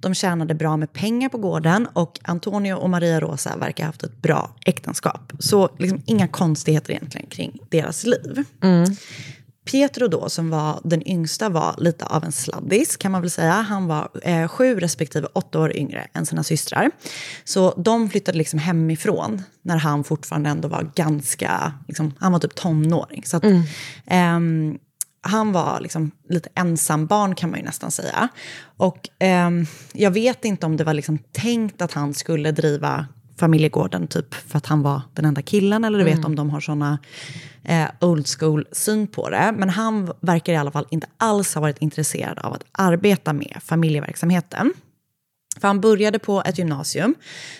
De 0.00 0.14
tjänade 0.14 0.54
bra 0.54 0.76
med 0.76 0.92
pengar 0.92 1.28
på 1.28 1.38
gården 1.38 1.88
och 1.92 2.20
Antonio 2.22 2.74
och 2.74 2.90
Maria 2.90 3.20
Rosa 3.20 3.56
verkar 3.56 3.84
ha 3.84 3.88
haft 3.88 4.02
ett 4.02 4.22
bra 4.22 4.50
äktenskap. 4.66 5.32
Så 5.38 5.70
liksom 5.78 6.02
inga 6.06 6.28
konstigheter 6.28 6.92
egentligen 6.92 7.26
kring 7.26 7.58
deras 7.68 8.04
liv. 8.04 8.44
Mm. 8.62 8.96
Pietro 9.64 10.08
då, 10.08 10.28
som 10.28 10.50
var 10.50 10.80
den 10.84 11.08
yngsta, 11.08 11.48
var 11.48 11.74
lite 11.78 12.06
av 12.06 12.24
en 12.24 12.32
sladdis 12.32 12.96
kan 12.96 13.12
man 13.12 13.20
väl 13.20 13.30
säga. 13.30 13.52
Han 13.52 13.86
var 13.86 14.08
eh, 14.22 14.48
sju 14.48 14.80
respektive 14.80 15.28
åtta 15.32 15.60
år 15.60 15.76
yngre 15.76 16.06
än 16.14 16.26
sina 16.26 16.44
systrar. 16.44 16.90
Så 17.44 17.74
de 17.76 18.10
flyttade 18.10 18.38
liksom 18.38 18.58
hemifrån 18.58 19.42
när 19.62 19.76
han 19.76 20.04
fortfarande 20.04 20.50
ändå 20.50 20.68
var 20.68 20.90
ganska, 20.94 21.72
liksom, 21.88 22.12
han 22.18 22.32
var 22.32 22.38
typ 22.38 22.54
tonåring. 22.54 23.22
Så 23.26 23.36
att, 23.36 23.44
ehm, 24.06 24.78
han 25.20 25.52
var 25.52 25.80
liksom 25.80 26.10
lite 26.28 26.48
ensam 26.54 27.06
barn 27.06 27.34
kan 27.34 27.50
man 27.50 27.58
ju 27.58 27.64
nästan 27.64 27.90
säga. 27.90 28.28
Och 28.76 29.08
ehm, 29.18 29.66
jag 29.92 30.10
vet 30.10 30.44
inte 30.44 30.66
om 30.66 30.76
det 30.76 30.84
var 30.84 30.94
liksom 30.94 31.18
tänkt 31.32 31.82
att 31.82 31.92
han 31.92 32.14
skulle 32.14 32.52
driva 32.52 33.06
familjegården 33.36 34.06
typ 34.06 34.34
för 34.34 34.58
att 34.58 34.66
han 34.66 34.82
var 34.82 35.02
den 35.14 35.24
enda 35.24 35.42
killen 35.42 35.84
eller 35.84 35.98
du 35.98 36.04
vet 36.04 36.14
Mm. 36.14 36.26
om 36.26 36.36
de 36.36 36.50
har 36.50 36.60
såna 36.60 36.98
eh, 37.64 37.86
old 38.00 38.26
school 38.38 38.66
syn 38.72 39.06
på 39.06 39.30
det. 39.30 39.54
Men 39.56 39.70
han 39.70 40.12
verkar 40.20 40.52
i 40.52 40.56
alla 40.56 40.70
fall 40.70 40.86
inte 40.90 41.06
alls 41.16 41.54
ha 41.54 41.60
varit 41.60 41.78
intresserad 41.78 42.38
av 42.38 42.52
att 42.52 42.64
arbeta 42.72 43.32
med 43.32 43.56
familjeverksamheten. 43.64 44.72
För 45.60 45.68
han 45.68 45.80
började 45.80 46.18
på 46.18 46.42
ett 46.46 46.58
gymnasium 46.58 47.14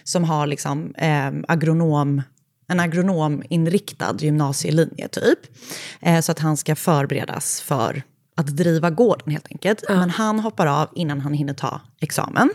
som 0.04 0.24
har 0.24 0.46
liksom, 0.46 0.94
eh, 0.94 1.30
agronom, 1.48 2.22
en 2.68 2.80
agronominriktad 2.80 4.16
gymnasielinje 4.18 5.08
typ. 5.08 5.38
Eh, 6.00 6.20
så 6.20 6.32
att 6.32 6.38
han 6.38 6.56
ska 6.56 6.76
förberedas 6.76 7.60
för 7.60 8.02
att 8.37 8.46
driva 8.46 8.90
gården 8.90 9.32
helt 9.32 9.46
enkelt. 9.50 9.84
Men 9.88 10.10
han 10.10 10.40
hoppar 10.40 10.66
av 10.66 10.88
innan 10.94 11.20
han 11.20 11.34
hinner 11.34 11.54
ta 11.54 11.80
examen. 12.00 12.50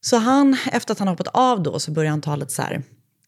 Så 0.00 0.16
han, 0.16 0.56
efter 0.72 0.92
att 0.92 0.98
han 0.98 1.08
hoppat 1.08 1.26
av 1.26 1.62
då, 1.62 1.78
så 1.78 1.90
börjar 1.90 2.10
han 2.10 2.20
ta 2.20 2.36
lite 2.36 2.52
så 2.52 2.62
här 2.62 2.82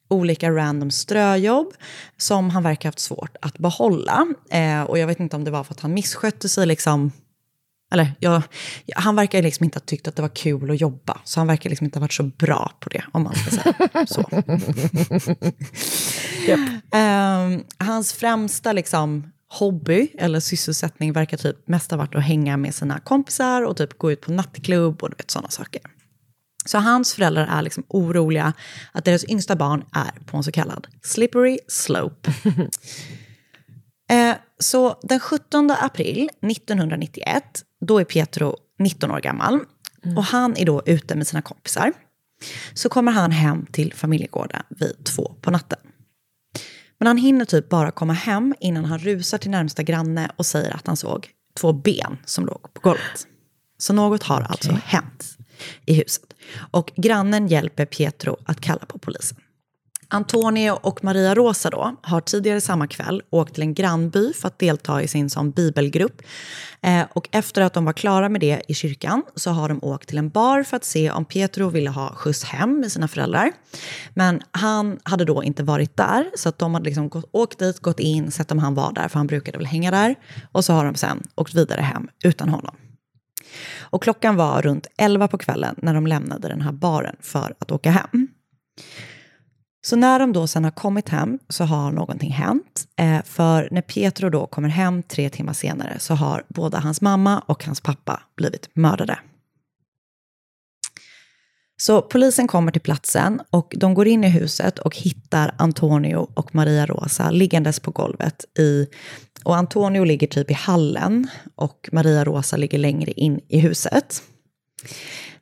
olika 0.09 0.51
random 0.51 0.91
ströjobb 0.91 1.75
som 2.17 2.51
han 2.51 2.63
verkar 2.63 2.89
haft 2.89 2.99
svårt 2.99 3.37
att 3.41 3.59
behålla. 3.59 4.27
Eh, 4.51 4.83
och 4.83 4.99
jag 4.99 5.07
vet 5.07 5.21
inte 5.21 5.37
om 5.37 5.45
det 5.45 5.51
var 5.51 5.65
för 5.65 5.75
att 5.75 5.81
han 5.81 5.95
misskötte 5.95 6.49
sig 6.49 6.67
liksom 6.67 7.13
eller 7.93 8.13
jag, 8.19 8.43
han 8.97 9.17
verkar 9.17 9.43
liksom 9.43 9.65
inte 9.65 9.77
ha 9.77 9.81
tyckt 9.81 10.09
att 10.09 10.17
det 10.17 10.23
var 10.23 10.29
kul 10.29 10.71
att 10.71 10.81
jobba. 10.81 11.21
Så 11.25 11.41
han 11.41 11.47
verkar 11.47 11.71
liksom 11.71 11.85
inte 11.85 11.99
ha 11.99 12.01
varit 12.01 12.13
så 12.13 12.23
bra 12.23 12.73
på 12.81 12.89
det, 12.89 13.05
om 13.13 13.23
man 13.23 13.35
ska 13.35 13.51
säga 13.51 14.07
så. 14.07 14.29
Ehm, 16.93 17.65
hans 17.79 18.13
främsta 18.13 18.73
liksom, 18.73 19.33
hobby 19.49 20.09
eller 20.19 20.41
sysselsättning 20.41 21.13
verkar 21.13 21.37
typ 21.37 21.69
mest 21.69 21.91
ha 21.91 21.99
varit 21.99 22.15
att 22.15 22.23
hänga 22.23 22.57
med 22.57 22.75
sina 22.75 23.01
kompisar 23.01 23.63
och 23.63 23.77
typ 23.77 23.99
gå 23.99 24.13
ut 24.13 24.21
på 24.21 24.33
nattklubb 24.33 25.03
och 25.03 25.11
du 25.11 25.17
vet, 25.17 25.31
sådana 25.31 25.51
saker. 25.51 25.83
Så 26.65 26.79
hans 26.79 27.15
föräldrar 27.15 27.47
är 27.47 27.63
liksom 27.63 27.85
oroliga 27.89 28.53
att 28.93 29.05
deras 29.05 29.25
yngsta 29.25 29.57
barn 29.57 29.85
är 29.93 30.25
på 30.27 30.37
en 30.37 30.43
så 30.43 30.53
kallad 30.53 30.87
slippery 31.03 31.59
slope. 31.69 32.33
Eh, 34.11 34.35
så 34.59 34.99
den 35.03 35.21
17 35.21 35.71
april 35.71 36.31
1991, 36.43 37.45
då 37.81 37.99
är 37.99 38.05
Pietro 38.05 38.57
19 38.79 39.11
år 39.11 39.21
gammal. 39.21 39.61
Och 40.17 40.25
han 40.25 40.57
är 40.57 40.67
då 40.67 40.83
ute 40.87 41.15
med 41.15 41.27
sina 41.27 41.43
kompisar. 41.43 41.93
Så 42.75 42.89
kommer 42.89 43.13
han 43.13 43.33
hem 43.33 43.67
till 43.67 43.95
familjegården 43.95 44.63
vid 44.69 45.05
två 45.05 45.35
på 45.41 45.51
natten. 45.51 45.79
Men 46.99 47.07
han 47.07 47.17
hinner 47.17 47.45
typ 47.45 47.69
bara 47.69 47.91
komma 47.91 48.13
hem 48.13 48.55
innan 48.61 48.85
han 48.85 48.99
rusar 48.99 49.39
till 49.39 49.51
närmsta 49.51 49.83
granne 49.83 50.31
och 50.37 50.47
säger 50.47 50.77
att 50.77 50.87
han 50.87 50.97
såg 50.97 51.29
två 51.61 51.73
ben 51.73 52.19
som 52.25 52.47
låg 52.47 52.75
på 52.75 52.81
golvet. 52.81 53.27
Så 53.79 53.93
något 53.93 54.23
har 54.23 54.41
alltså 54.41 54.73
hänt 54.85 55.39
i 55.87 55.95
huset. 55.95 56.32
Och 56.71 56.93
grannen 56.97 57.49
hjälper 57.49 57.87
Pietro 57.87 58.37
att 58.47 58.61
kalla 58.61 58.87
på 58.87 58.99
polisen. 58.99 59.39
Antonio 60.13 60.71
och 60.71 61.05
Maria 61.05 61.35
Rosa 61.35 61.71
då 61.71 61.97
har 62.03 62.21
tidigare 62.21 62.61
samma 62.61 62.87
kväll 62.87 63.23
åkt 63.31 63.55
till 63.55 63.63
en 63.63 63.75
grannby 63.75 64.33
för 64.33 64.49
att 64.49 64.59
delta 64.59 65.03
i 65.03 65.09
sin 65.09 65.31
som 65.31 65.51
bibelgrupp. 65.51 66.23
Eh, 66.83 67.05
och 67.13 67.29
efter 67.33 67.63
att 67.63 67.73
de 67.73 67.85
var 67.85 67.93
klara 67.93 68.29
med 68.29 68.41
det 68.41 68.63
i 68.69 68.75
kyrkan 68.75 69.23
så 69.35 69.51
har 69.51 69.69
de 69.69 69.79
åkt 69.83 70.09
till 70.09 70.19
en 70.19 70.29
bar 70.29 70.63
för 70.63 70.77
att 70.77 70.85
se 70.85 71.11
om 71.11 71.25
Pietro 71.25 71.69
ville 71.69 71.91
ha 71.91 72.15
skjuts 72.15 72.45
hem 72.45 72.81
med 72.81 72.93
sina 72.93 73.09
föräldrar. 73.09 73.53
Men 74.15 74.43
han 74.51 74.99
hade 75.03 75.25
då 75.25 75.45
inte 75.45 75.63
varit 75.63 75.97
där 75.97 76.31
så 76.37 76.49
att 76.49 76.59
de 76.59 76.75
hade 76.75 76.85
liksom 76.85 77.09
gått, 77.09 77.29
åkt 77.33 77.59
dit, 77.59 77.81
gått 77.81 78.01
in, 78.01 78.31
sett 78.31 78.53
om 78.53 78.59
han 78.59 78.75
var 78.75 78.93
där 78.93 79.09
för 79.09 79.19
han 79.19 79.27
brukade 79.27 79.59
väl 79.59 79.67
hänga 79.67 79.91
där. 79.91 80.15
Och 80.53 80.65
så 80.65 80.73
har 80.73 80.85
de 80.85 80.95
sen 80.95 81.23
åkt 81.35 81.55
vidare 81.55 81.81
hem 81.81 82.09
utan 82.25 82.49
honom. 82.49 82.77
Och 83.81 84.03
klockan 84.03 84.37
var 84.37 84.63
runt 84.63 84.87
11 84.97 85.29
på 85.29 85.39
kvällen 85.39 85.75
när 85.79 85.95
de 85.95 86.07
lämnade 86.07 86.49
den 86.49 86.61
här 86.61 86.73
baren 86.73 87.17
för 87.21 87.55
att 87.59 87.73
åka 87.73 87.91
hem. 87.91 88.29
Så 89.85 89.97
när 89.97 90.19
de 90.19 90.33
då 90.33 90.47
sen 90.47 90.65
har 90.65 90.71
kommit 90.71 91.09
hem 91.09 91.39
så 91.49 91.65
har 91.65 91.93
någonting 91.93 92.33
hänt. 92.33 92.89
Eh, 92.97 93.23
för 93.25 93.69
när 93.71 93.83
Pietro 93.83 94.31
då 94.31 94.47
kommer 94.47 94.69
hem 94.69 95.03
tre 95.03 95.31
timmar 95.31 95.53
senare 95.53 95.99
så 95.99 96.15
har 96.15 96.45
både 96.49 96.79
hans 96.79 97.01
mamma 97.01 97.43
och 97.47 97.65
hans 97.65 97.81
pappa 97.81 98.23
blivit 98.37 98.69
mördade. 98.75 99.19
Så 101.83 102.03
polisen 102.03 102.49
kommer 102.49 102.73
till 102.73 102.81
platsen 102.81 103.41
och 103.51 103.75
de 103.77 103.95
går 103.95 104.07
in 104.07 104.25
i 104.25 104.29
huset 104.29 104.79
och 104.79 104.97
hittar 104.97 105.55
Antonio 105.59 106.29
och 106.35 106.55
Maria 106.55 106.87
Rosa 106.87 107.31
liggandes 107.31 107.81
på 107.81 107.91
golvet. 107.91 108.45
I, 108.59 108.87
och 109.45 109.57
Antonio 109.57 110.05
ligger 110.05 110.27
typ 110.27 110.51
i 110.51 110.55
hallen 110.55 111.29
och 111.55 111.89
Maria 111.93 112.25
Rosa 112.25 112.57
ligger 112.57 112.79
längre 112.79 113.13
in 113.13 113.41
i 113.49 113.59
huset. 113.59 114.23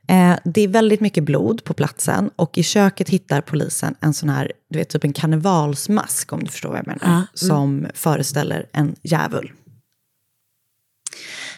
Eh, 0.08 0.36
det 0.44 0.60
är 0.60 0.68
väldigt 0.68 1.00
mycket 1.00 1.24
blod 1.24 1.64
på 1.64 1.74
platsen 1.74 2.30
och 2.36 2.58
i 2.58 2.62
köket 2.62 3.08
hittar 3.08 3.40
polisen 3.40 3.94
en 4.00 4.14
sån 4.14 4.28
här, 4.28 4.52
du 4.70 4.78
vet, 4.78 4.88
typ 4.88 5.04
en 5.04 5.12
karnevalsmask 5.12 6.32
om 6.32 6.44
du 6.44 6.50
förstår 6.50 6.68
vad 6.68 6.78
jag 6.78 6.86
menar, 6.86 7.14
mm. 7.14 7.22
som 7.34 7.86
föreställer 7.94 8.66
en 8.72 8.94
djävul. 9.02 9.52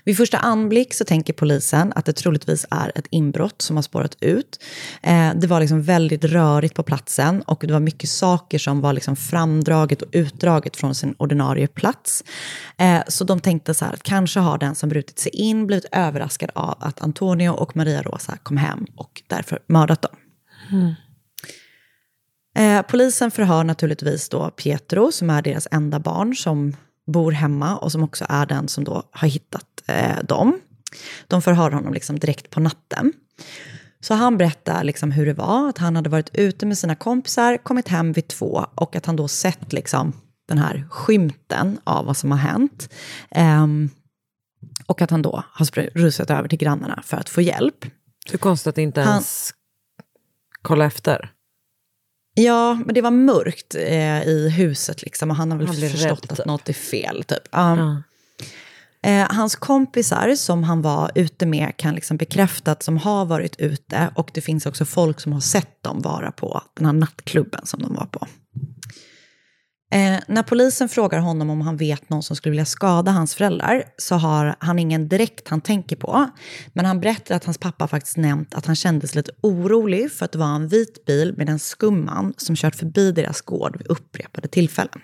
Vid 0.04 0.16
första 0.16 0.38
anblick 0.38 0.94
så 0.94 1.04
tänker 1.04 1.32
polisen 1.32 1.92
att 1.96 2.04
det 2.04 2.12
troligtvis 2.12 2.66
är 2.70 2.92
ett 2.94 3.06
inbrott 3.10 3.62
som 3.62 3.76
har 3.76 3.82
spårat 3.82 4.16
ut. 4.20 4.62
Eh, 5.02 5.30
det 5.34 5.46
var 5.46 5.60
liksom 5.60 5.82
väldigt 5.82 6.24
rörigt 6.24 6.74
på 6.74 6.82
platsen 6.82 7.42
och 7.42 7.64
det 7.66 7.72
var 7.72 7.80
mycket 7.80 8.10
saker 8.10 8.58
som 8.58 8.80
var 8.80 8.92
liksom 8.92 9.16
framdraget 9.16 10.02
och 10.02 10.08
utdraget 10.12 10.76
från 10.76 10.94
sin 10.94 11.14
ordinarie 11.18 11.66
plats. 11.66 12.24
Eh, 12.78 13.02
så 13.08 13.24
de 13.24 13.40
tänkte 13.40 13.74
så 13.74 13.84
här 13.84 13.92
att 13.92 14.02
kanske 14.02 14.40
har 14.40 14.58
den 14.58 14.74
som 14.74 14.88
brutit 14.88 15.18
sig 15.18 15.32
in 15.32 15.66
blivit 15.66 15.86
överraskad 15.92 16.50
av 16.54 16.76
att 16.80 17.02
Antonio 17.02 17.50
och 17.50 17.76
Maria 17.76 18.02
Rosa 18.02 18.36
kom 18.42 18.56
hem 18.56 18.86
och 18.96 19.22
därför 19.26 19.58
mördat 19.66 20.02
dem. 20.02 20.16
Eh, 22.58 22.82
polisen 22.82 23.30
förhör 23.30 23.64
naturligtvis 23.64 24.28
då 24.28 24.50
Pietro, 24.50 25.12
som 25.12 25.30
är 25.30 25.42
deras 25.42 25.68
enda 25.70 25.98
barn, 25.98 26.36
som 26.36 26.76
bor 27.12 27.32
hemma 27.32 27.76
och 27.76 27.92
som 27.92 28.02
också 28.02 28.26
är 28.28 28.46
den 28.46 28.68
som 28.68 28.84
då 28.84 29.02
har 29.10 29.28
hittat 29.28 29.82
eh, 29.86 30.18
dem. 30.24 30.60
De 31.26 31.42
förhör 31.42 31.70
honom 31.70 31.94
liksom 31.94 32.18
direkt 32.18 32.50
på 32.50 32.60
natten. 32.60 33.12
Så 34.00 34.14
han 34.14 34.38
berättar 34.38 34.84
liksom 34.84 35.10
hur 35.10 35.26
det 35.26 35.34
var, 35.34 35.68
att 35.68 35.78
han 35.78 35.96
hade 35.96 36.10
varit 36.10 36.30
ute 36.34 36.66
med 36.66 36.78
sina 36.78 36.94
kompisar, 36.94 37.56
kommit 37.56 37.88
hem 37.88 38.12
vid 38.12 38.28
två 38.28 38.66
och 38.74 38.96
att 38.96 39.06
han 39.06 39.16
då 39.16 39.28
sett 39.28 39.72
liksom 39.72 40.12
den 40.48 40.58
här 40.58 40.86
skymten 40.90 41.80
av 41.84 42.06
vad 42.06 42.16
som 42.16 42.30
har 42.30 42.38
hänt. 42.38 42.88
Ehm, 43.30 43.90
och 44.86 45.02
att 45.02 45.10
han 45.10 45.22
då 45.22 45.44
har 45.52 45.64
rusat 45.98 46.30
över 46.30 46.48
till 46.48 46.58
grannarna 46.58 47.02
för 47.04 47.16
att 47.16 47.28
få 47.28 47.40
hjälp. 47.40 47.84
Hur 48.30 48.38
konstigt 48.38 48.66
att 48.70 48.78
inte 48.78 49.00
Han- 49.00 49.12
ens 49.12 49.54
kolla 50.62 50.84
efter. 50.84 51.30
Ja, 52.34 52.74
men 52.74 52.94
det 52.94 53.00
var 53.00 53.10
mörkt 53.10 53.74
eh, 53.74 54.22
i 54.22 54.48
huset 54.56 55.02
liksom 55.02 55.30
och 55.30 55.36
han 55.36 55.50
har 55.50 55.58
väl 55.58 55.66
Han 55.66 55.76
förstått 55.76 56.04
rädd, 56.04 56.32
att 56.32 56.36
typ. 56.36 56.46
något 56.46 56.68
är 56.68 56.72
fel. 56.72 57.24
Typ. 57.24 57.48
Ja. 57.50 58.02
Eh, 59.04 59.26
hans 59.30 59.56
kompisar 59.56 60.34
som 60.34 60.64
han 60.64 60.82
var 60.82 61.10
ute 61.14 61.46
med 61.46 61.76
kan 61.76 61.94
liksom 61.94 62.16
bekräfta 62.16 62.72
att 62.72 62.82
som 62.82 62.98
har 62.98 63.24
varit 63.24 63.56
ute 63.60 64.10
och 64.14 64.30
det 64.34 64.40
finns 64.40 64.66
också 64.66 64.84
folk 64.84 65.20
som 65.20 65.32
har 65.32 65.40
sett 65.40 65.82
dem 65.82 66.00
vara 66.02 66.32
på 66.32 66.62
den 66.74 66.86
här 66.86 66.92
nattklubben 66.92 67.66
som 67.66 67.82
de 67.82 67.94
var 67.94 68.06
på. 68.06 68.26
Eh, 69.92 70.18
när 70.28 70.42
polisen 70.42 70.88
frågar 70.88 71.18
honom 71.18 71.50
om 71.50 71.60
han 71.60 71.76
vet 71.76 72.10
någon 72.10 72.22
som 72.22 72.36
skulle 72.36 72.50
vilja 72.50 72.64
skada 72.64 73.10
hans 73.10 73.34
föräldrar 73.34 73.84
så 73.98 74.14
har 74.14 74.56
han 74.58 74.78
ingen 74.78 75.08
direkt 75.08 75.48
han 75.48 75.60
tänker 75.60 75.96
på. 75.96 76.30
Men 76.72 76.84
han 76.84 77.00
berättar 77.00 77.34
att 77.34 77.44
hans 77.44 77.58
pappa 77.58 77.88
faktiskt 77.88 78.16
nämnt 78.16 78.54
att 78.54 78.66
han 78.66 78.76
kände 78.76 79.08
sig 79.08 79.16
lite 79.16 79.32
orolig 79.40 80.12
för 80.12 80.24
att 80.24 80.32
det 80.32 80.38
var 80.38 80.54
en 80.54 80.68
vit 80.68 81.04
bil 81.04 81.34
med 81.36 81.48
en 81.48 81.58
skumman 81.58 82.34
som 82.36 82.56
kört 82.56 82.74
förbi 82.74 83.12
deras 83.12 83.40
gård 83.40 83.76
vid 83.78 83.86
upprepade 83.86 84.48
tillfällen. 84.48 85.00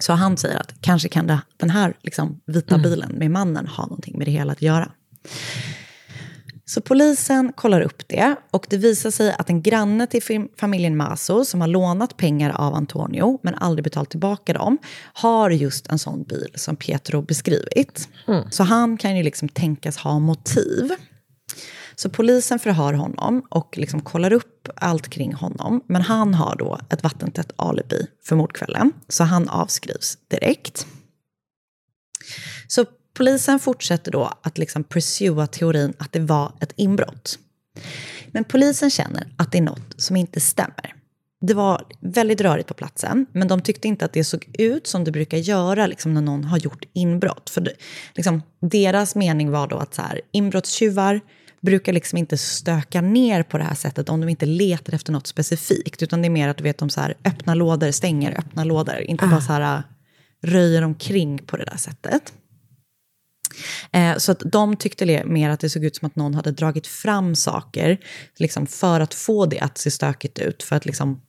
Så 0.00 0.12
han 0.12 0.36
säger 0.36 0.58
att 0.60 0.74
kanske 0.80 1.08
kan 1.08 1.26
det, 1.26 1.40
den 1.56 1.70
här 1.70 1.94
liksom, 2.02 2.40
vita 2.46 2.78
bilen 2.78 3.12
med 3.12 3.30
mannen 3.30 3.66
ha 3.66 3.86
någonting 3.86 4.18
med 4.18 4.26
det 4.26 4.30
hela 4.30 4.52
att 4.52 4.62
göra. 4.62 4.92
Så 6.68 6.80
polisen 6.80 7.52
kollar 7.52 7.80
upp 7.80 8.08
det 8.08 8.36
och 8.50 8.66
det 8.70 8.76
visar 8.76 9.10
sig 9.10 9.32
att 9.38 9.50
en 9.50 9.62
granne 9.62 10.06
till 10.06 10.22
fam- 10.22 10.48
familjen 10.56 10.96
Maso 10.96 11.44
som 11.44 11.60
har 11.60 11.68
lånat 11.68 12.16
pengar 12.16 12.50
av 12.50 12.74
Antonio 12.74 13.38
men 13.42 13.54
aldrig 13.54 13.84
betalt 13.84 14.10
tillbaka 14.10 14.52
dem 14.52 14.78
har 15.12 15.50
just 15.50 15.86
en 15.86 15.98
sån 15.98 16.22
bil 16.22 16.50
som 16.54 16.76
Pietro 16.76 17.22
beskrivit. 17.22 18.08
Så 18.50 18.62
han 18.62 18.96
kan 18.96 19.16
ju 19.16 19.22
liksom 19.22 19.48
tänkas 19.48 19.96
ha 19.96 20.18
motiv. 20.18 20.90
Så 21.94 22.10
polisen 22.10 22.58
förhör 22.58 22.92
honom 22.92 23.42
och 23.50 23.78
liksom 23.78 24.00
kollar 24.00 24.32
upp 24.32 24.68
allt 24.76 25.08
kring 25.08 25.34
honom. 25.34 25.80
Men 25.86 26.02
han 26.02 26.34
har 26.34 26.56
då 26.56 26.80
ett 26.90 27.02
vattentätt 27.02 27.52
alibi 27.56 28.06
för 28.24 28.36
mordkvällen, 28.36 28.92
så 29.08 29.24
han 29.24 29.48
avskrivs 29.48 30.18
direkt. 30.30 30.86
Så 32.68 32.84
polisen 33.18 33.58
fortsätter 33.58 34.12
då 34.12 34.32
att 34.42 34.58
liksom 34.58 34.84
pursua 34.84 35.46
teorin 35.46 35.92
att 35.98 36.12
det 36.12 36.20
var 36.20 36.52
ett 36.60 36.72
inbrott. 36.76 37.38
Men 38.32 38.44
polisen 38.44 38.90
känner 38.90 39.26
att 39.36 39.52
det 39.52 39.58
är 39.58 39.62
något 39.62 39.94
som 39.96 40.16
inte 40.16 40.40
stämmer. 40.40 40.94
Det 41.40 41.54
var 41.54 41.84
väldigt 42.00 42.40
rörigt 42.40 42.68
på 42.68 42.74
platsen, 42.74 43.26
men 43.32 43.48
de 43.48 43.60
tyckte 43.60 43.88
inte 43.88 44.04
att 44.04 44.12
det 44.12 44.24
såg 44.24 44.50
ut 44.58 44.86
som 44.86 45.04
det 45.04 45.10
brukar 45.10 45.38
göra 45.38 45.86
liksom, 45.86 46.14
när 46.14 46.20
någon 46.20 46.44
har 46.44 46.58
gjort 46.58 46.84
inbrott. 46.92 47.50
För 47.50 47.60
det, 47.60 47.72
liksom, 48.14 48.42
deras 48.60 49.14
mening 49.14 49.50
var 49.50 49.66
då 49.68 49.76
att 49.76 49.94
så 49.94 50.02
här, 50.02 50.20
inbrottstjuvar 50.32 51.20
brukar 51.60 51.92
liksom 51.92 52.18
inte 52.18 52.38
stöka 52.38 53.00
ner 53.00 53.42
på 53.42 53.58
det 53.58 53.64
här 53.64 53.74
sättet 53.74 54.08
om 54.08 54.20
de 54.20 54.28
inte 54.28 54.46
letar 54.46 54.94
efter 54.94 55.12
något 55.12 55.26
specifikt. 55.26 56.02
Utan 56.02 56.22
det 56.22 56.28
är 56.28 56.30
mer 56.30 56.48
att 56.48 56.56
du 56.56 56.64
vet, 56.64 56.78
de 56.78 56.90
så 56.90 57.00
här, 57.00 57.14
öppnar 57.24 57.54
lådor, 57.54 57.90
stänger, 57.90 58.38
öppnar 58.38 58.64
lådor. 58.64 59.00
Inte 59.00 59.26
bara 59.26 59.40
så 59.40 59.52
här, 59.52 59.82
röjer 60.42 60.82
omkring 60.82 61.38
på 61.38 61.56
det 61.56 61.64
där 61.64 61.76
sättet. 61.76 62.32
Eh, 63.92 64.16
så 64.16 64.32
att 64.32 64.42
de 64.52 64.76
tyckte 64.76 65.24
mer 65.24 65.50
att 65.50 65.60
det 65.60 65.70
såg 65.70 65.84
ut 65.84 65.96
som 65.96 66.06
att 66.06 66.16
någon 66.16 66.34
hade 66.34 66.50
dragit 66.50 66.86
fram 66.86 67.34
saker 67.34 67.98
liksom 68.36 68.66
för 68.66 69.00
att 69.00 69.14
få 69.14 69.46
det 69.46 69.58
att 69.60 69.78
se 69.78 69.90
stökigt 69.90 70.38
ut, 70.38 70.62
för 70.62 70.76
att 70.76 70.86
liksom, 70.86 71.20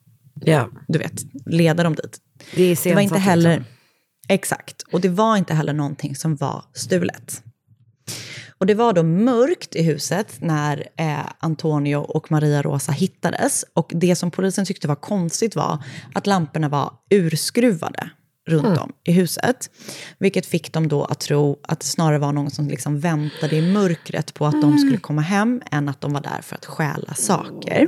Ja. 0.41 0.69
du 0.87 0.99
vet, 0.99 1.21
leda 1.45 1.83
dem 1.83 1.95
dit. 1.95 2.17
Det 2.55 2.83
Det 2.83 2.93
var 2.93 3.01
inte 3.01 3.17
heller... 3.19 3.57
liksom. 3.57 3.73
Exakt. 4.31 4.81
Och 4.91 5.01
det 5.01 5.09
var 5.09 5.37
inte 5.37 5.53
heller 5.53 5.73
någonting 5.73 6.15
som 6.15 6.35
var 6.35 6.63
stulet. 6.73 7.43
Och 8.57 8.65
det 8.65 8.73
var 8.73 8.93
då 8.93 9.03
mörkt 9.03 9.75
i 9.75 9.83
huset 9.83 10.35
när 10.39 10.87
eh, 10.97 11.19
Antonio 11.39 11.95
och 11.97 12.31
Maria 12.31 12.61
Rosa 12.61 12.91
hittades. 12.91 13.65
Och 13.73 13.91
det 13.95 14.15
som 14.15 14.31
polisen 14.31 14.65
tyckte 14.65 14.87
var 14.87 14.95
konstigt 14.95 15.55
var 15.55 15.83
att 16.13 16.27
lamporna 16.27 16.69
var 16.69 16.93
urskruvade 17.09 18.09
runt 18.49 18.65
Mm. 18.65 18.77
om 18.79 18.91
i 19.03 19.11
huset. 19.11 19.69
Vilket 20.19 20.45
fick 20.45 20.73
dem 20.73 20.87
då 20.87 21.03
att 21.05 21.19
tro 21.19 21.59
att 21.63 21.79
det 21.79 21.85
snarare 21.85 22.17
var 22.19 22.33
någon 22.33 22.51
som 22.51 22.67
liksom 22.67 22.99
väntade 22.99 23.55
i 23.55 23.73
mörkret 23.73 24.33
på 24.33 24.45
att 24.45 24.61
de 24.61 24.77
skulle 24.77 24.97
komma 24.97 25.21
hem 25.21 25.61
än 25.71 25.89
att 25.89 26.01
de 26.01 26.13
var 26.13 26.21
där 26.21 26.41
för 26.41 26.55
att 26.55 26.65
stjäla 26.65 27.13
saker. 27.13 27.87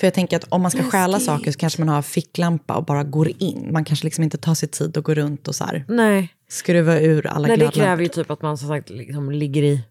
För 0.00 0.06
jag 0.06 0.14
tänker 0.14 0.36
att 0.36 0.44
om 0.48 0.62
man 0.62 0.70
ska 0.70 0.82
stjäla 0.82 1.20
saker 1.20 1.52
så 1.52 1.58
kanske 1.58 1.80
man 1.84 1.88
har 1.94 2.02
ficklampa 2.02 2.74
och 2.74 2.84
bara 2.84 3.04
går 3.04 3.30
in. 3.38 3.68
Man 3.72 3.84
kanske 3.84 4.04
liksom 4.04 4.24
inte 4.24 4.38
tar 4.38 4.54
sig 4.54 4.68
tid 4.68 4.96
att 4.96 5.04
gå 5.04 5.14
runt 5.14 5.48
och 5.48 5.54
så 5.54 5.64
här 5.64 5.84
Nej. 5.88 6.34
skruva 6.48 7.00
ur 7.00 7.26
alla 7.26 7.48
Nej, 7.48 7.50
det 7.50 7.56
glödlampor. 7.56 7.80
kräver 7.80 8.02
ju 8.02 8.08
typ 8.08 8.30
att 8.30 8.42
man 8.42 8.58
som 8.58 8.68
sagt 8.68 8.90
liksom 8.90 9.30
ligger 9.30 9.62
i 9.62 9.82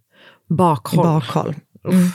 bakhåll. 0.50 1.00
I 1.00 1.04
bakhåll. 1.04 1.56
Mm. 1.86 2.10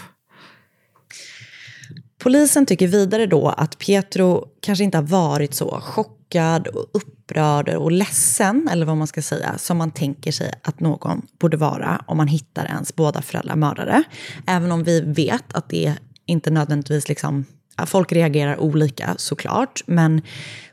Polisen 2.19 2.67
tycker 2.67 2.89
vidare 2.89 3.27
då 3.27 3.49
att 3.49 3.79
Pietro 3.79 4.45
kanske 4.61 4.85
inte 4.85 4.99
har 4.99 5.03
varit 5.03 5.55
så 5.55 5.81
chockad 5.83 6.22
och 6.67 6.87
upprörd 6.93 7.69
och 7.69 7.93
ledsen, 7.93 8.69
eller 8.73 8.87
vad 8.87 8.97
man 8.97 9.07
ska 9.07 9.23
säga, 9.23 9.59
som 9.59 9.79
man 9.79 9.91
tänker 9.91 10.33
sig 10.33 10.53
att 10.63 10.81
någon 10.81 11.27
borde 11.39 11.57
vara 11.57 12.05
om 12.07 12.17
man 12.17 12.29
hittar 12.29 12.65
ens 12.67 12.97
båda 12.97 13.23
föräldrar 13.23 13.57
mördade. 13.57 14.05
Även 14.47 14.73
om 14.73 14.85
vi 14.85 15.01
vet 15.01 15.53
att 15.53 15.69
det 15.69 15.95
inte 16.27 16.51
nödvändigtvis 16.51 17.09
liksom... 17.09 17.45
Folk 17.87 18.13
reagerar 18.13 18.61
olika 18.61 19.15
såklart, 19.19 19.83
men 19.87 20.23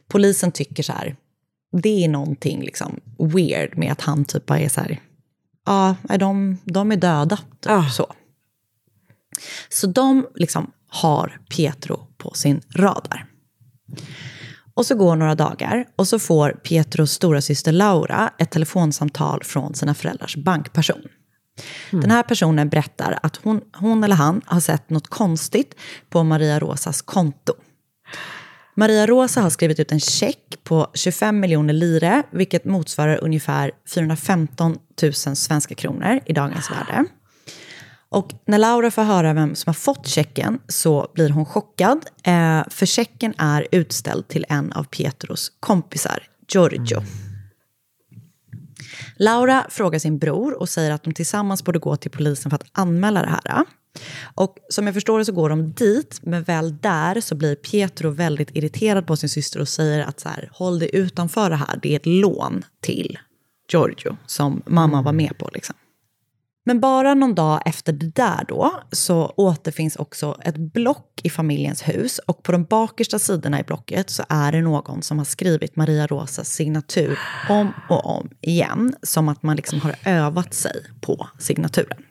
polisen 0.07 0.51
tycker 0.51 0.83
så 0.83 0.93
här, 0.93 1.15
det 1.71 2.03
är 2.05 2.09
någonting 2.09 2.61
liksom 2.61 2.99
weird 3.19 3.77
med 3.77 3.91
att 3.91 4.01
han 4.01 4.25
typ 4.25 4.45
bara 4.45 4.59
är 4.59 4.69
så 4.69 4.81
här, 4.81 4.99
ja, 5.65 5.95
de, 6.19 6.57
de 6.63 6.91
är 6.91 6.95
döda. 6.95 7.37
Typ, 7.59 7.91
så. 7.91 8.13
så 9.69 9.87
de 9.87 10.27
liksom 10.35 10.71
har 10.87 11.39
Pietro 11.49 12.07
på 12.17 12.33
sin 12.33 12.61
radar. 12.75 13.25
Och 14.79 14.85
så 14.85 14.95
går 14.95 15.15
några 15.15 15.35
dagar 15.35 15.85
och 15.95 16.07
så 16.07 16.19
får 16.19 16.51
Pietros 16.51 17.11
stora 17.11 17.41
syster 17.41 17.71
Laura 17.71 18.29
ett 18.37 18.51
telefonsamtal 18.51 19.43
från 19.43 19.73
sina 19.75 19.93
föräldrars 19.93 20.35
bankperson. 20.35 21.01
Den 21.91 22.11
här 22.11 22.23
personen 22.23 22.69
berättar 22.69 23.19
att 23.23 23.35
hon, 23.35 23.61
hon 23.73 24.03
eller 24.03 24.15
han 24.15 24.41
har 24.45 24.59
sett 24.59 24.89
något 24.89 25.07
konstigt 25.07 25.75
på 26.09 26.23
Maria 26.23 26.59
Rosas 26.59 27.01
konto. 27.01 27.53
Maria 28.75 29.07
Rosa 29.07 29.41
har 29.41 29.49
skrivit 29.49 29.79
ut 29.79 29.91
en 29.91 29.99
check 29.99 30.63
på 30.63 30.87
25 30.93 31.39
miljoner 31.39 31.73
lire, 31.73 32.23
vilket 32.31 32.65
motsvarar 32.65 33.23
ungefär 33.23 33.71
415 33.93 34.77
000 35.01 35.13
svenska 35.13 35.75
kronor 35.75 36.19
i 36.25 36.33
dagens 36.33 36.71
värde. 36.71 37.05
Och 38.11 38.33
när 38.45 38.57
Laura 38.57 38.91
får 38.91 39.01
höra 39.01 39.33
vem 39.33 39.55
som 39.55 39.69
har 39.69 39.73
fått 39.73 40.07
checken 40.07 40.59
så 40.67 41.11
blir 41.13 41.29
hon 41.29 41.45
chockad, 41.45 42.05
eh, 42.23 42.63
för 42.69 42.85
checken 42.85 43.33
är 43.37 43.67
utställd 43.71 44.27
till 44.27 44.45
en 44.49 44.71
av 44.73 44.83
Pietros 44.83 45.51
kompisar, 45.59 46.23
Giorgio. 46.47 47.03
Laura 49.17 49.65
frågar 49.69 49.99
sin 49.99 50.19
bror 50.19 50.59
och 50.59 50.69
säger 50.69 50.91
att 50.91 51.03
de 51.03 51.13
tillsammans 51.13 51.63
borde 51.63 51.79
gå 51.79 51.95
till 51.95 52.11
polisen 52.11 52.49
för 52.49 52.55
att 52.55 52.65
anmäla 52.71 53.21
det 53.21 53.29
här. 53.29 53.65
Och 54.35 54.57
som 54.69 54.85
jag 54.85 54.93
förstår 54.93 55.19
det 55.19 55.25
så 55.25 55.31
går 55.31 55.49
de 55.49 55.71
dit, 55.71 56.19
men 56.23 56.43
väl 56.43 56.77
där 56.77 57.21
så 57.21 57.35
blir 57.35 57.55
Pietro 57.55 58.09
väldigt 58.09 58.55
irriterad 58.55 59.07
på 59.07 59.15
sin 59.15 59.29
syster 59.29 59.59
och 59.59 59.69
säger 59.69 59.99
att 59.99 60.19
så 60.19 60.29
här, 60.29 60.49
håll 60.53 60.79
dig 60.79 60.89
utanför 60.93 61.49
det 61.49 61.55
här, 61.55 61.79
det 61.81 61.91
är 61.91 61.95
ett 61.95 62.05
lån 62.05 62.63
till 62.81 63.19
Giorgio 63.71 64.17
som 64.25 64.61
mamma 64.65 65.01
var 65.01 65.13
med 65.13 65.37
på. 65.37 65.49
Liksom. 65.53 65.75
Men 66.69 66.79
bara 66.79 67.13
någon 67.13 67.35
dag 67.35 67.61
efter 67.65 67.93
det 67.93 68.15
där 68.15 68.45
då 68.47 68.81
så 68.91 69.33
återfinns 69.37 69.95
också 69.95 70.37
ett 70.41 70.57
block 70.57 71.21
i 71.23 71.29
familjens 71.29 71.81
hus 71.81 72.19
och 72.19 72.43
på 72.43 72.51
de 72.51 72.63
bakersta 72.63 73.19
sidorna 73.19 73.59
i 73.59 73.63
blocket 73.63 74.09
så 74.09 74.23
är 74.29 74.51
det 74.51 74.61
någon 74.61 75.01
som 75.01 75.17
har 75.17 75.25
skrivit 75.25 75.75
Maria 75.75 76.07
Rosas 76.07 76.49
signatur 76.49 77.19
om 77.49 77.73
och 77.89 78.05
om 78.05 78.29
igen 78.41 78.95
som 79.03 79.29
att 79.29 79.43
man 79.43 79.55
liksom 79.55 79.81
har 79.81 79.95
övat 80.05 80.53
sig 80.53 80.83
på 81.01 81.27
signaturen. 81.39 82.03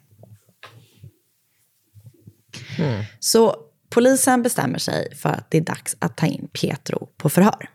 Så 3.18 3.56
polisen 3.90 4.42
bestämmer 4.42 4.78
sig 4.78 5.16
för 5.16 5.28
att 5.28 5.50
det 5.50 5.58
är 5.58 5.62
dags 5.62 5.96
att 5.98 6.16
ta 6.16 6.26
in 6.26 6.48
Pietro 6.52 7.08
på 7.16 7.28
förhör. 7.28 7.70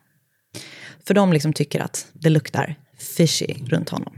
För 1.07 1.13
de 1.13 1.33
liksom 1.33 1.53
tycker 1.53 1.79
att 1.79 2.07
det 2.13 2.29
luktar 2.29 2.75
fishy 2.97 3.53
runt 3.67 3.89
honom. 3.89 4.13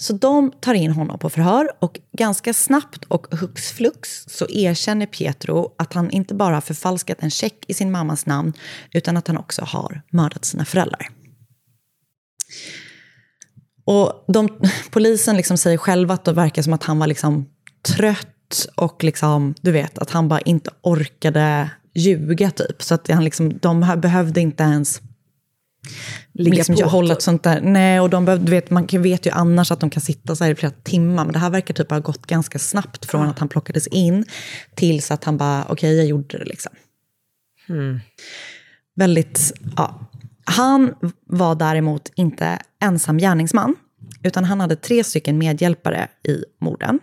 Så 0.00 0.12
de 0.12 0.52
tar 0.60 0.74
in 0.74 0.90
honom 0.90 1.18
på 1.18 1.30
förhör 1.30 1.68
och 1.78 2.00
ganska 2.12 2.54
snabbt 2.54 3.04
och 3.04 3.26
hux 3.30 3.72
flux 3.72 4.24
så 4.28 4.46
erkänner 4.48 5.06
Pietro 5.06 5.74
att 5.78 5.92
han 5.92 6.10
inte 6.10 6.34
bara 6.34 6.54
har 6.54 6.60
förfalskat 6.60 7.18
en 7.20 7.30
check 7.30 7.64
i 7.68 7.74
sin 7.74 7.90
mammas 7.90 8.26
namn 8.26 8.52
utan 8.92 9.16
att 9.16 9.28
han 9.28 9.38
också 9.38 9.64
har 9.64 10.02
mördat 10.10 10.44
sina 10.44 10.64
föräldrar. 10.64 11.08
Och 13.84 14.24
de, 14.28 14.48
polisen 14.90 15.36
liksom 15.36 15.58
säger 15.58 15.78
själva 15.78 16.14
att 16.14 16.24
det 16.24 16.32
verkar 16.32 16.62
som 16.62 16.72
att 16.72 16.82
han 16.82 16.98
var 16.98 17.06
liksom 17.06 17.46
trött 17.96 18.66
och 18.74 19.04
liksom, 19.04 19.54
du 19.60 19.72
vet, 19.72 19.98
att 19.98 20.10
han 20.10 20.28
bara 20.28 20.40
inte 20.40 20.70
orkade 20.82 21.70
ljuga 21.94 22.50
typ. 22.50 22.82
Så 22.82 22.94
att 22.94 23.10
han 23.10 23.24
liksom, 23.24 23.58
de 23.58 23.80
behövde 24.02 24.40
inte 24.40 24.62
ens 24.62 25.00
Ligga 26.32 26.56
liksom, 26.56 26.76
på, 26.76 26.84
hålla 26.84 27.08
typ. 27.08 27.18
ett 27.18 27.22
sånt 27.22 27.42
där. 27.42 27.60
Nej, 27.60 28.00
och 28.00 28.10
de 28.10 28.24
behövde, 28.24 28.46
du 28.46 28.50
vet, 28.50 28.70
man 28.70 28.86
vet 28.92 29.26
ju 29.26 29.30
annars 29.30 29.72
att 29.72 29.80
de 29.80 29.90
kan 29.90 30.00
sitta 30.00 30.36
så 30.36 30.44
här 30.44 30.50
i 30.50 30.54
flera 30.54 30.72
timmar. 30.82 31.24
Men 31.24 31.32
det 31.32 31.38
här 31.38 31.50
verkar 31.50 31.74
typ 31.74 31.90
ha 31.90 31.98
gått 31.98 32.26
ganska 32.26 32.58
snabbt 32.58 33.04
från 33.04 33.28
att 33.28 33.38
han 33.38 33.48
plockades 33.48 33.86
in 33.86 34.24
tills 34.74 35.10
att 35.10 35.24
han 35.24 35.36
bara, 35.36 35.66
okej, 35.68 35.96
jag 35.96 36.06
gjorde 36.06 36.38
det 36.38 36.44
liksom. 36.44 36.72
Mm. 37.68 38.00
Väldigt, 38.96 39.52
ja. 39.76 40.00
Han 40.44 40.94
var 41.26 41.54
däremot 41.54 42.12
inte 42.14 42.58
ensam 42.82 43.18
gärningsman, 43.18 43.74
utan 44.22 44.44
han 44.44 44.60
hade 44.60 44.76
tre 44.76 45.04
stycken 45.04 45.38
medhjälpare 45.38 46.08
i 46.28 46.44
morden. 46.60 47.00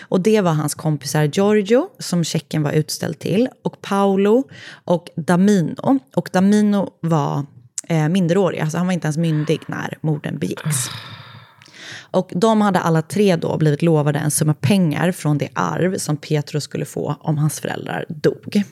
Och 0.00 0.20
det 0.20 0.40
var 0.40 0.52
hans 0.52 0.74
kompisar 0.74 1.24
Giorgio, 1.24 1.88
som 1.98 2.24
checken 2.24 2.62
var 2.62 2.72
utställd 2.72 3.18
till, 3.18 3.48
och 3.64 3.82
Paolo 3.82 4.48
och 4.70 5.08
Damino. 5.16 5.98
Och 6.14 6.28
Damino 6.32 6.90
var 7.00 7.46
eh, 7.88 8.08
minderårig, 8.08 8.60
alltså 8.60 8.78
han 8.78 8.86
var 8.86 8.94
inte 8.94 9.06
ens 9.06 9.16
myndig 9.16 9.60
när 9.66 9.98
morden 10.00 10.38
begicks. 10.38 10.90
Och 12.10 12.30
de 12.34 12.60
hade 12.60 12.78
alla 12.78 13.02
tre 13.02 13.36
då 13.36 13.56
blivit 13.56 13.82
lovade 13.82 14.18
en 14.18 14.30
summa 14.30 14.54
pengar 14.54 15.12
från 15.12 15.38
det 15.38 15.48
arv 15.52 15.98
som 15.98 16.16
Pietro 16.16 16.60
skulle 16.60 16.84
få 16.84 17.16
om 17.20 17.38
hans 17.38 17.60
föräldrar 17.60 18.04
dog. 18.08 18.62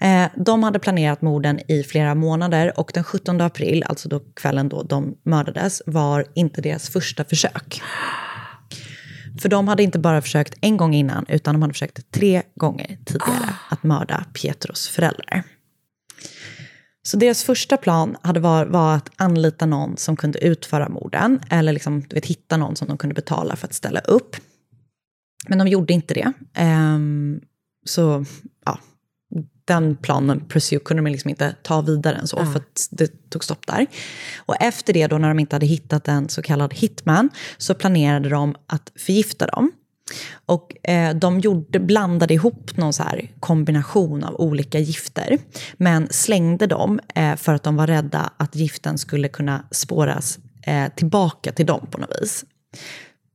Eh, 0.00 0.26
de 0.36 0.62
hade 0.62 0.78
planerat 0.78 1.22
morden 1.22 1.60
i 1.70 1.82
flera 1.82 2.14
månader 2.14 2.78
och 2.80 2.90
den 2.94 3.04
17 3.04 3.40
april, 3.40 3.84
alltså 3.86 4.08
då 4.08 4.20
kvällen 4.20 4.68
då 4.68 4.82
de 4.82 5.14
mördades, 5.22 5.82
var 5.86 6.24
inte 6.34 6.60
deras 6.60 6.88
första 6.88 7.24
försök. 7.24 7.82
För 9.40 9.48
de 9.48 9.68
hade 9.68 9.82
inte 9.82 9.98
bara 9.98 10.22
försökt 10.22 10.54
en 10.60 10.76
gång 10.76 10.94
innan, 10.94 11.26
utan 11.28 11.54
de 11.54 11.62
hade 11.62 11.74
försökt 11.74 12.10
tre 12.12 12.42
gånger 12.54 12.98
tidigare 13.04 13.54
att 13.68 13.82
mörda 13.82 14.24
Pietros 14.34 14.88
föräldrar. 14.88 15.42
Så 17.10 17.16
deras 17.16 17.44
första 17.44 17.76
plan 17.76 18.16
hade 18.22 18.40
var, 18.40 18.66
var 18.66 18.94
att 18.94 19.10
anlita 19.16 19.66
någon 19.66 19.96
som 19.96 20.16
kunde 20.16 20.44
utföra 20.44 20.88
morden, 20.88 21.40
eller 21.50 21.72
liksom, 21.72 22.00
du 22.00 22.14
vet, 22.14 22.26
hitta 22.26 22.56
någon 22.56 22.76
som 22.76 22.88
de 22.88 22.98
kunde 22.98 23.14
betala 23.14 23.56
för 23.56 23.66
att 23.66 23.74
ställa 23.74 24.00
upp. 24.00 24.36
Men 25.48 25.58
de 25.58 25.68
gjorde 25.68 25.92
inte 25.92 26.14
det. 26.14 26.32
Ehm, 26.54 27.40
så 27.86 28.24
ja, 28.64 28.78
den 29.64 29.96
planen 29.96 30.44
Pursue 30.48 30.78
kunde 30.78 31.02
de 31.02 31.10
liksom 31.10 31.30
inte 31.30 31.54
ta 31.62 31.80
vidare 31.80 32.16
än 32.16 32.26
så, 32.26 32.36
Ja. 32.36 32.46
för 32.52 32.58
att 32.58 32.88
det 32.90 33.30
tog 33.30 33.44
stopp 33.44 33.66
där. 33.66 33.86
Och 34.36 34.56
efter 34.60 34.92
det, 34.92 35.06
då, 35.06 35.18
när 35.18 35.28
de 35.28 35.38
inte 35.38 35.56
hade 35.56 35.66
hittat 35.66 36.08
en 36.08 36.28
så 36.28 36.42
kallad 36.42 36.74
hitman, 36.74 37.30
så 37.58 37.74
planerade 37.74 38.28
de 38.28 38.54
att 38.66 38.92
förgifta 38.96 39.46
dem. 39.46 39.72
Och 40.46 40.88
eh, 40.88 41.14
de 41.16 41.40
gjorde, 41.40 41.80
blandade 41.80 42.34
ihop 42.34 42.76
någon 42.76 42.92
så 42.92 43.02
här 43.02 43.30
kombination 43.40 44.24
av 44.24 44.40
olika 44.40 44.78
gifter, 44.78 45.38
men 45.76 46.08
slängde 46.10 46.66
dem 46.66 47.00
eh, 47.14 47.36
för 47.36 47.54
att 47.54 47.62
de 47.62 47.76
var 47.76 47.86
rädda 47.86 48.30
att 48.36 48.56
giften 48.56 48.98
skulle 48.98 49.28
kunna 49.28 49.64
spåras 49.70 50.38
eh, 50.62 50.88
tillbaka 50.96 51.52
till 51.52 51.66
dem 51.66 51.86
på 51.90 51.98
något 51.98 52.22
vis. 52.22 52.44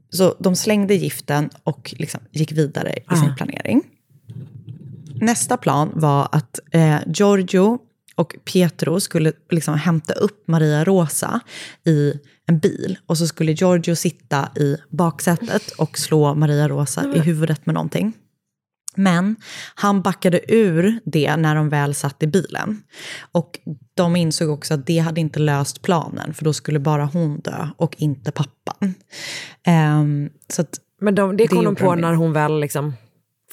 Så 0.09 0.35
de 0.39 0.55
slängde 0.55 0.95
giften 0.95 1.49
och 1.63 1.93
liksom 1.97 2.21
gick 2.31 2.51
vidare 2.51 2.93
i 3.11 3.15
sin 3.15 3.29
Ah. 3.31 3.35
planering. 3.37 3.81
Nästa 5.21 5.57
plan 5.57 5.91
var 5.93 6.27
att 6.31 6.59
eh, 6.71 6.97
Giorgio 7.07 7.77
och 8.15 8.35
Pietro 8.45 8.99
skulle 8.99 9.31
liksom 9.49 9.77
hämta 9.77 10.13
upp 10.13 10.47
Maria 10.47 10.83
Rosa 10.83 11.39
i 11.85 12.13
en 12.45 12.59
bil. 12.59 12.97
Och 13.05 13.17
så 13.17 13.27
skulle 13.27 13.51
Giorgio 13.51 13.95
sitta 13.95 14.49
i 14.55 14.77
baksätet 14.89 15.71
och 15.71 15.97
slå 15.97 16.35
Maria 16.35 16.69
Rosa 16.69 17.13
i 17.15 17.19
huvudet 17.19 17.65
med 17.65 17.75
någonting. 17.75 18.13
Men 18.95 19.35
han 19.75 20.01
backade 20.01 20.53
ur 20.53 20.99
det 21.05 21.35
när 21.37 21.55
de 21.55 21.69
väl 21.69 21.95
satt 21.95 22.23
i 22.23 22.27
bilen. 22.27 22.83
Och 23.31 23.59
de 23.93 24.15
insåg 24.15 24.49
också 24.49 24.73
att 24.73 24.85
det 24.85 24.97
hade 24.97 25.21
inte 25.21 25.39
löst 25.39 25.81
planen, 25.81 26.33
för 26.33 26.43
då 26.43 26.53
skulle 26.53 26.79
bara 26.79 27.05
hon 27.05 27.39
dö 27.39 27.67
och 27.77 27.95
inte 27.97 28.31
pappan. 28.31 28.93
Ehm, 29.63 30.29
så 30.49 30.65
Men 31.01 31.15
de, 31.15 31.37
det 31.37 31.47
kom 31.47 31.57
de 31.57 31.63
gjorde 31.63 31.81
på 31.81 31.95
de 31.95 32.01
när 32.01 32.13
hon 32.13 32.33
väl 32.33 32.59
liksom 32.59 32.93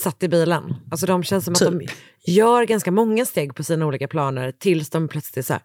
satt 0.02 0.22
i 0.22 0.28
bilen. 0.28 0.74
Alltså 0.90 1.06
de 1.06 1.22
känns 1.22 1.44
som 1.44 1.54
att 1.54 1.60
de 1.60 1.80
Typ. 1.80 1.90
gör 2.26 2.64
ganska 2.64 2.90
många 2.90 3.26
steg 3.26 3.54
på 3.54 3.64
sina 3.64 3.86
olika 3.86 4.08
planer 4.08 4.52
tills 4.52 4.90
de 4.90 5.08
plötsligt 5.08 5.46
så 5.46 5.52
här, 5.52 5.62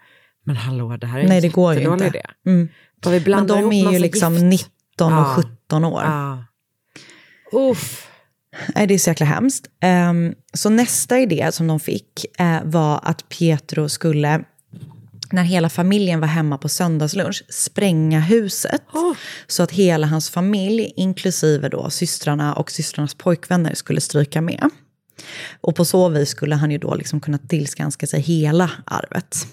men 0.48 0.56
hallå 0.56 0.98
det 0.98 1.08
här 1.08 1.20
är 1.20 1.28
Nej, 1.28 1.42
det 1.42 1.48
går 1.50 1.74
ju 1.74 1.94
inte. 1.94 2.06
idé. 2.06 2.22
Mm. 2.46 2.70
Men 3.26 3.48
de 3.48 3.74
är 3.74 3.92
ju 3.92 4.00
liksom 4.00 4.52
gift. 4.52 4.70
19 4.92 5.14
och 5.14 5.20
Ja. 5.20 5.36
17 5.68 5.86
år. 5.86 6.02
Ja. 6.04 6.46
Uff. 7.52 8.08
Det 8.76 8.94
är 8.94 8.98
så 8.98 9.10
jäkla 9.10 9.26
hemskt. 9.26 9.68
Ehm, 9.82 10.34
så 10.54 10.70
nästa 10.70 11.20
idé 11.20 11.52
som 11.52 11.68
de 11.68 11.80
fick 11.80 12.26
eh, 12.40 12.60
var 12.64 13.00
att 13.04 13.30
Pietro 13.30 13.90
skulle, 13.90 14.44
när 15.32 15.44
hela 15.44 15.70
familjen 15.70 16.20
var 16.20 16.28
hemma 16.28 16.58
på 16.58 16.70
söndagslunch, 16.70 17.44
spränga 17.50 18.20
huset. 18.20 18.82
Så 19.48 19.64
att 19.64 19.72
hela 19.72 20.08
hans 20.08 20.30
familj, 20.30 20.94
inklusive 20.96 21.70
då 21.70 21.90
systrarna 21.90 22.54
och 22.54 22.72
systrarnas 22.72 23.16
pojkvänner, 23.16 23.74
skulle 23.74 24.02
stryka 24.02 24.42
med. 24.42 24.70
Och 25.62 25.76
på 25.76 25.86
så 25.86 26.10
vis 26.10 26.30
skulle 26.30 26.56
han 26.56 26.72
ju 26.72 26.78
då 26.78 26.96
liksom 26.96 27.20
kunna 27.20 27.38
tillskanska 27.38 28.08
sig 28.08 28.22
hela 28.22 28.72
arvet. 28.86 29.48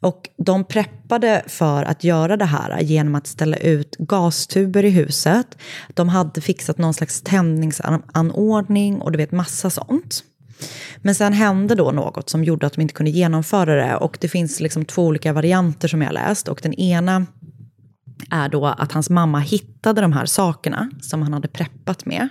Och 0.00 0.28
de 0.36 0.64
preppade 0.64 1.42
för 1.46 1.82
att 1.82 2.04
göra 2.04 2.36
det 2.36 2.44
här 2.44 2.80
genom 2.80 3.14
att 3.14 3.26
ställa 3.26 3.56
ut 3.56 3.96
gastuber 3.98 4.84
i 4.84 4.90
huset. 4.90 5.58
De 5.88 6.08
hade 6.08 6.40
fixat 6.40 6.78
någon 6.78 6.94
slags 6.94 7.22
tändningsanordning 7.22 9.00
och 9.00 9.12
du 9.12 9.16
vet 9.16 9.32
massa 9.32 9.70
sånt. 9.70 10.24
Men 10.96 11.14
sen 11.14 11.32
hände 11.32 11.74
då 11.74 11.90
något 11.90 12.30
som 12.30 12.44
gjorde 12.44 12.66
att 12.66 12.72
de 12.72 12.82
inte 12.82 12.94
kunde 12.94 13.10
genomföra 13.10 13.74
det. 13.74 13.96
Och 13.96 14.18
det 14.20 14.28
finns 14.28 14.60
liksom 14.60 14.84
två 14.84 15.06
olika 15.06 15.32
varianter 15.32 15.88
som 15.88 16.02
jag 16.02 16.08
har 16.08 16.14
läst. 16.14 16.48
Och 16.48 16.60
den 16.62 16.74
ena 16.74 17.26
är 18.30 18.48
då 18.48 18.66
att 18.66 18.92
hans 18.92 19.10
mamma 19.10 19.38
hittade 19.38 20.00
de 20.00 20.12
här 20.12 20.26
sakerna 20.26 20.90
som 21.00 21.22
han 21.22 21.32
hade 21.32 21.48
preppat 21.48 22.06
med. 22.06 22.28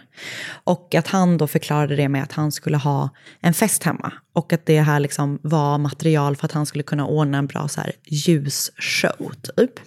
Och 0.63 0.95
att 0.95 1.07
han 1.07 1.37
då 1.37 1.47
förklarade 1.47 1.95
det 1.95 2.09
med 2.09 2.23
att 2.23 2.31
han 2.31 2.51
skulle 2.51 2.77
ha 2.77 3.09
en 3.41 3.53
fest 3.53 3.83
hemma. 3.83 4.13
Och 4.33 4.53
att 4.53 4.65
det 4.65 4.81
här 4.81 4.99
liksom 4.99 5.39
var 5.41 5.77
material 5.77 6.35
för 6.35 6.45
att 6.45 6.51
han 6.51 6.65
skulle 6.65 6.83
kunna 6.83 7.05
ordna 7.05 7.37
en 7.37 7.47
bra 7.47 7.67
så 7.67 7.81
här 7.81 7.91
ljusshow, 8.05 9.31
typ. 9.57 9.79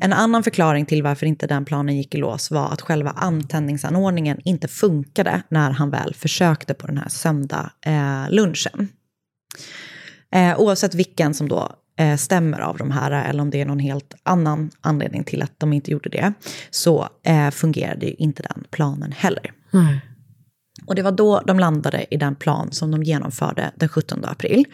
En 0.00 0.12
annan 0.12 0.42
förklaring 0.42 0.86
till 0.86 1.02
varför 1.02 1.26
inte 1.26 1.46
den 1.46 1.64
planen 1.64 1.96
gick 1.96 2.14
i 2.14 2.18
lås 2.18 2.50
var 2.50 2.72
att 2.72 2.80
själva 2.80 3.10
antändningsanordningen 3.10 4.40
inte 4.44 4.68
funkade 4.68 5.42
när 5.48 5.70
han 5.70 5.90
väl 5.90 6.14
försökte 6.14 6.74
på 6.74 6.86
den 6.86 6.98
här 6.98 7.08
söndag 7.08 7.70
eh, 7.86 8.30
lunchen. 8.30 8.88
Eh, 10.34 10.60
oavsett 10.60 10.94
vilken 10.94 11.34
som 11.34 11.48
då 11.48 11.76
eh, 11.96 12.16
stämmer 12.16 12.60
av 12.60 12.76
de 12.76 12.90
här, 12.90 13.10
eller 13.10 13.42
om 13.42 13.50
det 13.50 13.60
är 13.60 13.66
någon 13.66 13.78
helt 13.78 14.14
annan 14.22 14.70
anledning 14.80 15.24
till 15.24 15.42
att 15.42 15.60
de 15.60 15.72
inte 15.72 15.90
gjorde 15.90 16.08
det, 16.08 16.32
så 16.70 17.08
eh, 17.26 17.50
fungerade 17.50 18.06
ju 18.06 18.12
inte 18.12 18.42
den 18.42 18.64
planen 18.70 19.12
heller. 19.12 19.52
Och 20.86 20.94
det 20.94 21.02
var 21.02 21.12
då 21.12 21.40
de 21.46 21.58
landade 21.58 22.06
i 22.10 22.16
den 22.16 22.34
plan 22.34 22.72
som 22.72 22.90
de 22.90 23.02
genomförde 23.02 23.72
den 23.76 23.88
17 23.88 24.24
april. 24.24 24.64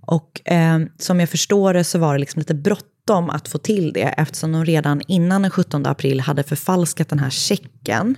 Och 0.00 0.48
eh, 0.50 0.78
som 0.98 1.20
jag 1.20 1.28
förstår 1.28 1.74
det 1.74 1.84
så 1.84 1.98
var 1.98 2.12
det 2.12 2.20
liksom 2.20 2.40
lite 2.40 2.54
bråttom 2.54 2.86
att 3.10 3.48
få 3.48 3.58
till 3.58 3.92
det 3.92 4.14
eftersom 4.16 4.52
de 4.52 4.64
redan 4.64 5.00
innan 5.08 5.42
den 5.42 5.50
17 5.50 5.86
april 5.86 6.20
hade 6.20 6.42
förfalskat 6.42 7.08
den 7.08 7.18
här 7.18 7.30
checken 7.30 8.16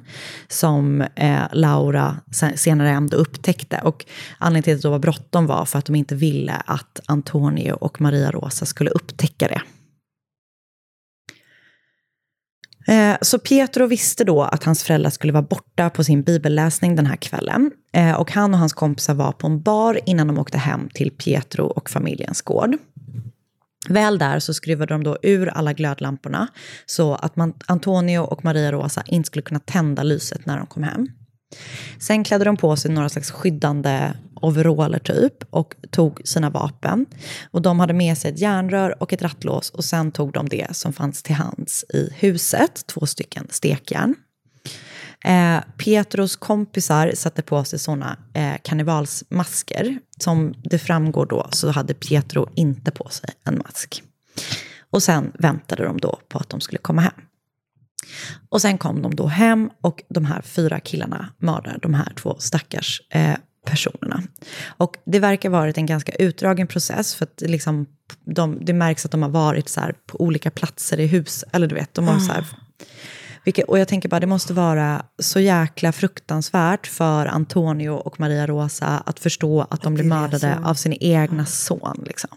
som 0.48 1.00
eh, 1.00 1.42
Laura 1.52 2.16
senare 2.54 2.90
ändå 2.90 3.16
upptäckte. 3.16 3.80
Och 3.84 4.04
anledningen 4.38 4.62
till 4.62 4.74
att 4.74 4.82
det 4.82 4.88
var 4.88 4.98
bråttom 4.98 5.46
var 5.46 5.64
för 5.64 5.78
att 5.78 5.84
de 5.84 5.94
inte 5.94 6.14
ville 6.14 6.52
att 6.66 7.00
Antonio 7.06 7.72
och 7.72 8.00
Maria 8.00 8.30
Rosa 8.30 8.66
skulle 8.66 8.90
upptäcka 8.90 9.48
det. 9.48 9.62
Eh, 12.88 13.16
så 13.20 13.38
Pietro 13.38 13.86
visste 13.86 14.24
då 14.24 14.42
att 14.42 14.64
hans 14.64 14.84
föräldrar 14.84 15.10
skulle 15.10 15.32
vara 15.32 15.42
borta 15.42 15.90
på 15.90 16.04
sin 16.04 16.22
bibelläsning 16.22 16.96
den 16.96 17.06
här 17.06 17.16
kvällen. 17.16 17.70
Eh, 17.92 18.12
och 18.12 18.32
han 18.32 18.54
och 18.54 18.60
hans 18.60 18.72
kompisar 18.72 19.14
var 19.14 19.32
på 19.32 19.46
en 19.46 19.62
bar 19.62 20.00
innan 20.06 20.26
de 20.26 20.38
åkte 20.38 20.58
hem 20.58 20.88
till 20.94 21.10
Pietro 21.10 21.64
och 21.64 21.90
familjens 21.90 22.42
gård. 22.42 22.76
Väl 23.88 24.18
där 24.18 24.38
så 24.38 24.54
skruvade 24.54 24.94
de 24.94 25.04
då 25.04 25.18
ur 25.22 25.48
alla 25.48 25.72
glödlamporna 25.72 26.48
så 26.86 27.14
att 27.14 27.36
man, 27.36 27.54
Antonio 27.66 28.18
och 28.18 28.44
Maria 28.44 28.72
Rosa 28.72 29.02
inte 29.06 29.26
skulle 29.26 29.42
kunna 29.42 29.60
tända 29.60 30.02
lyset 30.02 30.46
när 30.46 30.58
de 30.58 30.66
kom 30.66 30.82
hem. 30.82 31.08
Sen 31.98 32.24
klädde 32.24 32.44
de 32.44 32.56
på 32.56 32.76
sig 32.76 32.90
några 32.90 33.08
slags 33.08 33.30
skyddande 33.30 34.12
overaller 34.34 34.98
typ 34.98 35.44
och 35.50 35.74
tog 35.90 36.20
sina 36.24 36.50
vapen. 36.50 37.06
Och 37.50 37.62
de 37.62 37.80
hade 37.80 37.92
med 37.92 38.18
sig 38.18 38.30
ett 38.30 38.38
järnrör 38.38 39.02
och 39.02 39.12
ett 39.12 39.22
rattlås 39.22 39.70
och 39.70 39.84
sen 39.84 40.12
tog 40.12 40.32
de 40.32 40.48
det 40.48 40.76
som 40.76 40.92
fanns 40.92 41.22
till 41.22 41.34
hands 41.34 41.84
i 41.88 42.08
huset, 42.14 42.86
två 42.86 43.06
stycken 43.06 43.46
stekjärn. 43.50 44.14
Eh, 45.24 45.60
Pietros 45.76 46.36
kompisar 46.36 47.12
satte 47.14 47.42
på 47.42 47.64
sig 47.64 47.78
såna 47.78 48.16
eh, 48.34 48.54
karnevalsmasker. 48.62 49.98
Som 50.18 50.54
det 50.62 50.78
framgår 50.78 51.26
då 51.26 51.48
så 51.52 51.70
hade 51.70 51.94
Pietro 51.94 52.48
inte 52.54 52.90
på 52.90 53.08
sig 53.08 53.30
en 53.44 53.58
mask. 53.58 54.02
Och 54.90 55.02
sen 55.02 55.32
väntade 55.34 55.84
de 55.84 55.98
då 55.98 56.18
på 56.28 56.38
att 56.38 56.48
de 56.48 56.60
skulle 56.60 56.78
komma 56.78 57.02
hem. 57.02 57.12
Och 58.48 58.62
sen 58.62 58.78
kom 58.78 59.02
de 59.02 59.14
då 59.14 59.26
hem 59.26 59.70
och 59.80 60.02
de 60.08 60.24
här 60.24 60.42
fyra 60.42 60.80
killarna 60.80 61.28
mördade 61.38 61.78
de 61.82 61.94
här 61.94 62.12
två 62.16 62.36
stackars 62.38 63.02
eh, 63.10 63.36
personerna. 63.66 64.22
Och 64.66 64.96
det 65.04 65.18
verkar 65.18 65.50
ha 65.50 65.58
varit 65.58 65.78
en 65.78 65.86
ganska 65.86 66.12
utdragen 66.12 66.66
process 66.66 67.14
för 67.14 67.24
att 67.24 67.36
det 67.36 67.48
liksom, 67.48 67.86
de, 68.24 68.64
det 68.64 68.72
märks 68.72 69.04
att 69.04 69.10
de 69.10 69.22
har 69.22 69.30
varit 69.30 69.68
så 69.68 69.80
här 69.80 69.94
på 70.06 70.20
olika 70.20 70.50
platser 70.50 71.00
i 71.00 71.06
hus, 71.06 71.44
eller 71.52 71.66
du 71.66 71.74
vet, 71.74 71.94
de 71.94 72.08
har 72.08 72.18
så 72.18 72.32
här 72.32 72.38
mm. 72.38 72.50
Vilket, 73.44 73.68
och 73.68 73.78
jag 73.78 73.88
tänker 73.88 74.08
bara, 74.08 74.20
det 74.20 74.26
måste 74.26 74.52
vara 74.52 75.04
så 75.18 75.40
jäkla 75.40 75.92
fruktansvärt 75.92 76.86
för 76.86 77.26
Antonio 77.26 77.90
och 77.90 78.20
Maria 78.20 78.46
Rosa 78.46 78.86
att 78.86 79.20
förstå 79.20 79.66
att 79.70 79.82
de 79.82 79.94
blir 79.94 80.04
mördade 80.04 80.58
av 80.64 80.74
sin 80.74 80.96
egna 81.00 81.46
son. 81.46 82.04
Liksom. 82.06 82.30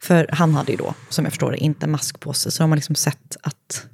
För 0.00 0.28
han 0.32 0.54
hade 0.54 0.72
ju 0.72 0.78
då, 0.78 0.94
som 1.08 1.24
jag 1.24 1.32
förstår 1.32 1.50
det, 1.50 1.58
inte 1.58 1.86
mask 1.86 2.20
på 2.20 2.32
sig, 2.32 2.52
så 2.52 2.62
de 2.62 2.70
har 2.70 2.76
liksom 2.76 2.94
sett 2.94 3.36
att 3.42 3.86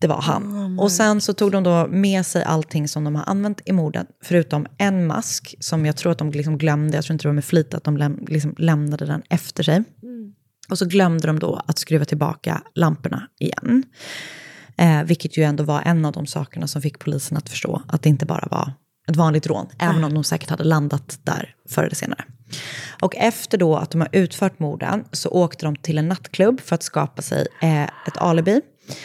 det 0.00 0.06
var 0.06 0.20
han. 0.20 0.78
och 0.78 0.92
sen 0.92 1.20
så 1.20 1.32
tog 1.34 1.52
de 1.52 1.62
då 1.62 1.86
med 1.86 2.26
sig 2.26 2.44
allting 2.44 2.88
som 2.88 3.04
de 3.04 3.14
har 3.14 3.24
använt 3.26 3.60
i 3.64 3.72
morden, 3.72 4.06
förutom 4.22 4.66
en 4.78 5.06
mask 5.06 5.54
som 5.60 5.86
jag 5.86 5.96
tror 5.96 6.12
att 6.12 6.18
de 6.18 6.30
liksom 6.30 6.58
glömde, 6.58 6.96
jag 6.96 7.04
tror 7.04 7.14
inte 7.14 7.22
det 7.22 7.28
var 7.28 7.34
med 7.34 7.44
flit 7.44 7.74
att 7.74 7.84
de 7.84 7.96
läm 7.96 8.24
liksom 8.28 8.54
lämnade 8.58 9.06
den 9.06 9.22
efter 9.28 9.62
sig. 9.62 9.84
Och 10.70 10.78
så 10.78 10.84
glömde 10.84 11.26
de 11.26 11.38
då 11.38 11.62
att 11.66 11.78
skruva 11.78 12.04
tillbaka 12.04 12.62
lamporna 12.74 13.28
igen. 13.38 13.82
Eh, 14.78 15.02
vilket 15.02 15.38
ju 15.38 15.42
ändå 15.42 15.64
var 15.64 15.82
en 15.84 16.04
av 16.04 16.12
de 16.12 16.26
sakerna 16.26 16.66
som 16.66 16.82
fick 16.82 16.98
polisen 16.98 17.36
att 17.36 17.48
förstå 17.48 17.82
att 17.88 18.02
det 18.02 18.08
inte 18.08 18.26
bara 18.26 18.48
var 18.50 18.72
ett 19.08 19.16
vanligt 19.16 19.46
rån, 19.46 19.66
även 19.78 20.04
om 20.04 20.14
de 20.14 20.24
säkert 20.24 20.50
hade 20.50 20.64
landat 20.64 21.18
där 21.22 21.54
förr 21.68 21.82
eller 21.82 21.94
senare. 21.94 22.24
Och 23.02 23.16
efter 23.16 23.58
då 23.58 23.76
att 23.76 23.90
de 23.90 24.00
har 24.00 24.08
utfört 24.12 24.58
morden 24.58 25.04
så 25.12 25.28
åkte 25.30 25.66
de 25.66 25.76
till 25.76 25.98
en 25.98 26.08
nattklubb 26.08 26.60
för 26.60 26.74
att 26.74 26.82
skapa 26.82 27.22
sig 27.22 27.46
eh, 27.62 27.82
ett 27.82 28.16
alibi. 28.16 28.60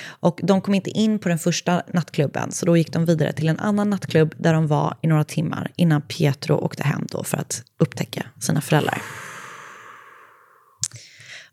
Och 0.07 0.39
de 0.43 0.61
kom 0.61 0.73
inte 0.73 0.89
in 0.89 1.19
på 1.19 1.29
den 1.29 1.39
första 1.39 1.81
nattklubben, 1.93 2.51
så 2.51 2.65
då 2.65 2.77
gick 2.77 2.93
de 2.93 3.05
vidare 3.05 3.33
till 3.33 3.49
en 3.49 3.59
annan 3.59 3.89
nattklubb 3.89 4.35
där 4.37 4.53
de 4.53 4.67
var 4.67 4.97
i 5.01 5.07
några 5.07 5.23
timmar 5.23 5.71
innan 5.75 6.01
Pietro 6.01 6.55
åkte 6.55 6.83
hem 6.83 7.07
då 7.11 7.23
för 7.23 7.37
att 7.37 7.63
upptäcka 7.79 8.25
sina 8.39 8.61
föräldrar. 8.61 9.01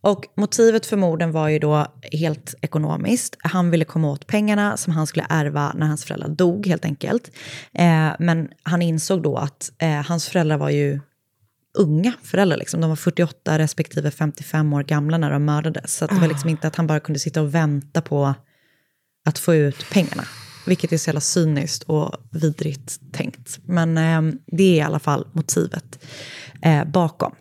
Och 0.01 0.27
motivet 0.37 0.87
för 0.87 0.97
morden 0.97 1.33
var 1.33 1.49
ju 1.49 1.59
då 1.59 1.87
helt 2.13 2.55
ekonomiskt. 2.61 3.37
Han 3.39 3.71
ville 3.71 3.85
komma 3.85 4.11
åt 4.11 4.27
pengarna 4.27 4.77
som 4.77 4.93
han 4.93 5.07
skulle 5.07 5.27
ärva 5.29 5.73
när 5.77 5.87
hans 5.87 6.05
föräldrar 6.05 6.29
dog 6.29 6.67
helt 6.67 6.85
enkelt. 6.85 7.31
Eh, 7.75 8.11
men 8.19 8.49
han 8.63 8.83
insåg 8.83 9.23
då 9.23 9.37
att 9.37 9.73
eh, 9.79 9.91
hans 9.91 10.29
föräldrar 10.29 10.59
var 10.59 10.71
ju 10.71 11.01
unga 11.79 12.13
föräldrar. 12.23 12.57
Liksom. 12.57 12.81
De 12.81 12.91
var 12.91 12.97
48 12.97 13.59
respektive 13.59 14.11
55 14.11 14.73
år 14.73 14.83
gamla 14.83 15.19
när 15.19 15.31
de 15.31 15.45
mördades. 15.45 15.97
Så 15.97 16.07
det 16.07 16.15
var 16.15 16.29
liksom 16.29 16.51
inte 16.51 16.69
att 16.69 16.77
han 16.77 16.87
bara 16.87 17.01
kunde 17.01 17.19
sitta 17.19 17.43
och 17.43 17.55
vänta 17.55 18.03
på 18.03 18.35
att 19.25 19.39
få 19.39 19.55
ut 19.55 19.87
pengarna. 19.93 20.25
Vilket 20.67 20.93
är 20.93 20.97
så 20.97 21.09
jävla 21.09 21.21
cyniskt 21.21 21.83
och 21.83 22.13
vidrigt 22.31 23.13
tänkt. 23.13 23.59
Men 23.63 23.99
eh, 23.99 24.35
det 24.47 24.63
är 24.63 24.77
i 24.77 24.81
alla 24.81 24.99
fall 24.99 25.27
motivet 25.33 26.05
eh, 26.63 26.85
bakom. 26.85 27.35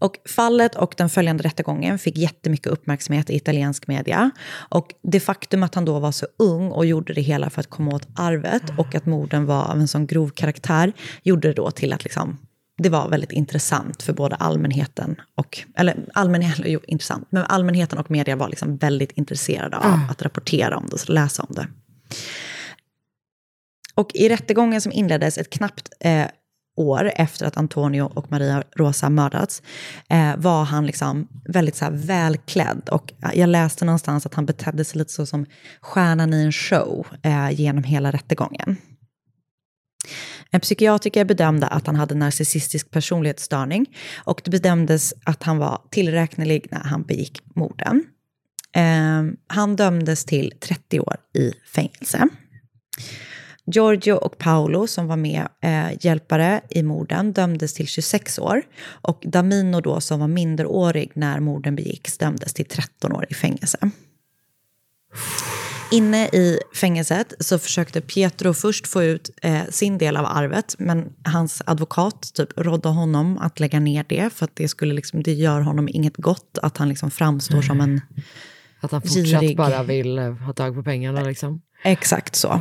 Och 0.00 0.16
fallet 0.28 0.74
och 0.74 0.94
den 0.96 1.08
följande 1.08 1.44
rättegången 1.44 1.98
fick 1.98 2.18
jättemycket 2.18 2.66
uppmärksamhet 2.66 3.30
i 3.30 3.36
italiensk 3.36 3.86
media. 3.86 4.30
Och 4.68 4.94
det 5.02 5.20
faktum 5.20 5.62
att 5.62 5.74
han 5.74 5.84
då 5.84 5.98
var 5.98 6.12
så 6.12 6.26
ung 6.38 6.70
och 6.70 6.86
gjorde 6.86 7.12
det 7.12 7.20
hela 7.20 7.50
för 7.50 7.60
att 7.60 7.70
komma 7.70 7.94
åt 7.94 8.08
arvet 8.16 8.62
och 8.78 8.94
att 8.94 9.06
morden 9.06 9.46
var 9.46 9.64
av 9.64 9.80
en 9.80 9.88
sån 9.88 10.06
grov 10.06 10.28
karaktär 10.28 10.92
gjorde 11.22 11.48
det 11.48 11.54
då 11.54 11.70
till 11.70 11.92
att 11.92 12.04
liksom, 12.04 12.38
det 12.78 12.88
var 12.88 13.08
väldigt 13.08 13.32
intressant 13.32 14.02
för 14.02 14.12
både 14.12 14.36
allmänheten 14.36 15.16
och, 15.34 15.58
eller 15.76 16.04
allmänheten, 16.14 16.64
jo, 16.68 16.80
intressant, 16.86 17.26
men 17.30 17.44
allmänheten 17.44 17.98
och 17.98 18.10
media 18.10 18.36
var 18.36 18.48
liksom 18.48 18.76
väldigt 18.76 19.12
intresserade 19.12 19.76
av 19.76 20.00
att 20.10 20.22
rapportera 20.22 20.76
om 20.76 20.86
det 20.86 20.94
och 20.94 21.10
läsa 21.10 21.42
om 21.42 21.54
det. 21.54 21.66
Och 23.94 24.10
i 24.14 24.28
rättegången 24.28 24.80
som 24.80 24.92
inleddes 24.92 25.38
ett 25.38 25.50
knappt 25.50 25.88
eh, 26.00 26.26
år 26.80 27.12
efter 27.16 27.46
att 27.46 27.56
Antonio 27.56 28.02
och 28.02 28.30
Maria 28.30 28.62
Rosa 28.76 29.10
mördats, 29.10 29.62
eh, 30.08 30.36
var 30.36 30.64
han 30.64 30.86
liksom 30.86 31.28
väldigt 31.44 31.76
så 31.76 31.84
här 31.84 31.92
välklädd. 31.92 32.88
Och 32.90 33.12
eh, 33.22 33.30
jag 33.34 33.48
läste 33.48 33.84
någonstans 33.84 34.26
att 34.26 34.34
han 34.34 34.46
betedde 34.46 34.84
sig 34.84 34.98
lite 34.98 35.12
så 35.12 35.26
som 35.26 35.46
stjärnan 35.80 36.34
i 36.34 36.42
en 36.44 36.52
show 36.52 37.06
eh, 37.22 37.50
genom 37.50 37.84
hela 37.84 38.10
rättegången. 38.10 38.76
En 40.50 40.60
psykiatriker 40.60 41.24
bedömde 41.24 41.66
att 41.66 41.86
han 41.86 41.96
hade 41.96 42.14
narcissistisk 42.14 42.90
personlighetsstörning 42.90 43.86
och 44.24 44.40
det 44.44 44.50
bedömdes 44.50 45.14
att 45.24 45.42
han 45.42 45.58
var 45.58 45.82
tillräknelig 45.90 46.66
när 46.70 46.80
han 46.80 47.02
begick 47.02 47.40
morden. 47.54 48.04
Eh, 48.76 49.22
han 49.46 49.76
dömdes 49.76 50.24
till 50.24 50.52
30 50.60 51.00
år 51.00 51.16
i 51.34 51.52
fängelse. 51.74 52.28
Giorgio 53.70 54.12
och 54.12 54.38
Paolo, 54.38 54.86
som 54.86 55.06
var 55.06 55.16
med 55.16 55.48
eh, 55.62 55.86
hjälpare 56.00 56.60
i 56.70 56.82
morden, 56.82 57.32
dömdes 57.32 57.74
till 57.74 57.86
26 57.86 58.38
år. 58.38 58.62
Och 58.88 59.22
Damino, 59.22 59.80
då, 59.80 60.00
som 60.00 60.20
var 60.20 60.28
minderårig 60.28 61.10
när 61.14 61.40
morden 61.40 61.76
begicks, 61.76 62.18
dömdes 62.18 62.54
till 62.54 62.64
13 62.64 63.12
år 63.12 63.26
i 63.30 63.34
fängelse. 63.34 63.90
Inne 65.90 66.26
i 66.26 66.58
fängelset 66.74 67.32
så 67.40 67.58
försökte 67.58 68.00
Pietro 68.00 68.54
först 68.54 68.86
få 68.86 69.02
ut 69.02 69.30
eh, 69.42 69.64
sin 69.70 69.98
del 69.98 70.16
av 70.16 70.26
arvet, 70.26 70.74
men 70.78 71.12
hans 71.24 71.62
advokat 71.66 72.30
typ 72.34 72.48
rådde 72.56 72.88
honom 72.88 73.38
att 73.38 73.60
lägga 73.60 73.80
ner 73.80 74.04
det, 74.08 74.32
för 74.32 74.44
att 74.44 74.56
det, 74.56 74.68
skulle 74.68 74.94
liksom, 74.94 75.22
det 75.22 75.32
gör 75.32 75.60
honom 75.60 75.88
inget 75.88 76.16
gott 76.16 76.58
att 76.62 76.76
han 76.76 76.88
liksom 76.88 77.10
framstår 77.10 77.62
som 77.62 77.80
en 77.80 78.00
Att 78.80 78.90
han 78.90 79.02
fortsatt 79.02 79.40
girig... 79.40 79.56
bara 79.56 79.82
vill 79.82 80.18
eh, 80.18 80.32
ha 80.32 80.52
tag 80.52 80.74
på 80.74 80.82
pengarna 80.82 81.22
liksom. 81.22 81.60
Exakt 81.84 82.36
så. 82.36 82.60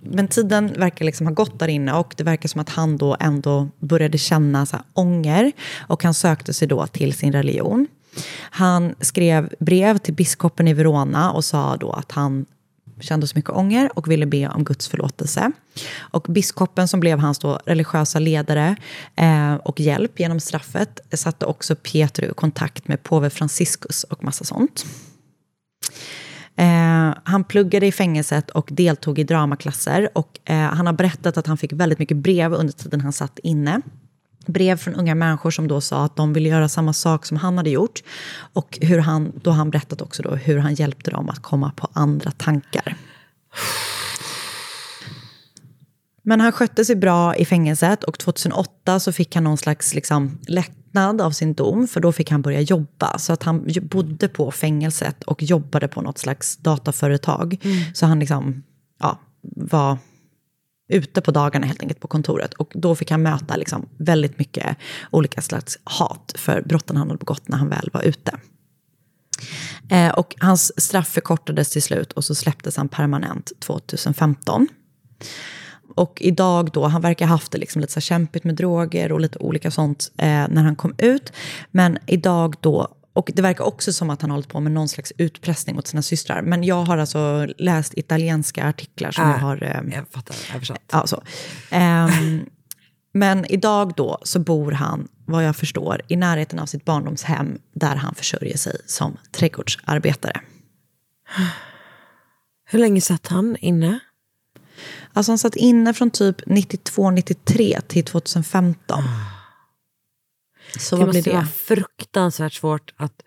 Men 0.00 0.28
tiden 0.28 0.72
verkar 0.78 1.04
liksom 1.04 1.26
ha 1.26 1.34
gått 1.34 1.58
där 1.58 1.68
inne 1.68 1.92
och 1.92 2.14
det 2.16 2.24
verkar 2.24 2.48
som 2.48 2.60
att 2.60 2.68
han 2.68 2.96
då 2.96 3.16
ändå 3.20 3.68
började 3.80 4.18
känna 4.18 4.66
så 4.66 4.76
här 4.76 4.84
ånger 4.92 5.52
och 5.78 6.04
han 6.04 6.14
sökte 6.14 6.54
sig 6.54 6.68
då 6.68 6.86
till 6.86 7.12
sin 7.12 7.32
religion. 7.32 7.86
Han 8.38 8.94
skrev 9.00 9.54
brev 9.58 9.98
till 9.98 10.14
biskopen 10.14 10.68
i 10.68 10.74
Verona 10.74 11.32
och 11.32 11.44
sa 11.44 11.76
då 11.76 11.92
att 11.92 12.12
han 12.12 12.46
kände 13.00 13.26
så 13.26 13.38
mycket 13.38 13.50
ånger 13.50 13.98
och 13.98 14.10
ville 14.10 14.26
be 14.26 14.48
om 14.48 14.64
Guds 14.64 14.88
förlåtelse. 14.88 15.52
Och 15.98 16.26
biskopen 16.28 16.88
som 16.88 17.00
blev 17.00 17.18
hans 17.18 17.38
då 17.38 17.60
religiösa 17.66 18.18
ledare 18.18 18.76
eh, 19.16 19.54
och 19.54 19.80
hjälp 19.80 20.20
genom 20.20 20.40
straffet 20.40 21.00
satte 21.12 21.46
också 21.46 21.76
Pietro 21.76 22.24
i 22.24 22.34
kontakt 22.34 22.88
med 22.88 23.02
påve 23.02 23.30
Franciscus 23.30 24.04
och 24.04 24.24
massa 24.24 24.44
sånt. 24.44 24.86
Eh, 26.56 27.14
han 27.24 27.44
pluggade 27.44 27.86
i 27.86 27.92
fängelset 27.92 28.50
och 28.50 28.68
deltog 28.72 29.18
i 29.18 29.24
dramaklasser. 29.24 30.08
Och, 30.14 30.38
eh, 30.44 30.56
han 30.56 30.86
har 30.86 30.92
berättat 30.92 31.36
att 31.36 31.46
han 31.46 31.56
fick 31.56 31.72
väldigt 31.72 31.98
mycket 31.98 32.16
brev 32.16 32.54
under 32.54 32.72
tiden 32.72 33.00
han 33.00 33.12
satt 33.12 33.38
inne. 33.38 33.80
Brev 34.46 34.76
från 34.76 34.94
unga 34.94 35.14
människor 35.14 35.50
som 35.50 35.68
då 35.68 35.80
sa 35.80 36.04
att 36.04 36.16
de 36.16 36.32
ville 36.32 36.48
göra 36.48 36.68
samma 36.68 36.92
sak 36.92 37.26
som 37.26 37.36
han 37.36 37.56
hade 37.58 37.70
gjort. 37.70 38.02
Och 38.52 38.78
hur 38.80 38.98
han, 38.98 39.32
då 39.42 39.50
har 39.50 39.56
han 39.56 39.70
berättat 39.70 40.02
också 40.02 40.22
då 40.22 40.30
hur 40.30 40.58
han 40.58 40.74
hjälpte 40.74 41.10
dem 41.10 41.28
att 41.28 41.42
komma 41.42 41.72
på 41.76 41.88
andra 41.92 42.30
tankar. 42.30 42.96
Men 46.28 46.40
han 46.40 46.52
skötte 46.52 46.84
sig 46.84 46.96
bra 46.96 47.36
i 47.36 47.44
fängelset 47.44 48.04
och 48.04 48.18
2008 48.18 49.00
så 49.00 49.12
fick 49.12 49.34
han 49.34 49.44
någon 49.44 49.58
slags 49.58 49.94
liksom, 49.94 50.38
lättnad 50.46 51.20
av 51.20 51.30
sin 51.30 51.54
dom, 51.54 51.88
för 51.88 52.00
då 52.00 52.12
fick 52.12 52.30
han 52.30 52.42
börja 52.42 52.60
jobba. 52.60 53.18
Så 53.18 53.32
att 53.32 53.42
han 53.42 53.68
bodde 53.82 54.28
på 54.28 54.50
fängelset 54.50 55.22
och 55.24 55.42
jobbade 55.42 55.88
på 55.88 56.02
något 56.02 56.18
slags 56.18 56.56
dataföretag. 56.56 57.58
Så 57.94 58.06
han 58.06 58.18
liksom, 58.18 58.62
ja, 58.98 59.20
var 59.56 59.98
ute 60.88 61.20
på 61.20 61.30
dagarna 61.30 61.66
helt 61.66 61.82
enkelt 61.82 62.00
på 62.00 62.08
kontoret. 62.08 62.54
Och 62.54 62.72
då 62.74 62.94
fick 62.94 63.10
han 63.10 63.22
möta 63.22 63.56
liksom 63.56 63.88
väldigt 63.98 64.38
mycket 64.38 64.76
olika 65.10 65.42
slags 65.42 65.78
hat 65.84 66.34
för 66.36 66.62
brotten 66.62 66.96
han 66.96 67.08
hade 67.08 67.18
begått 67.18 67.48
när 67.48 67.56
han 67.58 67.68
väl 67.68 67.90
var 67.92 68.02
ute. 68.02 68.38
Eh, 69.90 70.08
och 70.08 70.34
hans 70.38 70.82
straff 70.82 71.08
förkortades 71.08 71.70
till 71.70 71.82
slut 71.82 72.12
och 72.12 72.24
så 72.24 72.34
släpptes 72.34 72.76
han 72.76 72.88
permanent 72.88 73.52
2015. 73.60 74.68
Och 75.96 76.18
idag 76.22 76.70
då, 76.72 76.86
han 76.86 77.02
verkar 77.02 77.26
ha 77.26 77.34
haft 77.34 77.52
det 77.52 77.58
liksom 77.58 77.80
lite 77.80 77.92
så 77.92 78.00
kämpigt 78.00 78.44
med 78.44 78.54
droger 78.54 79.12
och 79.12 79.20
lite 79.20 79.38
olika 79.38 79.70
sånt 79.70 80.12
eh, 80.18 80.26
när 80.26 80.62
han 80.62 80.76
kom 80.76 80.94
ut. 80.98 81.32
Men 81.70 81.98
idag 82.06 82.54
då, 82.60 82.88
och 83.12 83.30
det 83.34 83.42
verkar 83.42 83.64
också 83.64 83.92
som 83.92 84.10
att 84.10 84.22
han 84.22 84.30
hållit 84.30 84.48
på 84.48 84.60
med 84.60 84.72
någon 84.72 84.88
slags 84.88 85.12
utpressning 85.18 85.76
mot 85.76 85.86
sina 85.86 86.02
systrar. 86.02 86.42
Men 86.42 86.64
jag 86.64 86.84
har 86.84 86.98
alltså 86.98 87.46
läst 87.58 87.98
italienska 87.98 88.68
artiklar 88.68 89.10
som 89.10 89.24
Äh, 89.24 89.30
jag 89.30 89.38
har... 89.38 89.62
Eh, 89.62 89.94
jag 89.94 90.08
fattar, 90.10 90.36
översatt. 90.54 90.82
Ja, 90.92 91.06
så. 91.06 91.22
Ehm, 91.70 92.46
men 93.12 93.44
idag 93.44 93.92
då 93.96 94.18
så 94.22 94.38
bor 94.38 94.72
han, 94.72 95.08
vad 95.24 95.44
jag 95.44 95.56
förstår, 95.56 96.02
i 96.08 96.16
närheten 96.16 96.58
av 96.58 96.66
sitt 96.66 96.84
barndomshem 96.84 97.58
där 97.72 97.96
han 97.96 98.14
försörjer 98.14 98.56
sig 98.56 98.76
som 98.86 99.16
trädgårdsarbetare. 99.32 100.40
Hur 102.64 102.78
länge 102.78 103.00
satt 103.00 103.26
han 103.26 103.56
inne? 103.60 104.00
Alltså 105.12 105.32
han 105.32 105.38
satt 105.38 105.56
inne 105.56 105.94
från 105.94 106.10
typ 106.10 106.40
92-93 106.40 107.80
till 107.80 108.04
2015. 108.04 109.02
Så 110.78 110.96
det 110.96 110.98
vad 110.98 111.06
måste 111.08 111.22
blir 111.22 111.32
det? 111.32 111.36
vara 111.38 111.46
fruktansvärt 111.46 112.52
svårt 112.52 112.94
att 112.96 113.22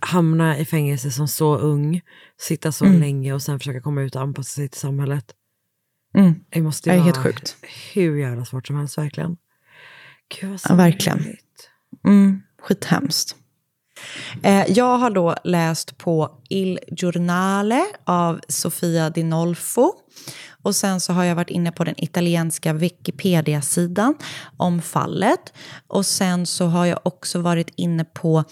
hamna 0.00 0.58
i 0.58 0.64
fängelse 0.64 1.10
som 1.10 1.28
så 1.28 1.56
ung, 1.58 2.00
sitta 2.40 2.72
så 2.72 2.84
Mm. 2.84 3.00
länge 3.00 3.32
och 3.32 3.42
sen 3.42 3.58
försöka 3.58 3.80
komma 3.80 4.02
ut 4.02 4.16
och 4.16 4.22
anpassa 4.22 4.54
sig 4.54 4.68
till 4.68 4.80
samhället. 4.80 5.34
Mm. 6.16 6.34
Det 6.50 6.62
måste 6.62 6.90
Det 6.90 6.94
ju 6.94 7.00
är 7.00 7.04
vara 7.04 7.12
helt 7.22 7.24
sjukt. 7.36 7.56
hur 7.94 8.16
jävla 8.16 8.44
svårt 8.44 8.66
som 8.66 8.76
helst 8.76 8.98
verkligen. 8.98 9.36
Gud 10.40 10.50
vad 10.50 10.60
Ja, 10.68 10.74
verkligen. 10.74 11.36
Mm, 12.06 12.42
skithemskt. 12.62 13.36
Eh, 14.42 14.64
jag 14.68 14.98
har 14.98 15.10
då 15.10 15.34
läst 15.44 15.98
på 15.98 16.30
Il 16.48 16.78
Giornale 16.88 17.84
av 18.04 18.40
Sofia 18.48 19.10
Dinolfo 19.10 19.92
Och 20.62 20.76
sen 20.76 21.00
så 21.00 21.12
har 21.12 21.24
jag 21.24 21.34
varit 21.34 21.50
inne 21.50 21.72
på 21.72 21.84
den 21.84 21.94
italienska 22.04 22.72
Wikipedia-sidan 22.72 24.14
om 24.56 24.82
fallet. 24.82 25.52
Och 25.86 26.06
sen 26.06 26.46
så 26.46 26.66
har 26.66 26.86
jag 26.86 26.98
också 27.02 27.40
varit 27.40 27.70
inne 27.76 28.04
på 28.04 28.44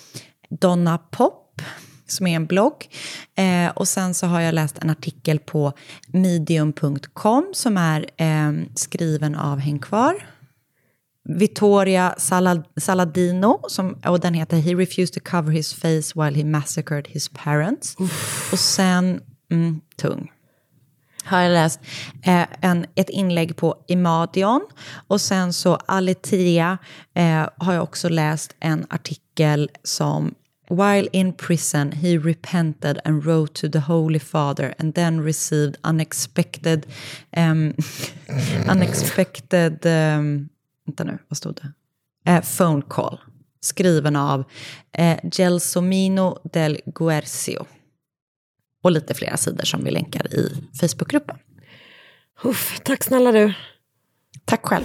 Donna 0.60 0.98
Pop, 0.98 1.62
som 2.06 2.26
är 2.26 2.36
en 2.36 2.46
blogg. 2.46 2.88
Eh, 3.34 3.70
och 3.74 3.88
sen 3.88 4.14
så 4.14 4.26
har 4.26 4.40
jag 4.40 4.54
läst 4.54 4.78
en 4.78 4.90
artikel 4.90 5.38
på 5.38 5.72
medium.com 6.06 7.50
som 7.52 7.76
är 7.76 8.06
eh, 8.16 8.52
skriven 8.74 9.34
av 9.34 9.58
Häng 9.58 9.78
kvar. 9.78 10.14
Vittoria 11.38 12.14
Salad 12.18 12.64
Saladino, 12.76 13.60
som, 13.68 13.94
och 13.94 14.20
den 14.20 14.34
heter 14.34 14.56
He 14.56 14.74
refused 14.74 15.14
to 15.14 15.30
cover 15.30 15.52
his 15.52 15.74
face 15.74 16.12
while 16.14 16.36
he 16.36 16.44
massacred 16.44 17.08
his 17.08 17.28
parents. 17.28 17.96
Och 18.52 18.58
sen, 18.58 19.20
mm, 19.50 19.80
tung 19.96 20.30
har 21.24 21.40
jag 21.40 21.52
läst 21.52 21.80
eh, 22.22 22.46
en, 22.60 22.86
ett 22.94 23.10
inlägg 23.10 23.56
på 23.56 23.84
Imadion. 23.88 24.66
Och 25.08 25.20
sen 25.20 25.52
så 25.52 25.74
Alitia 25.74 26.78
eh, 27.14 27.48
har 27.56 27.72
jag 27.72 27.82
också 27.82 28.08
läst 28.08 28.56
en 28.60 28.86
artikel 28.90 29.70
som 29.82 30.34
While 30.70 31.08
in 31.12 31.32
prison 31.32 31.92
he 31.92 32.18
repented 32.18 33.00
and 33.04 33.24
wrote 33.24 33.60
to 33.60 33.68
the 33.72 33.92
Holy 33.92 34.18
Father 34.18 34.74
and 34.78 34.94
then 34.94 35.24
received 35.24 35.76
unexpected... 35.84 36.86
Um, 37.36 37.74
unexpected... 38.68 39.86
Um, 39.86 40.48
vänta 40.90 41.04
nu, 41.04 41.18
vad 41.28 41.36
stod 41.36 41.54
det? 41.54 41.72
Eh, 42.32 42.44
phone 42.58 42.82
call. 42.88 43.20
Skriven 43.60 44.16
av 44.16 44.44
eh, 44.92 45.18
Gelsomino 45.32 46.38
del 46.52 46.80
Guercio 46.86 47.66
och 48.82 48.90
lite 48.90 49.14
flera 49.14 49.36
sidor 49.36 49.64
som 49.64 49.84
vi 49.84 49.90
länkar 49.90 50.34
i 50.34 50.68
Facebookgruppen. 50.80 51.36
Uff, 52.44 52.80
tack 52.84 53.04
snälla 53.04 53.32
du. 53.32 53.54
Tack 54.44 54.66
själv. 54.66 54.84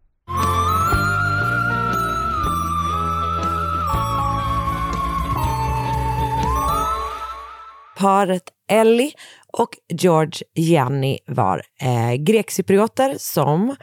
Paret 8.01 8.43
Ellie 8.69 9.11
och 9.57 9.69
George 9.93 10.41
Gianni 10.55 11.19
var 11.27 11.61
eh, 11.81 12.13
grekcyprioter 12.13 13.15
som, 13.17 13.75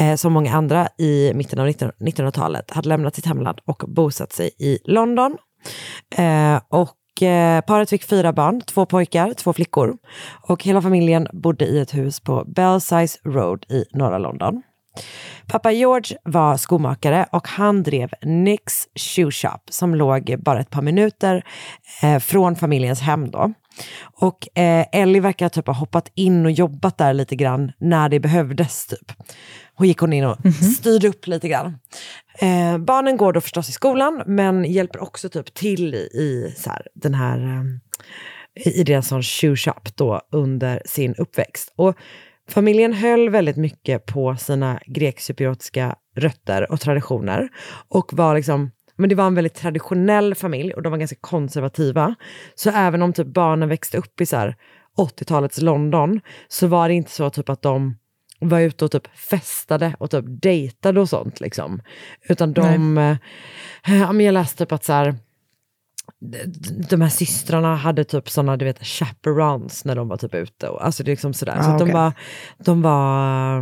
eh, 0.00 0.14
som 0.16 0.32
många 0.32 0.54
andra 0.54 0.88
i 0.98 1.32
mitten 1.34 1.58
av 1.58 1.68
1900-talet, 1.68 2.70
hade 2.70 2.88
lämnat 2.88 3.14
sitt 3.14 3.26
hemland 3.26 3.58
och 3.64 3.82
bosatt 3.88 4.32
sig 4.32 4.50
i 4.58 4.78
London. 4.84 5.36
Eh, 6.16 6.60
och 6.68 7.22
eh, 7.22 7.60
paret 7.60 7.90
fick 7.90 8.04
fyra 8.04 8.32
barn, 8.32 8.60
två 8.60 8.86
pojkar, 8.86 9.34
två 9.34 9.52
flickor. 9.52 9.96
Och 10.48 10.64
hela 10.64 10.82
familjen 10.82 11.28
bodde 11.32 11.66
i 11.66 11.78
ett 11.78 11.94
hus 11.94 12.20
på 12.20 12.44
Belsize 12.44 13.18
Road 13.24 13.64
i 13.68 13.84
norra 13.94 14.18
London. 14.18 14.62
Pappa 15.46 15.72
George 15.72 16.16
var 16.24 16.56
skomakare 16.56 17.26
och 17.32 17.48
han 17.48 17.82
drev 17.82 18.10
Nicks 18.22 18.88
Shoe 18.94 19.30
Shop 19.30 19.60
som 19.70 19.94
låg 19.94 20.36
bara 20.38 20.60
ett 20.60 20.70
par 20.70 20.82
minuter 20.82 21.44
eh, 22.02 22.18
från 22.18 22.56
familjens 22.56 23.00
hem 23.00 23.30
då. 23.30 23.52
Och 24.02 24.58
eh, 24.58 24.86
Ellie 24.92 25.20
verkar 25.20 25.48
typ 25.48 25.66
ha 25.66 25.74
hoppat 25.74 26.10
in 26.14 26.46
och 26.46 26.52
jobbat 26.52 26.98
där 26.98 27.14
lite 27.14 27.36
grann 27.36 27.72
när 27.78 28.08
det 28.08 28.20
behövdes. 28.20 28.86
Typ. 28.86 29.12
Hon 29.74 29.86
gick 29.88 29.98
hon 29.98 30.12
in 30.12 30.24
och 30.24 30.40
mm 30.44 30.52
-hmm. 30.52 30.70
styrde 30.70 31.08
upp 31.08 31.26
lite 31.26 31.48
grann. 31.48 31.78
Eh, 32.38 32.78
barnen 32.78 33.16
går 33.16 33.32
då 33.32 33.40
förstås 33.40 33.68
i 33.68 33.72
skolan 33.72 34.22
men 34.26 34.64
hjälper 34.64 35.02
också 35.02 35.28
typ 35.28 35.54
till 35.54 35.94
i, 35.94 35.98
i 35.98 36.54
så 36.56 36.70
här, 36.70 36.86
den 36.94 37.14
här 37.14 37.38
eh, 37.38 38.78
i 38.78 38.84
deras 38.84 39.08
sån 39.08 39.22
shoe 39.22 39.56
shop 39.56 39.82
då 39.94 40.20
under 40.32 40.82
sin 40.86 41.14
uppväxt. 41.14 41.72
Och 41.76 41.96
familjen 42.48 42.92
höll 42.92 43.30
väldigt 43.30 43.56
mycket 43.56 44.06
på 44.06 44.36
sina 44.36 44.80
grekcypriotiska 44.86 45.96
rötter 46.16 46.72
och 46.72 46.80
traditioner 46.80 47.48
och 47.88 48.12
var 48.12 48.34
liksom 48.34 48.70
men 49.00 49.08
det 49.08 49.14
var 49.14 49.26
en 49.26 49.34
väldigt 49.34 49.54
traditionell 49.54 50.34
familj 50.34 50.74
och 50.74 50.82
de 50.82 50.90
var 50.90 50.98
ganska 50.98 51.16
konservativa. 51.20 52.14
Så 52.54 52.70
även 52.70 53.02
om 53.02 53.12
typ 53.12 53.26
barnen 53.26 53.68
växte 53.68 53.98
upp 53.98 54.20
i 54.20 54.24
80-talets 54.96 55.60
London 55.60 56.20
så 56.48 56.66
var 56.66 56.88
det 56.88 56.94
inte 56.94 57.10
så 57.10 57.30
typ 57.30 57.48
att 57.48 57.62
de 57.62 57.96
var 58.40 58.60
ute 58.60 58.84
och 58.84 58.90
typ 58.90 59.16
festade 59.16 59.94
och 59.98 60.10
typ 60.10 60.24
dejtade 60.26 61.00
och 61.00 61.08
sånt. 61.08 61.40
Liksom. 61.40 61.82
Utan 62.28 62.52
de, 62.52 62.98
eh, 63.84 64.22
jag 64.24 64.32
läste 64.32 64.64
typ 64.64 64.72
att 64.72 64.84
så 64.84 64.92
här, 64.92 65.14
de 66.90 67.00
här 67.00 67.08
systrarna 67.08 67.76
hade 67.76 68.04
typ 68.04 68.30
såna, 68.30 68.56
du 68.56 68.64
vet, 68.64 68.84
chaperons 68.84 69.84
när 69.84 69.96
de 69.96 70.08
var 70.08 70.16
typ 70.16 70.34
ute. 70.34 70.68
Och, 70.68 70.84
alltså 70.84 71.02
det 71.02 71.08
är 71.08 71.12
liksom 71.12 71.34
sådär. 71.34 71.56
Ah, 71.58 71.62
så 71.62 71.74
okay. 71.74 71.86
de 71.86 71.92
var, 71.92 72.12
de 72.58 72.82
var 72.82 73.60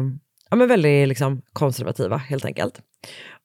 ja, 0.51 0.57
men 0.57 0.69
väldigt 0.69 1.09
liksom, 1.09 1.43
konservativa 1.53 2.17
helt 2.17 2.45
enkelt. 2.45 2.81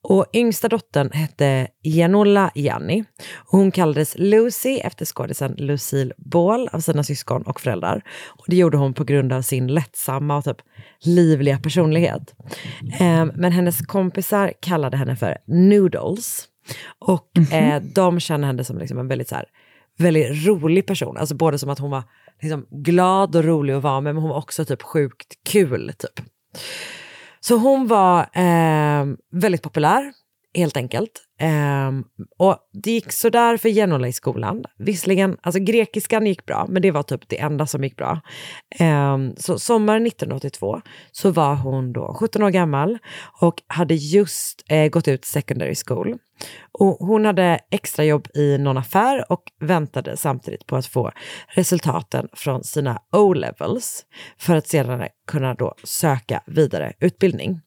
Och 0.04 0.26
yngsta 0.34 0.68
dottern 0.68 1.12
hette 1.12 1.68
Janola 1.84 2.52
Janni. 2.56 3.04
Hon 3.46 3.72
kallades 3.72 4.16
Lucy 4.18 4.78
efter 4.78 5.06
skådisen 5.06 5.56
Lucille 5.58 6.14
Ball 6.18 6.68
av 6.68 6.80
sina 6.80 7.04
syskon 7.04 7.42
och 7.42 7.62
föräldrar. 7.62 8.04
Och 8.28 8.46
det 8.48 8.56
gjorde 8.56 8.78
hon 8.78 8.94
på 8.94 9.04
grund 9.04 9.34
av 9.34 9.42
sin 9.42 9.68
lättsamma 9.68 10.38
och 10.38 10.44
typ 10.44 10.58
livliga 11.00 11.60
personlighet. 11.60 12.36
Um, 12.82 13.32
men 13.36 13.52
hennes 13.52 13.82
kompisar 13.82 14.54
kallade 14.60 14.98
henne 14.98 15.16
för 15.16 15.38
Noodles. 15.48 16.48
Och 17.00 17.38
mm 17.38 17.50
-hmm. 17.50 17.76
eh, 17.76 17.94
de 17.94 18.20
känner 18.20 18.48
henne 18.48 18.64
som 18.64 18.78
liksom 18.78 19.00
en 19.00 19.08
väldigt, 19.08 19.30
så 19.30 19.36
här, 19.36 19.46
väldigt 19.98 20.48
rolig 20.48 20.86
person. 20.86 21.18
Alltså 21.18 21.36
både 21.36 21.60
som 21.60 21.70
att 21.70 21.80
hon 21.80 21.92
var 21.92 22.04
liksom 22.42 22.66
glad 22.70 23.36
och 23.36 23.44
rolig 23.44 23.74
att 23.74 23.84
vara 23.84 24.02
med, 24.02 24.16
men 24.16 24.22
hon 24.22 24.30
var 24.30 24.38
också 24.38 24.66
typ 24.66 24.82
sjukt 24.82 25.34
kul. 25.44 25.94
Typ. 25.98 26.26
Så 27.40 27.56
hon 27.56 27.88
var 27.88 28.20
eh, 28.22 29.06
väldigt 29.32 29.62
populär, 29.62 30.14
helt 30.54 30.78
enkelt. 30.78 31.12
Um, 31.42 32.04
och 32.38 32.58
det 32.74 32.92
gick 32.92 33.12
sådär 33.12 33.58
för 33.58 33.70
Genola 33.70 34.08
i 34.08 34.14
skolan. 34.14 34.64
Visserligen, 34.78 35.38
alltså 35.42 35.60
grekiskan 35.60 36.26
gick 36.26 36.46
bra, 36.46 36.66
men 36.70 36.82
det 36.82 36.92
var 36.92 37.04
typ 37.04 37.30
det 37.30 37.40
enda 37.40 37.68
som 37.68 37.84
gick 37.84 37.96
bra. 37.96 38.22
Um, 38.80 39.34
så 39.38 39.60
sommaren 39.60 40.08
1982 40.08 40.82
så 41.12 41.32
var 41.32 41.56
hon 41.56 41.94
då 41.94 42.14
17 42.20 42.44
år 42.44 42.50
gammal 42.50 42.98
och 43.42 43.62
hade 43.68 43.96
just 43.96 44.64
eh, 44.68 44.88
gått 44.88 45.08
ut 45.08 45.26
secondary 45.26 45.76
school. 45.88 46.18
Och 46.72 47.08
hon 47.08 47.26
hade 47.26 47.60
extrajobb 47.72 48.28
i 48.36 48.58
någon 48.58 48.78
affär 48.78 49.32
och 49.32 49.44
väntade 49.60 50.18
samtidigt 50.18 50.66
på 50.66 50.76
att 50.76 50.86
få 50.86 51.12
resultaten 51.48 52.28
från 52.34 52.64
sina 52.64 53.00
O-levels 53.12 54.06
för 54.38 54.56
att 54.56 54.68
sedan 54.68 55.08
kunna 55.28 55.54
då 55.54 55.76
söka 55.84 56.44
vidare 56.46 56.94
utbildning. 57.00 57.62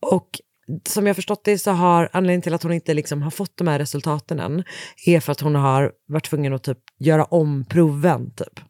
Och 0.00 0.40
som 0.86 1.06
jag 1.06 1.16
förstått 1.16 1.44
det 1.44 1.58
så 1.58 1.70
har 1.70 2.08
anledningen 2.12 2.42
till 2.42 2.54
att 2.54 2.62
hon 2.62 2.72
inte 2.72 2.94
liksom 2.94 3.22
har 3.22 3.30
fått 3.30 3.56
de 3.56 3.68
här 3.68 3.78
resultaten 3.78 4.40
än 4.40 4.64
är 5.06 5.20
för 5.20 5.32
att 5.32 5.40
hon 5.40 5.54
har 5.54 5.92
varit 6.08 6.24
tvungen 6.24 6.52
att 6.52 6.62
typ 6.62 6.78
göra 6.98 7.24
om 7.24 7.64
proven. 7.68 8.30
Typ. 8.30 8.60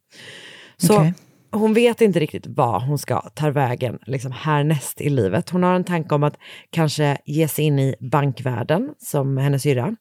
Så 0.76 0.94
okay 0.94 1.12
hon 1.52 1.74
vet 1.74 2.00
inte 2.00 2.20
riktigt 2.20 2.46
vad 2.46 2.82
hon 2.82 2.98
ska 2.98 3.20
ta 3.20 3.50
vägen 3.50 3.98
liksom 4.06 4.32
härnäst 4.32 5.00
i 5.00 5.08
livet. 5.08 5.50
Hon 5.50 5.62
har 5.62 5.74
en 5.74 5.84
tanke 5.84 6.14
om 6.14 6.22
att 6.22 6.36
kanske 6.70 7.18
ge 7.26 7.48
sig 7.48 7.64
in 7.64 7.78
i 7.78 7.94
bankvärlden 8.00 8.94
som 8.98 9.36
hennes 9.36 9.62
syrra. 9.62 9.96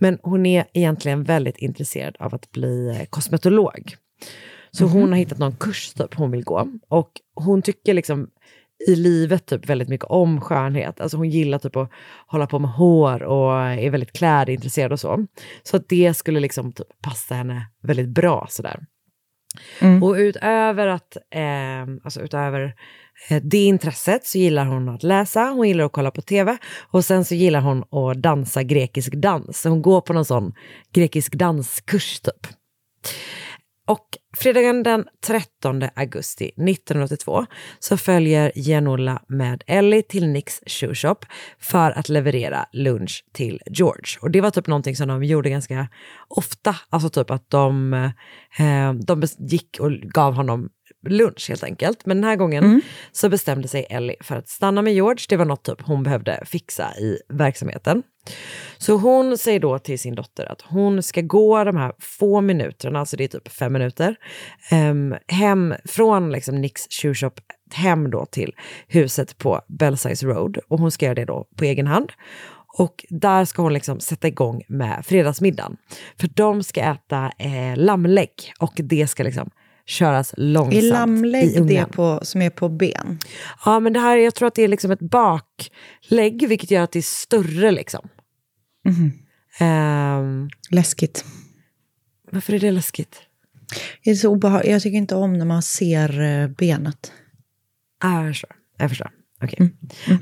Men 0.00 0.18
hon 0.22 0.46
är 0.46 0.64
egentligen 0.72 1.24
väldigt 1.24 1.58
intresserad 1.58 2.16
av 2.18 2.34
att 2.34 2.50
bli 2.50 3.06
kosmetolog. 3.10 3.96
Så 4.70 4.84
mm 4.84 4.96
-hmm. 4.96 5.00
hon 5.00 5.10
har 5.10 5.18
hittat 5.18 5.38
någon 5.38 5.56
kurs 5.56 5.92
typ 5.92 6.14
hon 6.14 6.30
vill 6.30 6.44
gå. 6.44 6.68
Och 6.88 7.10
hon 7.34 7.62
tycker 7.62 7.94
liksom 7.94 8.30
i 8.88 8.96
livet 8.96 9.46
typ 9.46 9.66
väldigt 9.66 9.88
mycket 9.88 10.06
om 10.06 10.40
skönhet. 10.40 11.00
Alltså 11.00 11.16
hon 11.16 11.30
gillar 11.30 11.58
typ 11.58 11.76
att 11.76 11.90
hålla 12.26 12.46
på 12.46 12.58
med 12.58 12.70
hår 12.70 13.22
och 13.22 13.52
är 13.60 13.90
väldigt 13.90 14.12
klädintresserad 14.12 14.92
och 14.92 15.00
så. 15.00 15.26
Så 15.62 15.76
att 15.76 15.88
det 15.88 16.14
skulle 16.14 16.40
liksom 16.40 16.72
typ 16.72 16.86
passa 17.02 17.34
henne 17.34 17.66
väldigt 17.82 18.08
bra 18.08 18.46
sådär. 18.50 18.80
Och 20.02 20.14
utöver 20.14 20.86
att, 20.86 21.16
eh, 21.16 21.82
alltså 22.04 22.20
utöver 22.20 22.74
eh, 23.28 23.42
det 23.42 23.64
intresset 23.64 24.26
så 24.26 24.38
gillar 24.38 24.66
hon 24.66 24.88
att 24.88 25.02
läsa, 25.02 25.42
hon 25.42 25.68
gillar 25.68 25.84
att 25.84 25.92
kolla 25.92 26.10
på 26.10 26.22
tv 26.22 26.56
och 26.90 27.04
sen 27.04 27.24
så 27.24 27.34
gillar 27.34 27.60
hon 27.60 27.78
att 27.78 28.22
dansa 28.22 28.62
grekisk 28.62 29.14
dans. 29.14 29.60
Så 29.60 29.68
hon 29.68 29.82
går 29.82 30.00
på 30.00 30.12
någon 30.12 30.24
sån 30.24 30.52
grekisk 30.92 31.34
danskurs 31.34 32.20
typ. 32.20 32.46
Och 33.90 34.06
fredagen 34.36 34.82
den 34.82 35.04
13 35.26 35.82
augusti 35.94 36.44
1982 36.44 37.46
så 37.78 37.96
följer 37.96 38.52
Genola 38.54 39.22
med 39.28 39.64
Ellie 39.66 40.02
till 40.02 40.28
Nicks 40.28 40.60
Shoe 40.66 40.94
Shop 40.94 41.16
för 41.58 41.90
att 41.90 42.08
leverera 42.08 42.66
lunch 42.72 43.24
till 43.32 43.60
George. 43.66 44.18
Och 44.22 44.30
det 44.30 44.40
var 44.40 44.50
typ 44.50 44.66
någonting 44.66 44.96
som 44.96 45.08
de 45.08 45.24
gjorde 45.24 45.50
ganska 45.50 45.88
ofta. 46.28 46.76
Alltså 46.90 47.10
typ 47.10 47.30
att 47.30 47.50
de, 47.50 47.94
eh, 48.58 48.92
de 48.92 49.22
gick 49.38 49.76
och 49.80 49.92
gav 49.92 50.34
honom 50.34 50.68
lunch 51.08 51.48
helt 51.48 51.64
enkelt. 51.64 52.06
Men 52.06 52.16
den 52.16 52.24
här 52.24 52.36
gången 52.36 52.82
så 53.12 53.28
bestämde 53.28 53.68
sig 53.68 53.86
Ellie 53.90 54.16
för 54.20 54.36
att 54.36 54.48
stanna 54.48 54.82
med 54.82 54.94
George. 54.94 55.24
Det 55.28 55.36
var 55.36 55.44
något 55.44 55.64
typ 55.64 55.82
hon 55.82 56.02
behövde 56.02 56.42
fixa 56.46 56.94
i 56.98 57.18
verksamheten. 57.28 58.02
Så 58.78 58.96
hon 58.96 59.38
säger 59.38 59.60
då 59.60 59.78
till 59.78 59.98
sin 59.98 60.14
dotter 60.14 60.52
att 60.52 60.62
hon 60.62 61.02
ska 61.02 61.20
gå 61.20 61.64
de 61.64 61.76
här 61.76 61.92
få 61.98 62.40
minuterna, 62.40 62.98
alltså 62.98 63.16
det 63.16 63.24
är 63.24 63.28
typ 63.28 63.48
fem 63.48 63.72
minuter, 63.72 64.16
em, 64.70 65.14
hem 65.26 65.74
från 65.84 66.32
liksom 66.32 66.60
Nicks 66.60 66.86
Shoe 66.90 67.14
Shop 67.14 67.32
hem 67.74 68.10
då 68.10 68.26
till 68.26 68.54
huset 68.88 69.38
på 69.38 69.60
Belsize 69.68 70.26
Road. 70.26 70.58
Och 70.68 70.78
hon 70.78 70.90
ska 70.90 71.06
göra 71.06 71.14
det 71.14 71.24
då 71.24 71.46
på 71.56 71.64
egen 71.64 71.86
hand. 71.86 72.12
Och 72.78 73.04
där 73.08 73.44
ska 73.44 73.62
hon 73.62 73.72
liksom 73.72 74.00
sätta 74.00 74.28
igång 74.28 74.62
med 74.68 75.06
fredagsmiddagen. 75.06 75.76
För 76.20 76.28
de 76.34 76.62
ska 76.62 76.80
äta 76.80 77.32
eh, 77.38 77.76
lammlägg 77.76 78.32
och 78.58 78.72
det 78.74 79.06
ska 79.06 79.22
liksom 79.22 79.50
köras 79.90 80.34
långsamt 80.36 80.74
Är 80.74 80.86
i 80.86 80.90
lammlägg 80.90 81.54
det 81.54 81.60
ugnen. 81.60 81.88
på, 81.88 82.20
som 82.22 82.42
är 82.42 82.50
på 82.50 82.68
ben? 82.68 83.18
Ja, 83.64 83.80
men 83.80 83.92
det 83.92 84.00
här, 84.00 84.16
jag 84.16 84.34
tror 84.34 84.48
att 84.48 84.54
det 84.54 84.62
är 84.62 84.68
liksom 84.68 84.90
ett 84.90 85.00
baklägg, 85.00 86.48
vilket 86.48 86.70
gör 86.70 86.82
att 86.82 86.92
det 86.92 86.98
är 86.98 87.02
större 87.02 87.70
liksom. 87.70 88.08
Ehm, 89.58 90.48
Läskigt. 90.70 91.24
varför 92.32 92.52
är 92.52 92.58
det 92.58 92.70
läskigt? 92.70 93.16
Det 94.04 94.10
är 94.10 94.14
så 94.14 94.36
obehag- 94.36 94.66
jag 94.70 94.82
tycker 94.82 94.96
inte 94.98 95.14
om 95.14 95.32
när 95.38 95.44
man 95.46 95.62
ser 95.62 96.20
eh, 96.20 96.48
benet. 96.48 97.12
Ah, 98.04 98.20
jag 98.24 98.30
förstår. 98.30 98.50
Jag 98.78 98.88
förstår. 98.90 99.10
Okej. 99.44 99.72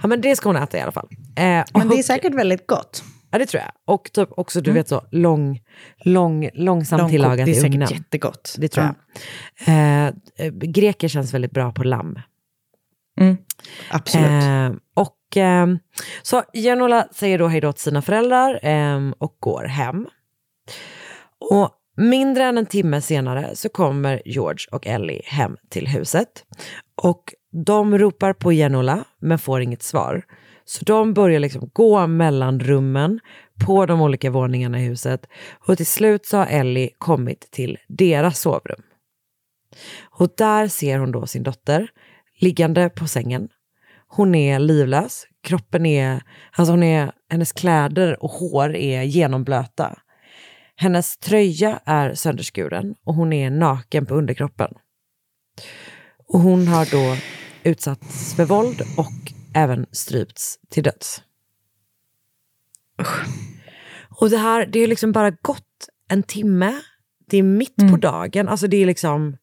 Ja, 0.03 0.09
men 0.09 0.21
det 0.21 0.37
ska 0.37 0.49
hon 0.49 0.57
äta 0.57 0.79
i 0.79 0.81
alla 0.81 0.93
fall. 0.93 1.09
Eh, 1.37 1.45
Mm. 1.45 1.65
Men 1.75 1.89
det 1.89 1.99
är 1.99 2.03
säkert 2.03 2.35
väldigt 2.35 2.67
gott. 2.67 3.03
Ja, 3.31 3.39
det 3.39 3.47
tror 3.47 3.63
jag. 3.63 3.73
Och 3.95 4.13
typ 4.13 4.29
också, 4.37 4.61
du 4.61 4.73
vet 4.73 4.89
så, 4.89 5.05
lång, 5.11 5.61
lång, 6.05 6.49
långsamt 6.55 6.99
Långkokt, 7.01 7.13
tillagat 7.13 7.47
det 7.47 7.51
är 7.51 7.55
säkert 7.55 7.75
ugnen. 7.75 7.89
jättegott. 7.91 8.55
Det 8.59 8.69
tror 8.69 8.87
Ja. 8.87 8.95
jag. 9.67 9.75
Eh, 10.07 10.47
eh, 10.47 10.53
greker 10.53 11.09
känns 11.09 11.35
väldigt 11.35 11.51
bra 11.53 11.73
på 11.73 11.85
lamm. 11.85 12.19
Absolut. 13.91 14.27
Eh, 14.45 14.71
och 14.95 15.37
eh, 15.37 15.67
så 16.23 16.43
Genola 16.53 17.09
säger 17.13 17.39
då 17.39 17.47
hej 17.49 17.61
då 17.61 17.73
till 17.73 17.83
sina 17.83 18.03
föräldrar 18.03 18.61
eh, 18.67 19.11
och 19.19 19.37
går 19.41 19.65
hem. 19.65 20.07
Och 21.51 21.71
mindre 21.97 22.45
än 22.45 22.59
en 22.59 22.67
timme 22.67 23.01
senare 23.01 23.51
så 23.57 23.69
kommer 23.69 24.23
George 24.25 24.67
och 24.73 24.87
Ellie 24.87 25.23
hem 25.25 25.57
till 25.69 25.89
huset. 25.89 26.29
Och 27.03 27.35
de 27.67 27.99
ropar 27.99 28.33
på 28.33 28.53
Genola 28.53 29.05
men 29.21 29.39
får 29.39 29.61
inget 29.63 29.83
svar. 29.83 30.23
Så 30.69 30.85
de 30.85 31.15
börjar 31.15 31.41
liksom 31.41 31.71
gå 31.73 32.07
mellan 32.07 32.61
rummen 32.61 33.21
på 33.65 33.87
de 33.87 34.01
olika 34.01 34.31
våningarna 34.31 34.81
i 34.81 34.85
huset. 34.85 35.27
Och 35.67 35.77
till 35.77 35.87
slut 35.87 36.27
så 36.27 36.37
har 36.37 36.47
Ellie 36.47 36.91
kommit 36.99 37.51
till 37.51 37.79
deras 37.89 38.41
sovrum. 38.41 38.83
Och 40.11 40.29
där 40.37 40.69
ser 40.69 40.99
hon 40.99 41.13
då 41.13 41.27
sin 41.27 41.43
dotter 41.43 41.89
liggande 42.41 42.89
på 42.89 43.07
sängen. 43.07 43.49
Hon 44.09 44.35
är 44.35 44.59
livlös, 44.59 45.27
kroppen 45.43 45.87
är, 45.87 46.23
alltså 46.53 46.73
hon 46.73 46.83
är, 46.83 47.13
hennes 47.31 47.53
kläder 47.53 48.23
och 48.23 48.31
hår 48.31 48.77
är 48.77 49.03
genomblöta. 49.03 49.99
Hennes 50.77 51.19
tröja 51.19 51.81
är 51.85 52.15
sönderskuren 52.15 52.95
och 53.05 53.15
hon 53.15 53.33
är 53.33 53.51
naken 53.51 54.07
på 54.07 54.15
underkroppen. 54.15 54.75
Och 56.27 56.41
hon 56.41 56.69
har 56.69 56.87
då 56.91 57.17
utsatts 57.63 58.35
för 58.35 58.45
våld 58.45 58.81
och 58.97 59.38
även 59.59 59.87
strypts 59.93 60.59
till 60.71 60.83
döds. 60.83 61.23
Och 64.21 64.31
det 64.31 64.37
här, 64.39 64.67
det 64.67 64.81
är 64.81 64.87
liksom 64.87 65.13
bara 65.13 65.31
gått 65.31 65.89
en 66.09 66.23
timme. 66.23 66.81
Det 67.31 67.37
är 67.37 67.43
mitt 67.43 67.77
på 67.91 67.97
dagen. 67.97 68.49
Alltså 68.49 68.67
det 68.67 68.77
är 68.77 68.87
liksom 68.87 69.37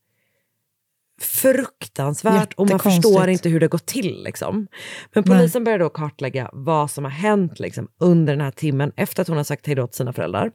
fruktansvärt 1.21 2.53
och 2.53 2.69
man 2.69 2.79
förstår 2.79 3.29
inte 3.29 3.49
hur 3.49 3.59
det 3.59 3.67
gått 3.67 3.85
till. 3.85 4.23
Liksom. 4.23 4.67
Men 5.13 5.23
polisen 5.23 5.63
börjar 5.63 5.79
då 5.79 5.89
kartlägga 5.89 6.49
vad 6.53 6.91
som 6.91 7.03
har 7.03 7.11
hänt 7.11 7.59
liksom, 7.59 7.87
under 7.99 8.33
den 8.33 8.41
här 8.41 8.51
timmen 8.51 8.91
efter 8.95 9.21
att 9.21 9.27
hon 9.27 9.37
har 9.37 9.43
sagt 9.43 9.67
hej 9.67 9.75
då 9.75 9.87
till 9.87 9.97
sina 9.97 10.13
föräldrar. 10.13 10.51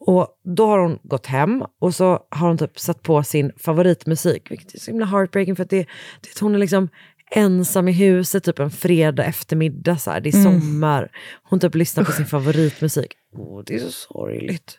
Och 0.00 0.28
då 0.56 0.66
har 0.66 0.78
hon 0.78 0.98
gått 1.02 1.26
hem 1.26 1.64
och 1.80 1.94
så 1.94 2.26
har 2.30 2.48
hon 2.48 2.58
typ 2.58 2.78
satt 2.78 3.02
på 3.02 3.22
sin 3.22 3.52
favoritmusik, 3.56 4.50
vilket 4.50 4.74
är 4.74 4.78
så 4.78 4.90
himla 4.90 5.06
heartbreaking 5.06 5.56
för 5.56 5.62
att 5.62 5.70
det, 5.70 5.86
det, 6.20 6.40
hon 6.40 6.54
är 6.54 6.58
liksom 6.58 6.88
ensam 7.30 7.88
i 7.88 7.92
huset 7.92 8.44
typ 8.44 8.58
en 8.58 8.70
fredag 8.70 9.24
eftermiddag, 9.24 9.96
så 9.96 10.10
här. 10.10 10.20
det 10.20 10.28
är 10.28 10.34
Mm. 10.34 10.60
sommar. 10.60 11.10
Hon 11.42 11.60
typ 11.60 11.74
lyssnar 11.74 12.04
på 12.04 12.12
sin 12.12 12.26
favoritmusik. 12.26 13.12
Åh, 13.36 13.62
det 13.66 13.74
är 13.74 13.78
så 13.78 13.90
sorgligt. 13.90 14.78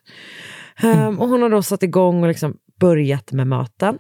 Ehm, 0.83 1.19
och 1.19 1.29
hon 1.29 1.41
har 1.41 1.49
då 1.49 1.61
satt 1.61 1.83
igång 1.83 2.21
och 2.21 2.27
liksom 2.27 2.57
börjat 2.79 3.31
med 3.31 3.47
maten. 3.47 3.97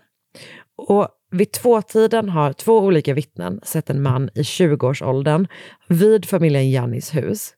Och 0.77 1.07
vid 1.31 1.51
tvåtiden 1.51 2.29
har 2.29 2.53
två 2.53 2.79
olika 2.79 3.13
vittnen 3.13 3.59
sett 3.63 3.89
en 3.89 4.01
man 4.01 4.29
i 4.35 4.41
20-årsåldern 4.41 5.47
vid 5.87 6.25
familjen 6.25 6.71
Jannis 6.71 7.15
hus. 7.15 7.53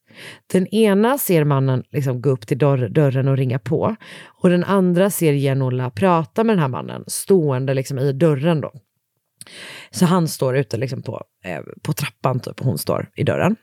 Den 0.53 0.67
ena 0.67 1.17
ser 1.17 1.43
mannen 1.43 1.83
liksom 1.91 2.21
gå 2.21 2.29
upp 2.29 2.47
till 2.47 2.57
dörr, 2.57 2.89
dörren 2.89 3.27
och 3.27 3.37
ringa 3.37 3.59
på. 3.59 3.95
Och 4.41 4.49
den 4.49 4.63
andra 4.63 5.09
ser 5.09 5.33
Genola 5.33 5.89
prata 5.89 6.43
med 6.43 6.55
den 6.55 6.61
här 6.61 6.67
mannen 6.67 7.03
stående 7.07 7.73
liksom 7.73 7.99
i 7.99 8.11
dörren. 8.13 8.61
Då. 8.61 8.71
Så 9.91 10.05
han 10.05 10.27
står 10.27 10.57
ute 10.57 10.77
liksom 10.77 11.01
på, 11.01 11.23
eh, 11.43 11.59
på 11.81 11.93
trappan 11.93 12.39
typ, 12.39 12.59
och 12.59 12.65
hon 12.65 12.77
står 12.77 13.09
i 13.15 13.23
dörren. 13.23 13.55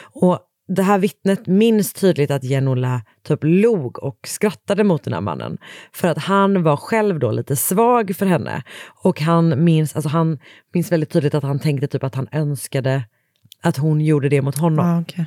Och 0.00 0.38
det 0.68 0.82
här 0.82 0.98
vittnet 0.98 1.46
minns 1.46 1.92
tydligt 1.92 2.30
att 2.30 2.44
Genola 2.44 3.02
typ 3.22 3.38
log 3.42 3.98
och 4.02 4.18
skrattade 4.26 4.84
mot 4.84 5.04
den 5.04 5.12
här 5.12 5.20
mannen. 5.20 5.58
För 5.92 6.08
att 6.08 6.18
han 6.18 6.62
var 6.62 6.76
själv 6.76 7.18
då 7.18 7.30
lite 7.30 7.56
svag 7.56 8.16
för 8.16 8.26
henne. 8.26 8.62
Och 9.04 9.20
han 9.20 9.64
minns, 9.64 9.96
alltså 9.96 10.08
han 10.08 10.38
minns 10.74 10.92
väldigt 10.92 11.10
tydligt 11.10 11.34
att 11.34 11.42
han 11.42 11.58
tänkte 11.58 11.86
typ 11.86 12.04
att 12.04 12.14
han 12.14 12.28
önskade 12.32 13.04
att 13.62 13.76
hon 13.76 14.00
gjorde 14.00 14.28
det 14.28 14.42
mot 14.42 14.58
honom. 14.58 14.86
Ja, 14.86 15.00
okej. 15.00 15.26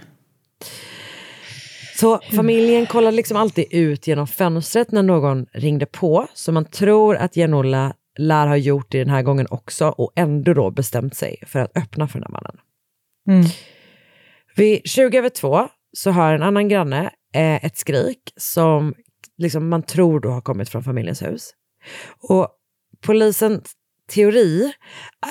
Så 1.99 2.19
familjen 2.35 2.85
kollade 2.85 3.15
liksom 3.15 3.37
alltid 3.37 3.65
ut 3.71 4.07
genom 4.07 4.27
fönstret 4.27 4.91
när 4.91 5.03
någon 5.03 5.45
ringde 5.53 5.85
på. 5.85 6.27
Så 6.33 6.51
man 6.51 6.65
tror 6.65 7.15
att 7.15 7.35
Genola 7.35 7.93
lär 8.19 8.47
ha 8.47 8.57
gjort 8.57 8.91
det 8.91 8.97
den 8.97 9.09
här 9.09 9.21
gången 9.21 9.47
också 9.49 9.87
och 9.87 10.13
ändå 10.15 10.53
då 10.53 10.71
bestämt 10.71 11.15
sig 11.15 11.43
för 11.47 11.59
att 11.59 11.77
öppna 11.77 12.07
för 12.07 12.19
den 12.19 12.23
här 12.23 12.31
mannen. 12.31 12.57
Mm. 13.27 13.51
Vid 14.55 14.81
20 14.85 15.17
över 15.17 15.29
två 15.29 15.67
så 15.93 16.11
hör 16.11 16.33
en 16.33 16.43
annan 16.43 16.67
granne 16.67 17.11
eh, 17.33 17.65
ett 17.65 17.77
skrik 17.77 18.33
som 18.37 18.93
liksom 19.37 19.69
man 19.69 19.83
tror 19.83 20.19
då 20.19 20.29
har 20.29 20.41
kommit 20.41 20.69
från 20.69 20.83
familjens 20.83 21.21
hus. 21.21 21.49
Och 22.29 22.49
polisens 23.01 23.73
teori 24.09 24.73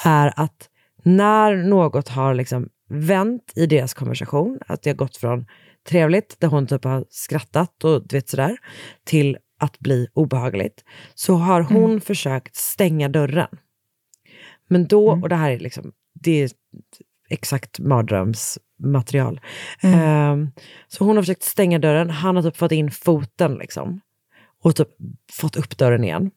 är 0.04 0.32
att 0.36 0.68
när 1.04 1.56
något 1.56 2.08
har 2.08 2.34
liksom 2.34 2.68
vänt 2.88 3.52
i 3.54 3.66
deras 3.66 3.94
konversation, 3.94 4.58
att 4.66 4.82
det 4.82 4.90
har 4.90 4.94
gått 4.94 5.16
från 5.16 5.46
trevligt, 5.88 6.40
där 6.40 6.48
hon 6.48 6.66
typ 6.66 6.84
har 6.84 7.04
skrattat 7.08 7.84
och 7.84 8.08
du 8.08 8.16
vet 8.16 8.28
sådär, 8.28 8.56
till 9.04 9.38
att 9.61 9.78
bli 9.78 10.08
obehagligt, 10.14 10.84
så 11.14 11.34
har 11.34 11.61
hon 11.61 12.00
försökt 12.00 12.56
stänga 12.56 13.08
dörren. 13.08 13.48
Men 14.68 14.86
då, 14.86 15.11
och 15.11 15.28
det 15.28 15.36
här 15.36 15.50
är 15.50 15.58
liksom, 15.58 15.92
det 16.14 16.42
är 16.42 16.50
exakt 17.28 17.78
mardrömsmaterial. 17.78 19.40
Ehm, 19.80 20.50
så 20.88 21.04
hon 21.04 21.16
har 21.16 21.22
försökt 21.22 21.42
stänga 21.42 21.78
dörren, 21.78 22.11
han 22.11 22.36
har 22.36 22.42
typ 22.42 22.56
fått 22.56 22.72
in 22.72 22.90
foten 22.90 23.54
liksom. 23.54 24.00
Och 24.62 24.76
typ 24.76 24.88
fått 25.32 25.56
upp 25.56 25.78
dörren 25.78 26.04
igen. 26.04 26.30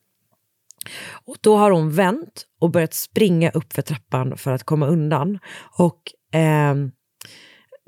Och 1.25 1.35
då 1.41 1.57
har 1.57 1.71
hon 1.71 1.91
vänt 1.91 2.45
och 2.59 2.71
börjat 2.71 2.93
springa 2.93 3.49
upp 3.49 3.73
för 3.73 3.81
trappan 3.81 4.37
för 4.37 4.51
att 4.51 4.63
komma 4.63 4.87
undan. 4.87 5.39
Och 5.77 6.01
ehm, 6.31 6.91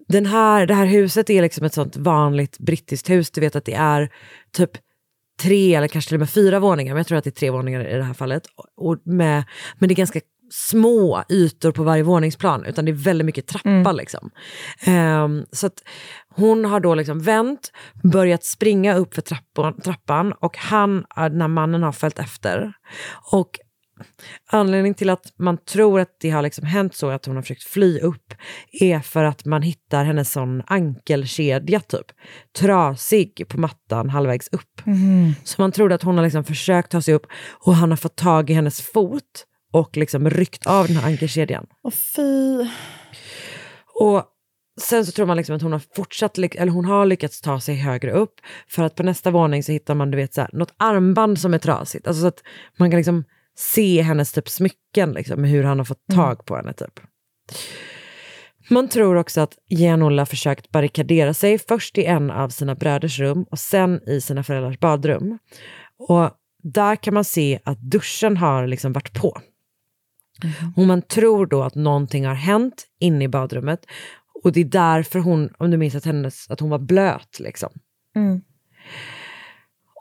den 0.07 0.25
här, 0.25 0.65
det 0.65 0.73
här 0.73 0.85
huset 0.85 1.29
är 1.29 1.41
liksom 1.41 1.65
ett 1.65 1.73
sånt 1.73 1.97
vanligt 1.97 2.59
brittiskt 2.59 3.09
hus. 3.09 3.31
Du 3.31 3.41
vet 3.41 3.55
att 3.55 3.65
det 3.65 3.73
är 3.73 4.09
typ 4.51 4.71
tre 5.41 5.75
eller 5.75 5.87
kanske 5.87 6.09
till 6.09 6.15
och 6.15 6.19
med 6.19 6.29
fyra 6.29 6.59
våningar, 6.59 6.93
men 6.93 6.97
jag 6.97 7.07
tror 7.07 7.17
att 7.17 7.23
det 7.23 7.29
är 7.29 7.39
tre 7.39 7.49
våningar 7.49 7.87
i 7.87 7.97
det 7.97 8.03
här 8.03 8.13
fallet. 8.13 8.43
Och 8.77 8.97
med, 9.05 9.43
men 9.77 9.89
det 9.89 9.93
är 9.93 9.95
ganska 9.95 10.19
små 10.51 11.23
ytor 11.29 11.71
på 11.71 11.83
varje 11.83 12.03
våningsplan, 12.03 12.65
utan 12.65 12.85
det 12.85 12.91
är 12.91 12.93
väldigt 12.93 13.25
mycket 13.25 13.47
trappa. 13.47 13.91
Liksom. 13.91 14.29
Ehm, 14.85 15.45
så 15.51 15.67
att 15.67 15.81
Hon 16.37 16.65
har 16.65 16.79
då 16.79 16.95
liksom 16.95 17.19
vänt, 17.19 17.71
börjat 18.03 18.43
springa 18.43 18.95
upp 18.95 19.15
för 19.15 19.21
trappan, 19.21 19.81
trappan 19.81 20.33
och 20.33 20.57
han, 20.57 21.05
den 21.15 21.41
här 21.41 21.47
mannen 21.47 21.83
har 21.83 21.91
följt 21.91 22.19
efter. 22.19 22.73
Och 23.31 23.59
anledningen 24.47 24.93
till 24.93 25.09
att 25.09 25.33
man 25.37 25.57
tror 25.57 25.99
att 25.99 26.15
det 26.19 26.29
har 26.29 26.41
liksom 26.41 26.65
hänt 26.65 26.95
så, 26.95 27.09
att 27.09 27.25
hon 27.25 27.35
har 27.35 27.41
försökt 27.41 27.63
fly 27.63 27.99
upp, 27.99 28.33
är 28.71 28.99
för 28.99 29.23
att 29.23 29.45
man 29.45 29.61
hittar 29.61 30.03
hennes 30.03 30.31
sån 30.31 30.63
ankelkedja 30.67 31.79
typ, 31.79 32.05
trasig 32.57 33.45
på 33.47 33.59
mattan 33.59 34.09
halvvägs 34.09 34.47
upp. 34.51 34.81
Så 35.43 35.61
man 35.61 35.71
trodde 35.71 35.95
att 35.95 36.03
hon 36.03 36.17
har 36.17 36.23
liksom 36.23 36.43
försökt 36.43 36.91
ta 36.91 37.01
sig 37.01 37.13
upp 37.13 37.25
och 37.65 37.75
han 37.75 37.89
har 37.89 37.97
fått 37.97 38.15
tag 38.15 38.49
i 38.49 38.53
hennes 38.53 38.81
fot 38.81 39.45
och 39.73 39.97
liksom 39.97 40.29
ryckt 40.29 40.65
av 40.65 40.87
den 40.87 40.95
här 40.95 41.07
ankelkedjan. 41.07 41.65
Åh 41.83 41.91
fy. 41.91 42.67
Och 44.01 44.23
sen 44.81 45.05
så 45.05 45.11
tror 45.11 45.25
man 45.25 45.37
liksom 45.37 45.55
att 45.55 45.61
hon 45.61 45.71
har 45.71 45.81
fortsatt, 45.95 46.37
eller 46.37 46.71
hon 46.71 46.85
har 46.85 47.05
lyckats 47.05 47.41
ta 47.41 47.59
sig 47.59 47.75
högre 47.75 48.11
upp. 48.11 48.33
För 48.67 48.83
att 48.83 48.95
på 48.95 49.03
nästa 49.03 49.31
våning 49.31 49.63
så 49.63 49.71
hittar 49.71 49.95
man 49.95 50.11
du 50.11 50.17
vet, 50.17 50.33
så 50.33 50.41
här, 50.41 50.49
något 50.53 50.73
armband 50.77 51.39
som 51.39 51.53
är 51.53 51.57
trasigt. 51.57 52.07
Alltså 52.07 52.21
så 52.21 52.27
att 52.27 52.43
man 52.77 52.91
kan 52.91 52.97
liksom 52.97 53.23
se 53.55 54.01
hennes 54.01 54.31
typ 54.31 54.49
smycken, 54.49 55.11
liksom, 55.11 55.43
hur 55.43 55.63
han 55.63 55.77
har 55.77 55.85
fått 55.85 56.07
tag 56.07 56.45
på 56.45 56.55
henne. 56.55 56.73
Typ. 56.73 56.99
Man 58.69 58.89
tror 58.89 59.15
också 59.15 59.41
att 59.41 59.57
Jan-Ola 59.67 60.25
försökt 60.25 60.69
barrikadera 60.71 61.33
sig 61.33 61.59
först 61.59 61.97
i 61.97 62.05
en 62.05 62.31
av 62.31 62.49
sina 62.49 62.75
bröders 62.75 63.19
rum 63.19 63.45
och 63.51 63.59
sen 63.59 64.09
i 64.09 64.21
sina 64.21 64.43
föräldrars 64.43 64.79
badrum. 64.79 65.37
Och 65.97 66.31
där 66.63 66.95
kan 66.95 67.13
man 67.13 67.25
se 67.25 67.59
att 67.63 67.81
duschen 67.81 68.37
har 68.37 68.67
liksom 68.67 68.93
varit 68.93 69.13
på. 69.13 69.41
Och 70.75 70.83
man 70.85 71.01
tror 71.01 71.45
då 71.45 71.63
att 71.63 71.75
någonting 71.75 72.25
har 72.25 72.33
hänt 72.33 72.85
inne 72.99 73.23
i 73.23 73.27
badrummet 73.27 73.85
och 74.43 74.51
det 74.51 74.59
är 74.59 74.65
därför 74.65 75.19
hon, 75.19 75.49
om 75.57 75.71
du 75.71 75.77
minns 75.77 75.95
att, 75.95 76.05
hennes, 76.05 76.49
att 76.49 76.59
hon 76.59 76.69
var 76.69 76.79
blöt 76.79 77.39
liksom. 77.39 77.69
Mm. 78.15 78.41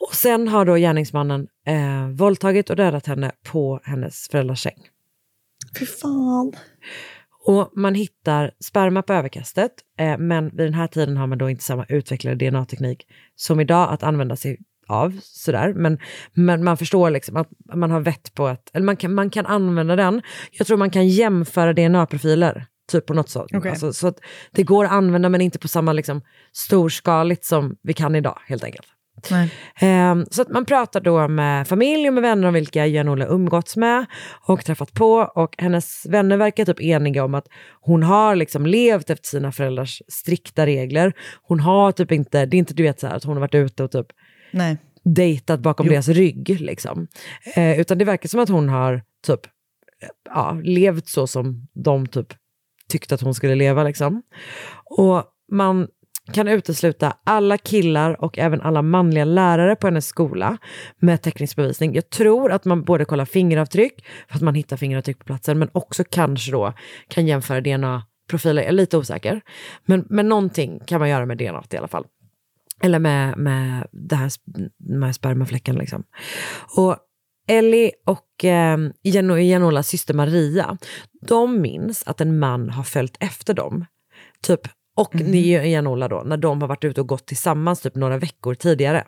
Och 0.08 0.14
sen 0.14 0.48
har 0.48 0.64
då 0.64 0.74
gärningsmannen 0.74 1.46
eh, 1.66 2.08
våldtagit 2.08 2.70
och 2.70 2.76
dödat 2.76 3.06
henne 3.06 3.32
på 3.42 3.80
hennes 3.84 4.28
föräldrars 4.30 4.62
säng. 4.62 4.88
Fy 5.78 5.86
fan. 5.86 6.52
Och 7.46 7.72
man 7.76 7.94
hittar 7.94 8.50
sperma 8.60 9.02
på 9.02 9.12
överkastet, 9.12 9.72
eh, 9.98 10.18
men 10.18 10.44
vid 10.48 10.66
den 10.66 10.74
här 10.74 10.86
tiden 10.86 11.16
har 11.16 11.26
man 11.26 11.38
då 11.38 11.50
inte 11.50 11.64
samma 11.64 11.86
utvecklade 11.88 12.50
DNA-teknik 12.50 13.06
som 13.34 13.60
idag 13.60 13.92
att 13.92 14.02
använda 14.02 14.36
sig 14.36 14.58
av. 14.88 15.18
Sådär. 15.22 15.72
Men, 15.72 15.98
men 16.32 16.64
man 16.64 16.76
förstår 16.76 17.10
liksom 17.10 17.36
att 17.36 17.48
man 17.74 17.90
har 17.90 18.00
vett 18.00 18.34
på 18.34 18.46
att, 18.46 18.70
eller 18.72 18.86
man 18.86 18.96
kan, 18.96 19.14
man 19.14 19.30
kan 19.30 19.46
använda 19.46 19.96
den. 19.96 20.22
Jag 20.52 20.66
tror 20.66 20.76
man 20.76 20.90
kan 20.90 21.08
jämföra 21.08 21.72
DNA-profiler, 21.72 22.66
typ 22.92 23.06
på 23.06 23.14
något 23.14 23.28
sånt. 23.28 23.50
Okej. 23.54 23.70
Alltså, 23.70 23.92
så 23.92 24.06
att 24.06 24.18
det 24.52 24.62
går 24.62 24.84
att 24.84 24.92
använda 24.92 25.28
men 25.28 25.40
inte 25.40 25.58
på 25.58 25.68
samma 25.68 25.92
liksom, 25.92 26.22
storskaligt 26.52 27.44
som 27.44 27.76
vi 27.82 27.92
kan 27.92 28.14
idag 28.14 28.38
helt 28.46 28.64
enkelt. 28.64 28.86
Ehm, 29.80 30.26
så 30.30 30.42
att 30.42 30.48
man 30.48 30.64
pratar 30.64 31.00
då 31.00 31.28
med 31.28 31.68
familj 31.68 32.08
och 32.08 32.14
med 32.14 32.22
vänner 32.22 32.48
om 32.48 32.54
vilka 32.54 32.86
Jan-Ola 32.86 33.26
umgåtts 33.26 33.76
med 33.76 34.06
och 34.48 34.64
träffat 34.64 34.92
på. 34.92 35.12
Och 35.34 35.54
hennes 35.58 36.06
vänner 36.06 36.36
verkar 36.36 36.64
typ 36.64 36.80
eniga 36.80 37.24
om 37.24 37.34
att 37.34 37.46
hon 37.80 38.02
har 38.02 38.36
liksom 38.36 38.66
levt 38.66 39.10
efter 39.10 39.28
sina 39.28 39.52
föräldrars 39.52 40.02
strikta 40.08 40.66
regler. 40.66 41.12
Hon 41.42 41.60
har 41.60 41.92
typ 41.92 42.12
inte, 42.12 42.46
det 42.46 42.56
är 42.56 42.58
inte 42.58 42.74
du 42.74 42.82
vet 42.82 43.00
så 43.00 43.06
här, 43.06 43.16
att 43.16 43.24
hon 43.24 43.34
har 43.34 43.40
varit 43.40 43.54
ute 43.54 43.84
och 43.84 43.90
typ 43.90 44.06
Nej. 44.52 44.76
dejtat 45.04 45.60
bakom 45.60 45.86
deras 45.86 46.08
rygg. 46.08 46.60
Liksom. 46.60 47.06
Eh, 47.54 47.80
utan 47.80 47.98
det 47.98 48.04
verkar 48.04 48.28
som 48.28 48.40
att 48.40 48.48
hon 48.48 48.68
har 48.68 49.02
typ 49.26 49.40
ja, 50.24 50.60
levt 50.62 51.08
så 51.08 51.26
som 51.26 51.68
de 51.84 52.06
typ 52.06 52.34
tyckte 52.88 53.14
att 53.14 53.20
hon 53.20 53.34
skulle 53.34 53.54
leva. 53.54 53.84
Liksom. 53.84 54.22
Och 54.84 55.24
man 55.52 55.88
kan 56.32 56.48
utesluta 56.48 57.16
alla 57.24 57.58
killar 57.58 58.24
och 58.24 58.38
även 58.38 58.60
alla 58.60 58.82
manliga 58.82 59.24
lärare 59.24 59.76
på 59.76 59.86
hennes 59.86 60.06
skola 60.06 60.58
med 60.98 61.22
teknisk 61.22 61.56
bevisning. 61.56 61.94
Jag 61.94 62.10
tror 62.10 62.52
att 62.52 62.64
man 62.64 62.84
både 62.84 63.04
kollar 63.04 63.24
fingeravtryck, 63.24 64.06
för 64.28 64.36
att 64.36 64.42
man 64.42 64.54
hittar 64.54 64.76
fingeravtryck 64.76 65.18
på 65.18 65.24
platsen, 65.24 65.58
men 65.58 65.68
också 65.72 66.04
kanske 66.10 66.52
då 66.52 66.72
kan 67.08 67.26
jämföra 67.26 67.60
DNA-profiler. 67.60 68.62
Jag 68.62 68.68
är 68.68 68.72
lite 68.72 68.96
osäker. 68.98 69.40
Men, 69.84 70.06
men 70.10 70.28
någonting 70.28 70.80
kan 70.86 71.00
man 71.00 71.08
göra 71.08 71.26
med 71.26 71.38
DNA 71.38 71.62
i 71.70 71.76
alla 71.76 71.88
fall. 71.88 72.06
Eller 72.82 72.98
med, 72.98 73.38
med 73.38 73.86
det 73.92 74.16
här 74.16 74.30
med 74.78 75.14
spermafläcken. 75.14 75.76
Liksom. 75.76 76.04
Och 76.76 76.96
Ellie 77.48 77.90
och 78.06 78.44
eh, 78.44 78.78
Jan- 79.02 79.48
Janolas 79.48 79.88
syster 79.88 80.14
Maria, 80.14 80.78
de 81.28 81.60
minns 81.60 82.02
att 82.06 82.20
en 82.20 82.38
man 82.38 82.70
har 82.70 82.82
följt 82.82 83.16
efter 83.20 83.54
dem. 83.54 83.84
Typ, 84.42 84.60
och 84.96 85.14
mm. 85.14 85.70
Janola 85.70 86.08
då, 86.08 86.22
när 86.26 86.36
de 86.36 86.60
har 86.60 86.68
varit 86.68 86.84
ute 86.84 87.00
och 87.00 87.08
gått 87.08 87.26
tillsammans 87.26 87.80
typ 87.80 87.94
några 87.94 88.18
veckor 88.18 88.54
tidigare. 88.54 89.04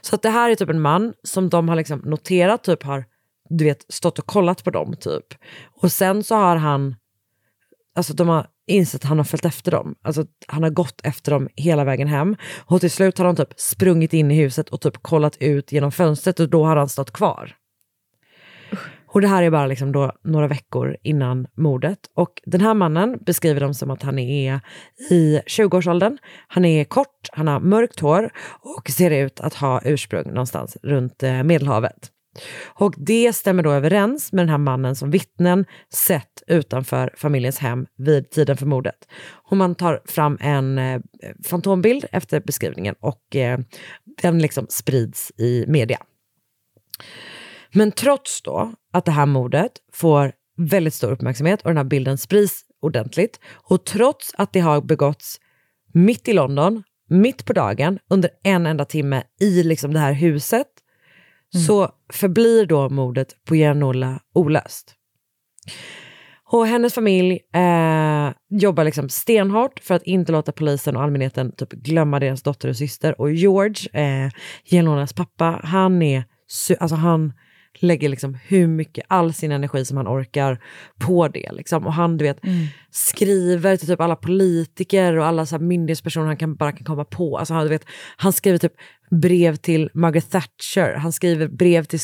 Så 0.00 0.14
att 0.14 0.22
det 0.22 0.30
här 0.30 0.50
är 0.50 0.54
typ 0.54 0.70
en 0.70 0.80
man 0.80 1.12
som 1.22 1.48
de 1.48 1.68
har 1.68 1.76
liksom 1.76 1.98
noterat, 1.98 2.64
typ 2.64 2.82
har 2.82 3.04
du 3.50 3.64
vet, 3.64 3.86
stått 3.88 4.18
och 4.18 4.26
kollat 4.26 4.64
på 4.64 4.70
dem 4.70 4.94
typ. 5.00 5.26
Och 5.82 5.92
sen 5.92 6.24
så 6.24 6.34
har 6.34 6.56
han, 6.56 6.96
alltså 7.94 8.14
de 8.14 8.28
har 8.28 8.46
insett 8.66 9.04
att 9.04 9.08
han 9.08 9.18
har 9.18 9.24
följt 9.24 9.44
efter 9.44 9.70
dem. 9.70 9.94
Alltså 10.02 10.24
han 10.46 10.62
har 10.62 10.70
gått 10.70 11.00
efter 11.04 11.32
dem 11.32 11.48
hela 11.56 11.84
vägen 11.84 12.08
hem. 12.08 12.36
Och 12.58 12.80
till 12.80 12.90
slut 12.90 13.18
har 13.18 13.24
de 13.24 13.36
typ 13.36 13.60
sprungit 13.60 14.12
in 14.12 14.30
i 14.30 14.34
huset 14.34 14.68
och 14.68 14.80
typ 14.80 15.02
kollat 15.02 15.36
ut 15.40 15.72
genom 15.72 15.92
fönstret 15.92 16.40
och 16.40 16.48
då 16.48 16.64
har 16.64 16.76
han 16.76 16.88
stått 16.88 17.10
kvar. 17.10 17.56
Och 19.12 19.20
det 19.20 19.28
här 19.28 19.42
är 19.42 19.50
bara 19.50 19.66
liksom 19.66 19.92
då 19.92 20.12
några 20.24 20.48
veckor 20.48 20.96
innan 21.02 21.46
mordet. 21.56 21.98
Och 22.14 22.42
den 22.44 22.60
här 22.60 22.74
mannen 22.74 23.18
beskriver 23.26 23.60
de 23.60 23.74
som 23.74 23.90
att 23.90 24.02
han 24.02 24.18
är 24.18 24.60
i 25.10 25.40
20-årsåldern. 25.46 26.18
Han 26.48 26.64
är 26.64 26.84
kort, 26.84 27.28
han 27.32 27.48
har 27.48 27.60
mörkt 27.60 28.00
hår 28.00 28.30
och 28.76 28.90
ser 28.90 29.10
ut 29.10 29.40
att 29.40 29.54
ha 29.54 29.80
ursprung 29.84 30.26
någonstans 30.26 30.76
runt 30.82 31.22
eh, 31.22 31.42
Medelhavet. 31.42 32.10
Och 32.66 32.94
det 32.96 33.32
stämmer 33.32 33.62
då 33.62 33.72
överens 33.72 34.32
med 34.32 34.42
den 34.42 34.48
här 34.48 34.58
mannen 34.58 34.96
som 34.96 35.10
vittnen 35.10 35.64
sett 35.92 36.42
utanför 36.46 37.14
familjens 37.16 37.58
hem 37.58 37.86
vid 37.96 38.30
tiden 38.30 38.56
för 38.56 38.66
mordet. 38.66 39.08
Och 39.50 39.56
man 39.56 39.74
tar 39.74 40.00
fram 40.04 40.38
en 40.40 40.78
eh, 40.78 41.00
fantombild 41.44 42.04
efter 42.12 42.40
beskrivningen 42.40 42.94
och 43.00 43.36
eh, 43.36 43.58
den 44.22 44.38
liksom 44.38 44.66
sprids 44.68 45.32
i 45.38 45.64
media. 45.68 45.98
Men 47.72 47.92
trots 47.92 48.42
då 48.42 48.72
att 48.92 49.04
det 49.04 49.12
här 49.12 49.26
mordet 49.26 49.72
får 49.92 50.32
väldigt 50.56 50.94
stor 50.94 51.12
uppmärksamhet 51.12 51.62
och 51.62 51.70
den 51.70 51.76
här 51.76 51.84
bilden 51.84 52.18
sprids 52.18 52.64
ordentligt 52.82 53.40
och 53.52 53.84
trots 53.84 54.34
att 54.38 54.52
det 54.52 54.60
har 54.60 54.80
begåtts 54.80 55.40
mitt 55.92 56.28
i 56.28 56.32
London, 56.32 56.82
mitt 57.08 57.44
på 57.44 57.52
dagen, 57.52 57.98
under 58.10 58.30
en 58.42 58.66
enda 58.66 58.84
timme 58.84 59.22
i 59.40 59.62
liksom 59.62 59.92
det 59.92 59.98
här 59.98 60.12
huset 60.12 60.66
så 61.66 61.90
förblir 62.12 62.66
då 62.66 62.88
mordet 62.88 63.44
på 63.44 63.56
Janola 63.56 64.20
olöst. 64.34 64.94
Och 66.52 66.66
hennes 66.66 66.94
familj 66.94 67.38
eh, 67.54 68.32
jobbar 68.48 68.84
liksom 68.84 69.08
stenhårt 69.08 69.80
för 69.80 69.94
att 69.94 70.02
inte 70.02 70.32
låta 70.32 70.52
polisen 70.52 70.96
och 70.96 71.02
allmänheten 71.02 71.52
typ 71.52 71.70
glömma 71.70 72.20
deras 72.20 72.42
dotter 72.42 72.68
och 72.68 72.76
syster. 72.76 73.20
Och 73.20 73.32
George, 73.32 74.00
eh, 74.02 74.30
Janolas 74.64 75.12
pappa, 75.12 75.60
han 75.64 76.02
är 76.02 76.24
alltså 76.78 76.96
han 76.96 77.32
lägger 77.78 78.08
liksom 78.08 78.38
hur 78.44 78.66
mycket, 78.66 79.04
all 79.08 79.32
sin 79.32 79.52
energi 79.52 79.84
som 79.84 79.96
han 79.96 80.08
orkar 80.08 80.62
på 80.98 81.28
det. 81.28 81.52
Liksom. 81.52 81.86
Och 81.86 81.92
han 81.92 82.16
du 82.16 82.24
vet, 82.24 82.40
skriver 82.90 83.76
till 83.76 83.88
typ 83.88 84.00
alla 84.00 84.16
politiker 84.16 85.16
och 85.16 85.26
alla 85.26 85.46
så 85.46 85.56
här 85.56 85.62
myndighetspersoner 85.62 86.26
han 86.26 86.36
kan, 86.36 86.56
bara 86.56 86.72
kan 86.72 86.84
komma 86.84 87.04
på. 87.04 87.38
Alltså, 87.38 87.54
han, 87.54 87.62
du 87.62 87.68
vet, 87.68 87.84
han 88.16 88.32
skriver 88.32 88.58
typ 88.58 88.72
brev 89.10 89.56
till 89.56 89.90
Margaret 89.94 90.30
Thatcher, 90.30 90.94
han 90.94 91.12
skriver 91.12 91.48
brev 91.48 91.84
till 91.84 92.00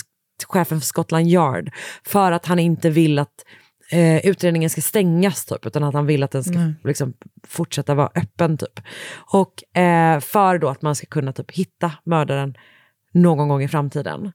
chefen 0.47 0.81
för 0.81 0.87
Scotland 0.87 1.27
Yard 1.27 1.71
för 2.05 2.33
att 2.33 2.47
han 2.47 2.59
inte 2.59 2.91
vill 2.91 3.19
att 3.19 3.45
eh, 3.93 4.27
utredningen 4.27 4.71
ska 4.71 4.81
stängas 4.81 5.45
typ, 5.45 5.67
utan 5.67 5.85
att 5.85 5.95
han 5.95 6.07
vill 6.07 6.23
att 6.23 6.31
den 6.31 6.45
ska 6.45 6.73
liksom, 6.85 7.15
fortsätta 7.47 7.95
vara 7.95 8.11
öppen 8.15 8.59
typ. 8.59 8.81
Och 9.33 9.79
eh, 9.79 10.21
för 10.21 10.59
då 10.59 10.69
att 10.69 10.83
man 10.83 10.95
ska 10.95 11.07
kunna 11.07 11.33
typ 11.33 11.51
hitta 11.51 11.93
mördaren 12.05 12.55
någon 13.17 13.49
gång 13.49 13.63
i 13.63 13.69
framtiden. 13.69 14.33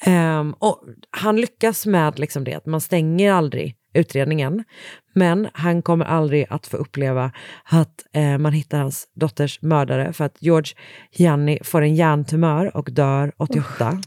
Ehm, 0.00 0.54
och 0.58 0.80
han 1.10 1.36
lyckas 1.40 1.86
med 1.86 2.18
liksom 2.18 2.44
det, 2.44 2.54
att 2.54 2.66
man 2.66 2.80
stänger 2.80 3.32
aldrig 3.32 3.76
utredningen. 3.94 4.64
Men 5.14 5.48
han 5.52 5.82
kommer 5.82 6.04
aldrig 6.04 6.46
att 6.50 6.66
få 6.66 6.76
uppleva 6.76 7.32
att 7.64 8.06
eh, 8.12 8.38
man 8.38 8.52
hittar 8.52 8.78
hans 8.78 9.08
dotters 9.14 9.62
mördare 9.62 10.12
för 10.12 10.24
att 10.24 10.42
George 10.42 10.74
Gianni 11.12 11.58
får 11.64 11.82
en 11.82 11.94
hjärntumör 11.94 12.76
och 12.76 12.88
dör 12.92 13.32
88. 13.36 13.98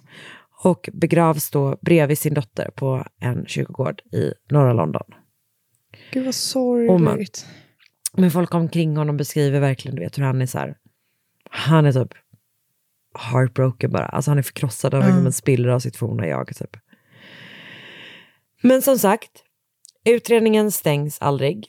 Och 0.63 0.89
begravs 0.93 1.49
då 1.49 1.77
bredvid 1.81 2.17
sin 2.17 2.33
dotter 2.33 2.69
på 2.75 3.05
en 3.19 3.45
kyrkogård 3.47 4.01
i 4.01 4.33
norra 4.49 4.73
London. 4.73 5.03
Gud 6.11 6.25
vad 6.25 6.35
sorgligt. 6.35 7.45
Men 8.13 8.31
folk 8.31 8.53
omkring 8.53 8.97
honom 8.97 9.17
beskriver 9.17 9.59
verkligen 9.59 9.95
du 9.95 10.01
vet, 10.01 10.17
hur 10.17 10.23
han 10.23 10.41
är 10.41 10.45
så 10.45 10.57
här, 10.57 10.75
han 11.49 11.85
är 11.85 11.91
typ 11.91 12.13
heartbroken 13.19 13.91
bara. 13.91 14.05
Alltså 14.05 14.31
han 14.31 14.37
är 14.37 14.41
förkrossad 14.43 14.93
av 14.93 15.03
liksom 15.03 15.25
en 15.25 15.33
spillra 15.33 15.75
av 15.75 15.79
sitt 15.79 15.97
forna 15.97 16.27
jag. 16.27 16.55
Typ. 16.55 16.77
Men 18.61 18.81
som 18.81 18.97
sagt, 18.97 19.31
utredningen 20.05 20.71
stängs 20.71 21.21
aldrig. 21.21 21.67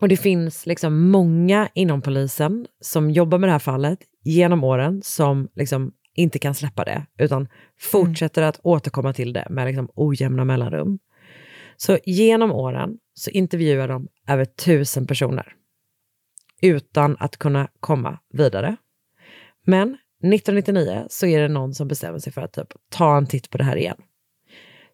Och 0.00 0.08
det 0.08 0.16
finns 0.16 0.66
liksom 0.66 1.10
många 1.10 1.68
inom 1.74 2.02
polisen 2.02 2.66
som 2.80 3.10
jobbar 3.10 3.38
med 3.38 3.48
det 3.48 3.52
här 3.52 3.58
fallet 3.58 3.98
genom 4.22 4.64
åren 4.64 5.00
som 5.04 5.48
liksom 5.54 5.92
inte 6.14 6.38
kan 6.38 6.54
släppa 6.54 6.84
det, 6.84 7.06
utan 7.18 7.48
fortsätter 7.78 8.42
att 8.42 8.60
återkomma 8.62 9.12
till 9.12 9.32
det 9.32 9.46
med 9.50 9.66
liksom 9.66 9.88
ojämna 9.94 10.44
mellanrum. 10.44 10.98
Så 11.76 11.98
genom 12.04 12.52
åren 12.52 12.98
så 13.14 13.30
intervjuar 13.30 13.88
de 13.88 14.08
över 14.28 14.44
tusen 14.44 15.06
personer 15.06 15.54
utan 16.62 17.16
att 17.18 17.36
kunna 17.36 17.68
komma 17.80 18.18
vidare. 18.32 18.76
Men 19.66 19.98
1999 20.28 21.06
så 21.10 21.26
är 21.26 21.40
det 21.40 21.48
någon 21.48 21.74
som 21.74 21.88
bestämmer 21.88 22.18
sig 22.18 22.32
för 22.32 22.42
att 22.42 22.52
typ, 22.52 22.68
ta 22.88 23.16
en 23.16 23.26
titt 23.26 23.50
på 23.50 23.58
det 23.58 23.64
här 23.64 23.76
igen. 23.76 23.96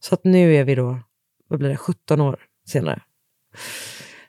Så 0.00 0.14
att 0.14 0.24
nu 0.24 0.54
är 0.54 0.64
vi 0.64 0.74
då, 0.74 1.00
vad 1.48 1.58
blir 1.58 1.68
det, 1.68 1.76
17 1.76 2.20
år 2.20 2.38
senare. 2.66 3.02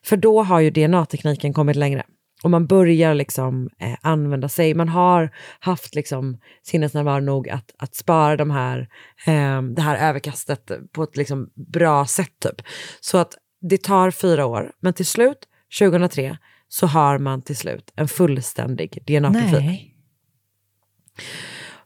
För 0.03 0.17
då 0.17 0.43
har 0.43 0.59
ju 0.59 0.69
DNA-tekniken 0.69 1.53
kommit 1.53 1.75
längre. 1.75 2.03
Och 2.43 2.49
man 2.49 2.67
börjar 2.67 3.13
liksom 3.13 3.69
eh, 3.79 3.97
använda 4.01 4.49
sig, 4.49 4.73
man 4.73 4.89
har 4.89 5.29
haft 5.59 5.95
liksom 5.95 6.37
sinnesnärvaro 6.63 7.19
nog 7.19 7.49
att, 7.49 7.75
att 7.77 7.95
spara 7.95 8.37
de 8.37 8.51
här, 8.51 8.79
eh, 9.25 9.61
det 9.61 9.81
här 9.81 10.09
överkastet 10.09 10.71
på 10.91 11.03
ett 11.03 11.17
liksom 11.17 11.49
bra 11.55 12.05
sätt. 12.05 12.39
Typ. 12.39 12.61
Så 12.99 13.17
att 13.17 13.37
det 13.61 13.83
tar 13.83 14.11
fyra 14.11 14.45
år, 14.45 14.71
men 14.79 14.93
till 14.93 15.05
slut, 15.05 15.37
2003, 15.79 16.37
så 16.67 16.87
har 16.87 17.17
man 17.17 17.41
till 17.41 17.57
slut 17.57 17.93
en 17.95 18.07
fullständig 18.07 19.03
DNA-profil. 19.07 19.88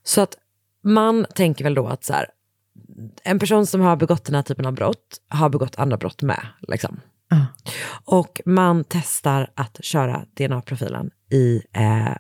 Så 0.04 0.22
att 0.22 0.38
man 0.84 1.26
tänker 1.36 1.64
väl 1.64 1.74
då 1.74 1.88
att 1.88 2.04
så 2.04 2.14
här, 2.14 2.28
en 3.24 3.40
person 3.40 3.66
som 3.66 3.82
har 3.82 3.96
begått 3.96 4.26
den 4.26 4.36
här 4.36 4.42
typen 4.42 4.66
av 4.66 4.74
brott 4.74 5.22
har 5.28 5.50
begått 5.50 5.76
andra 5.76 5.98
brott 5.98 6.22
med. 6.22 6.48
Liksom. 6.68 7.00
Och 8.06 8.42
man 8.46 8.84
testar 8.88 9.52
att 9.56 9.84
köra 9.84 10.26
DNA-profilen 10.34 11.12
i 11.30 11.62
eh, 11.74 12.14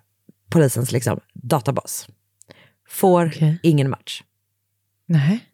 polisens 0.49 0.91
liksom, 0.91 1.20
databas. 1.34 2.07
Får 2.89 3.34
ingen 3.64 3.89
match. 3.89 4.24
Nej. 5.05 5.49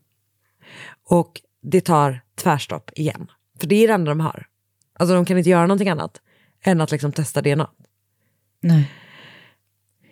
Och 1.09 1.41
det 1.61 1.81
tar 1.81 2.21
tvärstopp 2.35 2.91
igen. 2.95 3.31
För 3.59 3.67
det 3.67 3.75
är 3.75 3.87
det 3.87 3.93
enda 3.93 4.11
de 4.11 4.19
har. 4.19 4.47
Alltså 4.93 5.15
de 5.15 5.25
kan 5.25 5.37
inte 5.37 5.49
göra 5.49 5.67
någonting 5.67 5.89
annat 5.89 6.21
än 6.61 6.81
att 6.81 6.91
liksom 6.91 7.11
testa 7.11 7.41
DNA. 7.41 7.69
Nej. 8.61 8.91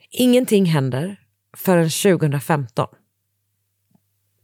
Ingenting 0.09 0.65
händer 0.65 1.26
förrän 1.57 1.89
2015. 1.89 2.87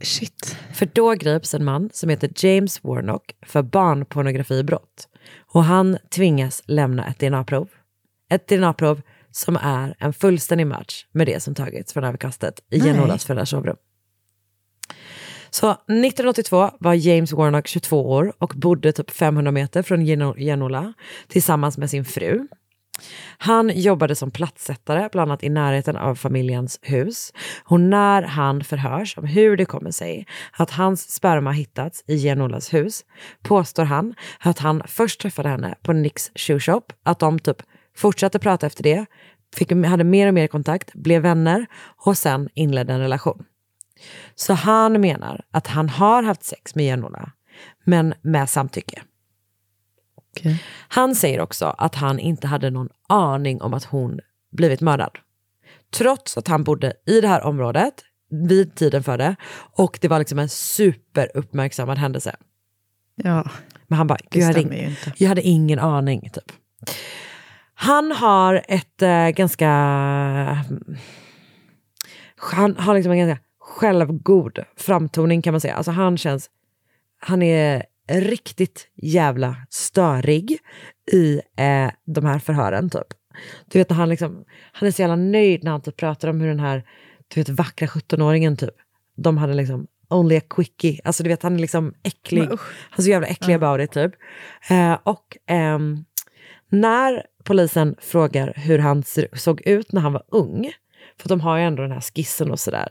Shit. 0.01 0.57
För 0.73 0.89
då 0.93 1.11
grips 1.11 1.53
en 1.53 1.63
man 1.63 1.89
som 1.93 2.09
heter 2.09 2.31
James 2.35 2.83
Warnock 2.83 3.35
för 3.41 3.61
barnpornografibrott. 3.61 5.07
Och 5.53 5.63
han 5.63 5.97
tvingas 6.09 6.63
lämna 6.65 7.07
ett 7.07 7.19
DNA-prov. 7.19 7.69
Ett 8.29 8.47
DNA-prov 8.47 9.01
som 9.31 9.55
är 9.61 9.95
en 9.99 10.13
fullständig 10.13 10.67
match 10.67 11.05
med 11.11 11.27
det 11.27 11.43
som 11.43 11.55
tagits 11.55 11.93
från 11.93 12.03
överkastet 12.03 12.59
i 12.69 12.77
Nej. 12.79 12.87
Genolas 12.87 13.25
föräldrars 13.25 13.49
sovrum. 13.49 13.75
Så 15.49 15.71
1982 15.71 16.71
var 16.79 16.93
James 16.93 17.31
Warnock 17.31 17.67
22 17.67 18.11
år 18.11 18.33
och 18.37 18.53
bodde 18.55 18.91
typ 18.91 19.11
500 19.11 19.51
meter 19.51 19.83
från 19.83 20.05
Genola 20.37 20.93
tillsammans 21.27 21.77
med 21.77 21.89
sin 21.89 22.05
fru. 22.05 22.47
Han 23.37 23.71
jobbade 23.75 24.15
som 24.15 24.31
platssättare, 24.31 25.09
bland 25.11 25.31
annat 25.31 25.43
i 25.43 25.49
närheten 25.49 25.97
av 25.97 26.15
familjens 26.15 26.79
hus. 26.81 27.33
Och 27.63 27.79
när 27.79 28.21
han 28.21 28.63
förhörs 28.63 29.17
om 29.17 29.25
hur 29.25 29.57
det 29.57 29.65
kommer 29.65 29.91
sig 29.91 30.27
att 30.51 30.71
hans 30.71 31.11
sperma 31.11 31.51
hittats 31.51 32.03
i 32.07 32.17
Genolas 32.17 32.73
hus 32.73 33.05
påstår 33.43 33.83
han 33.83 34.15
att 34.39 34.59
han 34.59 34.81
först 34.85 35.21
träffade 35.21 35.49
henne 35.49 35.75
på 35.81 35.93
Nicks 35.93 36.31
shoe 36.35 36.59
shop, 36.59 36.83
att 37.03 37.19
de 37.19 37.39
typ 37.39 37.57
fortsatte 37.97 38.39
prata 38.39 38.67
efter 38.67 38.83
det, 38.83 39.05
fick, 39.55 39.71
hade 39.71 40.03
mer 40.03 40.27
och 40.27 40.33
mer 40.33 40.47
kontakt, 40.47 40.93
blev 40.93 41.21
vänner 41.21 41.65
och 42.05 42.17
sen 42.17 42.49
inledde 42.53 42.93
en 42.93 42.99
relation. 42.99 43.45
Så 44.35 44.53
han 44.53 45.01
menar 45.01 45.41
att 45.51 45.67
han 45.67 45.89
har 45.89 46.23
haft 46.23 46.43
sex 46.43 46.75
med 46.75 46.85
Genola, 46.85 47.31
men 47.85 48.13
med 48.21 48.49
samtycke. 48.49 49.01
Han 50.87 51.15
säger 51.15 51.39
också 51.39 51.65
att 51.65 51.95
han 51.95 52.19
inte 52.19 52.47
hade 52.47 52.69
någon 52.69 52.89
aning 53.09 53.61
om 53.61 53.73
att 53.73 53.83
hon 53.83 54.19
blivit 54.51 54.81
mördad. 54.81 55.17
Trots 55.93 56.37
att 56.37 56.47
han 56.47 56.63
bodde 56.63 56.93
i 57.05 57.21
det 57.21 57.27
här 57.27 57.43
området 57.43 57.93
vid 58.29 58.75
tiden 58.75 59.03
för 59.03 59.17
det 59.17 59.35
och 59.55 59.97
det 60.01 60.07
var 60.07 60.19
liksom 60.19 60.39
en 60.39 60.49
superuppmärksammad 60.49 61.97
händelse. 61.97 62.35
Ja. 63.15 63.49
Men 63.87 63.97
han 63.97 64.07
bara, 64.07 64.19
jag 64.31 64.45
hade, 64.45 64.61
ing- 64.61 64.95
jag 65.17 65.29
hade 65.29 65.41
ingen 65.41 65.79
aning. 65.79 66.29
Typ. 66.33 66.51
Han 67.73 68.11
har 68.11 68.61
ett 68.67 69.01
äh, 69.01 69.29
ganska... 69.29 69.67
Han 72.37 72.75
har 72.77 72.95
liksom 72.95 73.11
en 73.11 73.27
ganska 73.27 73.43
självgod 73.59 74.59
framtoning 74.77 75.41
kan 75.41 75.53
man 75.53 75.61
säga. 75.61 75.75
Alltså 75.75 75.91
han 75.91 76.17
känns... 76.17 76.49
Han 77.19 77.41
är 77.41 77.83
riktigt 78.07 78.87
jävla 78.95 79.55
störig 79.69 80.59
i 81.11 81.41
eh, 81.57 81.91
de 82.05 82.25
här 82.25 82.39
förhören 82.39 82.89
typ. 82.89 83.07
Du 83.71 83.79
vet 83.79 83.91
han 83.91 84.09
liksom, 84.09 84.45
han 84.71 84.87
är 84.87 84.91
så 84.91 85.01
jävla 85.01 85.15
nöjd 85.15 85.63
när 85.63 85.71
han 85.71 85.81
typ 85.81 85.97
pratar 85.97 86.27
om 86.27 86.41
hur 86.41 86.47
den 86.47 86.59
här, 86.59 86.83
du 87.27 87.39
vet 87.39 87.49
vackra 87.49 87.87
17-åringen 87.87 88.55
typ, 88.55 88.75
de 89.15 89.37
hade 89.37 89.53
liksom 89.53 89.87
only 90.09 90.37
a 90.37 90.41
quickie, 90.49 91.01
alltså 91.03 91.23
du 91.23 91.29
vet 91.29 91.43
han 91.43 91.55
är 91.55 91.59
liksom 91.59 91.93
äcklig, 92.03 92.47
han 92.49 92.57
är 92.97 93.01
så 93.01 93.09
jävla 93.09 93.27
äcklig 93.27 93.53
about 93.53 93.81
it 93.81 93.91
typ. 93.91 94.11
Eh, 94.69 94.97
och 95.03 95.37
ehm, 95.47 96.05
när 96.69 97.23
polisen 97.43 97.95
frågar 97.99 98.53
hur 98.55 98.79
han 98.79 99.03
såg 99.33 99.61
ut 99.61 99.91
när 99.91 100.01
han 100.01 100.13
var 100.13 100.23
ung, 100.27 100.71
för 101.17 101.29
de 101.29 101.41
har 101.41 101.57
ju 101.57 101.63
ändå 101.63 101.81
den 101.81 101.91
här 101.91 102.01
skissen 102.01 102.51
och 102.51 102.59
sådär. 102.59 102.89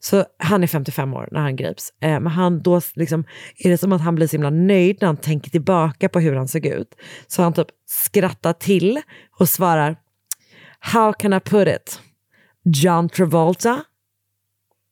Så 0.00 0.24
han 0.38 0.62
är 0.62 0.66
55 0.66 1.14
år 1.14 1.28
när 1.32 1.40
han 1.40 1.56
grips. 1.56 1.92
Eh, 2.00 2.20
men 2.20 2.26
han 2.26 2.62
då 2.62 2.80
liksom, 2.94 3.24
är 3.58 3.70
det 3.70 3.78
som 3.78 3.92
att 3.92 4.00
han 4.00 4.14
blir 4.14 4.26
så 4.26 4.32
himla 4.32 4.50
nöjd 4.50 4.96
när 5.00 5.06
han 5.06 5.16
tänker 5.16 5.50
tillbaka 5.50 6.08
på 6.08 6.20
hur 6.20 6.34
han 6.34 6.48
såg 6.48 6.66
ut. 6.66 6.94
Så 7.26 7.42
han 7.42 7.52
typ 7.52 7.68
skrattar 7.86 8.52
till 8.52 9.00
och 9.38 9.48
svarar 9.48 9.96
How 10.80 11.12
can 11.12 11.32
I 11.32 11.40
put 11.40 11.68
it? 11.68 12.00
John 12.64 13.08
Travolta? 13.08 13.84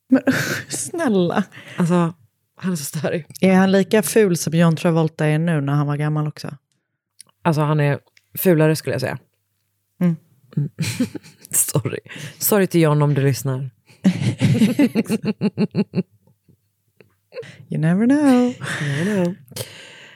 Men 0.08 0.22
snälla. 0.68 1.44
Alltså, 1.76 2.14
han 2.56 2.72
är 2.72 2.76
så 2.76 2.84
störig. 2.84 3.26
Är 3.40 3.54
han 3.54 3.72
lika 3.72 4.02
ful 4.02 4.36
som 4.36 4.52
John 4.52 4.76
Travolta 4.76 5.26
är 5.26 5.38
nu 5.38 5.60
när 5.60 5.72
han 5.72 5.86
var 5.86 5.96
gammal 5.96 6.28
också? 6.28 6.56
Alltså 7.42 7.62
han 7.62 7.80
är 7.80 7.98
fulare 8.38 8.76
skulle 8.76 8.94
jag 8.94 9.00
säga. 9.00 9.18
Mm. 10.00 10.16
Mm. 10.56 10.70
Sorry. 11.50 11.98
Sorry 12.38 12.66
till 12.66 12.80
John 12.80 13.02
om 13.02 13.14
du 13.14 13.22
lyssnar. 13.22 13.70
You 17.68 17.80
never 17.80 18.06
know. 18.06 18.54
I 18.80 19.04
know. 19.04 19.34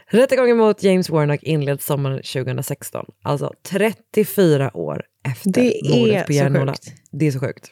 Rättegången 0.07 0.57
mot 0.57 0.83
James 0.83 1.11
Warnock 1.11 1.43
inleds 1.43 1.87
sommaren 1.87 2.17
2016. 2.17 3.07
Alltså 3.23 3.53
34 3.71 4.77
år 4.77 5.03
efter 5.29 5.51
Det 5.51 5.73
mordet 5.91 6.27
på 6.27 6.33
sjukt. 6.67 6.93
Det 7.13 7.27
är 7.27 7.31
så 7.31 7.41
sjukt. 7.41 7.71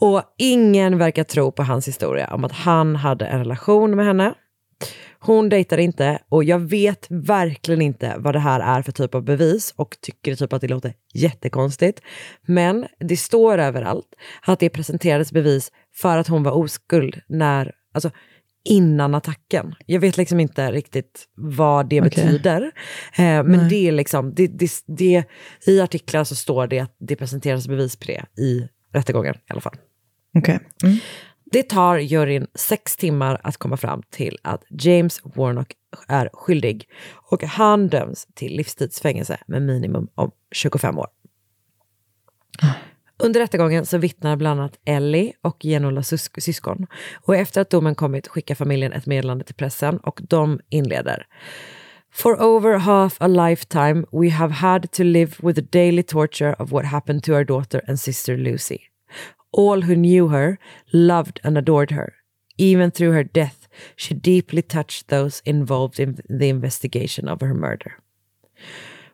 Och 0.00 0.22
ingen 0.38 0.98
verkar 0.98 1.24
tro 1.24 1.52
på 1.52 1.62
hans 1.62 1.88
historia 1.88 2.34
om 2.34 2.44
att 2.44 2.52
han 2.52 2.96
hade 2.96 3.26
en 3.26 3.38
relation 3.38 3.96
med 3.96 4.06
henne. 4.06 4.34
Hon 5.26 5.48
dejtade 5.48 5.82
inte 5.82 6.18
och 6.28 6.44
jag 6.44 6.58
vet 6.58 7.06
verkligen 7.10 7.82
inte 7.82 8.14
vad 8.18 8.34
det 8.34 8.38
här 8.38 8.60
är 8.78 8.82
för 8.82 8.92
typ 8.92 9.14
av 9.14 9.24
bevis 9.24 9.74
och 9.76 9.96
tycker 10.00 10.34
typ 10.34 10.52
att 10.52 10.60
det 10.60 10.68
låter 10.68 10.94
jättekonstigt. 11.14 12.00
Men 12.46 12.86
det 13.00 13.16
står 13.16 13.58
överallt 13.58 14.06
att 14.42 14.60
det 14.60 14.68
presenterades 14.68 15.32
bevis 15.32 15.72
för 15.94 16.18
att 16.18 16.28
hon 16.28 16.42
var 16.42 16.52
oskuld 16.52 17.20
när, 17.28 17.72
alltså 17.94 18.10
innan 18.64 19.14
attacken. 19.14 19.74
Jag 19.86 20.00
vet 20.00 20.16
liksom 20.16 20.40
inte 20.40 20.72
riktigt 20.72 21.24
vad 21.34 21.88
det 21.88 22.00
Okej. 22.00 22.10
betyder. 22.10 22.62
Eh, 22.62 23.24
men 23.24 23.50
Nej. 23.50 23.68
det 23.68 23.88
är 23.88 23.92
liksom, 23.92 24.34
det, 24.34 24.46
det, 24.46 24.70
det, 24.86 25.24
i 25.66 25.80
artiklar 25.80 26.24
så 26.24 26.34
står 26.34 26.66
det 26.66 26.78
att 26.78 26.96
det 26.98 27.16
presenteras 27.16 27.68
bevis 27.68 27.96
på 27.96 28.04
det 28.06 28.42
i 28.42 28.68
rättegången 28.92 29.34
i 29.34 29.52
alla 29.52 29.60
fall. 29.60 29.76
Okej. 30.38 30.58
Mm. 30.82 30.96
Det 31.52 31.62
tar 31.62 31.98
juryn 31.98 32.46
sex 32.54 32.96
timmar 32.96 33.40
att 33.42 33.56
komma 33.56 33.76
fram 33.76 34.02
till 34.10 34.38
att 34.42 34.64
James 34.68 35.20
Warnock 35.24 35.72
är 36.08 36.30
skyldig 36.32 36.88
och 37.30 37.42
han 37.42 37.88
döms 37.88 38.26
till 38.34 38.56
livstidsfängelse 38.56 39.38
med 39.46 39.62
minimum 39.62 40.08
om 40.14 40.30
25 40.52 40.98
år. 40.98 41.06
Under 43.18 43.40
rättegången 43.40 43.86
så 43.86 43.98
vittnar 43.98 44.36
bland 44.36 44.60
annat 44.60 44.78
Ellie 44.84 45.32
och 45.42 45.64
Genolas 45.64 46.12
sys- 46.12 46.40
syskon. 46.40 46.86
Och 47.14 47.36
efter 47.36 47.60
att 47.60 47.70
domen 47.70 47.94
kommit 47.94 48.28
skickar 48.28 48.54
familjen 48.54 48.92
ett 48.92 49.06
meddelande 49.06 49.44
till 49.44 49.54
pressen 49.54 49.98
och 49.98 50.20
de 50.28 50.60
inleder. 50.68 51.26
For 52.12 52.42
over 52.42 52.78
half 52.78 53.16
a 53.20 53.26
lifetime 53.26 54.04
we 54.12 54.30
have 54.30 54.54
had 54.54 54.92
to 54.92 55.02
live 55.02 55.32
with 55.42 55.60
the 55.60 55.78
daily 55.78 56.02
torture 56.02 56.54
of 56.54 56.70
what 56.70 56.84
happened 56.84 57.22
to 57.22 57.32
our 57.32 57.44
daughter 57.44 57.80
and 57.88 58.00
sister 58.00 58.36
Lucy. 58.36 58.78
All 59.56 59.80
who 59.80 59.96
knew 59.96 60.28
her 60.28 60.58
loved 60.92 61.40
and 61.42 61.56
adored 61.56 61.90
her. 61.90 62.14
Even 62.58 62.90
through 62.90 63.12
her 63.12 63.24
death, 63.24 63.68
she 63.96 64.12
deeply 64.12 64.60
touched 64.60 65.08
those 65.08 65.42
involved 65.46 65.98
in 65.98 66.18
the 66.28 66.50
investigation 66.50 67.26
of 67.26 67.40
her 67.40 67.54
murder. 67.54 67.96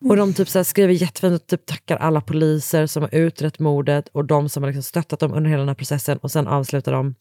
Och 0.04 0.16
de 0.16 0.34
typ 0.34 0.48
så 0.48 0.58
här 0.58 0.64
skriver 0.64 0.94
jättefint 0.94 1.42
och 1.42 1.46
typ 1.46 1.66
tackar 1.66 1.96
alla 1.96 2.20
poliser 2.20 2.86
som 2.86 3.02
har 3.02 3.14
utrett 3.14 3.58
mordet 3.58 4.08
och 4.12 4.24
de 4.24 4.48
som 4.48 4.62
har 4.62 4.70
liksom 4.70 4.82
stöttat 4.82 5.20
dem 5.20 5.34
under 5.34 5.50
hela 5.50 5.60
den 5.60 5.68
här 5.68 5.74
processen. 5.74 6.18
Och 6.18 6.30
sen 6.30 6.46
avslutar 6.46 6.92
de. 6.92 7.14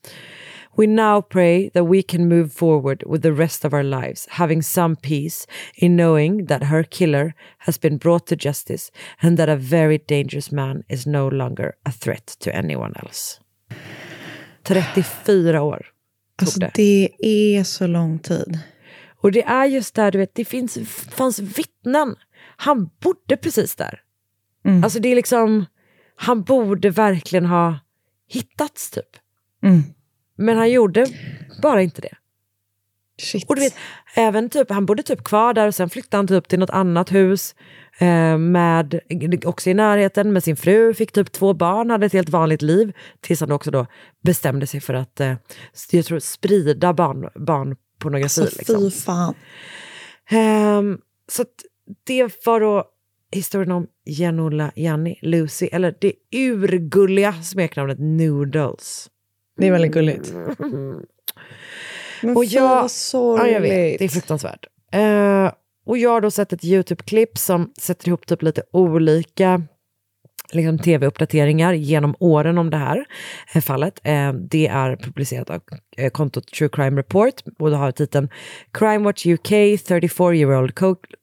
We 0.77 0.87
now 0.87 1.21
pray 1.21 1.69
that 1.69 1.85
we 1.93 2.01
can 2.01 2.27
move 2.29 2.49
forward 2.49 3.03
with 3.11 3.21
the 3.21 3.31
rest 3.31 3.65
of 3.65 3.73
our 3.73 3.83
lives, 3.83 4.27
having 4.29 4.63
some 4.63 4.95
peace 4.95 5.47
in 5.75 5.97
knowing 5.97 6.47
that 6.47 6.63
her 6.63 6.83
killer 6.83 7.33
has 7.57 7.79
been 7.81 7.97
brought 7.97 8.25
to 8.27 8.35
justice 8.39 8.91
and 9.19 9.37
that 9.37 9.49
a 9.49 9.55
very 9.55 9.99
dangerous 10.07 10.51
man 10.51 10.83
is 10.89 11.05
no 11.05 11.29
longer 11.29 11.71
a 11.85 11.91
threat 11.91 12.35
to 12.39 12.49
anyone 12.49 12.93
else. 13.03 13.39
34 14.63 15.61
år 15.61 15.77
tog 15.77 16.47
Alltså, 16.47 16.59
det. 16.59 16.71
det 16.75 17.09
är 17.19 17.63
så 17.63 17.87
lång 17.87 18.19
tid. 18.19 18.59
Och 19.21 19.31
det 19.31 19.43
är 19.43 19.65
just 19.65 19.95
där, 19.95 20.11
du 20.11 20.17
vet, 20.17 20.35
det 20.35 20.45
finns, 20.45 20.77
fanns 21.11 21.39
vittnen. 21.39 22.15
Han 22.61 22.89
bodde 22.99 23.37
precis 23.37 23.75
där. 23.75 24.01
Mm. 24.65 24.83
Alltså 24.83 24.99
det 24.99 25.11
är 25.11 25.15
liksom, 25.15 25.65
han 26.15 26.43
borde 26.43 26.89
verkligen 26.89 27.45
ha 27.45 27.79
hittats 28.27 28.91
typ. 28.91 29.17
Mm. 29.63 29.81
Men 30.35 30.57
han 30.57 30.71
gjorde 30.71 31.07
bara 31.61 31.81
inte 31.81 32.01
det. 32.01 32.15
Shit. 33.21 33.49
Och 33.49 33.55
du 33.55 33.61
vet, 33.61 33.75
även 34.15 34.49
typ, 34.49 34.69
han 34.69 34.85
bodde 34.85 35.03
typ 35.03 35.23
kvar 35.23 35.53
där 35.53 35.67
och 35.67 35.75
sen 35.75 35.89
flyttade 35.89 36.17
han 36.17 36.27
typ 36.27 36.47
till 36.47 36.59
något 36.59 36.69
annat 36.69 37.11
hus. 37.11 37.55
Eh, 37.97 38.37
med, 38.37 38.99
också 39.45 39.69
i 39.69 39.73
närheten 39.73 40.33
med 40.33 40.43
sin 40.43 40.55
fru, 40.55 40.93
fick 40.93 41.11
typ 41.11 41.31
två 41.31 41.53
barn, 41.53 41.89
hade 41.89 42.05
ett 42.05 42.13
helt 42.13 42.29
vanligt 42.29 42.61
liv. 42.61 42.93
Tills 43.21 43.39
han 43.39 43.51
också 43.51 43.71
då 43.71 43.87
bestämde 44.23 44.67
sig 44.67 44.79
för 44.79 44.93
att 44.93 45.19
eh, 45.19 45.33
jag 45.91 46.05
tror, 46.05 46.19
sprida 46.19 46.93
barn, 46.93 47.29
barnpornografi. 47.45 48.41
Alltså, 48.41 48.57
liksom. 48.57 48.91
fy 48.91 48.91
fan. 48.91 49.33
Ehm, 50.29 50.97
så 51.27 51.41
att 51.41 51.65
det 52.03 52.45
var 52.45 52.59
då 52.59 52.85
historien 53.31 53.71
om 53.71 53.87
Janola 54.05 54.71
Janni, 54.75 55.19
Lucy, 55.21 55.69
eller 55.71 55.95
det 56.01 56.13
urgulliga 56.31 57.33
smeknamnet 57.33 57.99
Noodles. 57.99 59.09
Det 59.57 59.67
är 59.67 59.71
väldigt 59.71 59.91
gulligt. 59.91 60.33
Men 62.21 62.37
och 62.37 62.45
jag, 62.45 62.69
vad 62.69 62.83
ja, 62.83 62.89
sorgligt. 62.89 63.53
jag 63.53 63.61
vet, 63.61 63.99
det 63.99 64.05
är 64.05 64.09
fruktansvärt. 64.09 64.65
Eh, 64.91 65.51
och 65.85 65.97
jag 65.97 66.09
har 66.09 66.21
då 66.21 66.31
sett 66.31 66.53
ett 66.53 66.63
YouTube-klipp 66.63 67.37
som 67.37 67.71
sätter 67.79 68.07
ihop 68.07 68.27
typ 68.27 68.41
lite 68.41 68.63
olika 68.71 69.63
liksom, 70.51 70.79
tv-uppdateringar 70.79 71.73
genom 71.73 72.15
åren 72.19 72.57
om 72.57 72.69
det 72.69 72.77
här 72.77 73.05
eh, 73.53 73.61
fallet. 73.61 73.99
Eh, 74.03 74.33
det 74.33 74.67
är 74.67 74.95
publicerat 74.95 75.49
av 75.49 75.61
eh, 75.97 76.09
kontot 76.09 76.47
True 76.47 76.69
Crime 76.69 76.99
Report 76.99 77.33
och 77.59 77.69
det 77.69 77.75
har 77.75 77.91
titeln 77.91 78.29
Crime 78.73 78.97
Watch 78.97 79.25
UK 79.25 79.49
34 79.87 80.35
year 80.35 80.61
old 80.61 80.75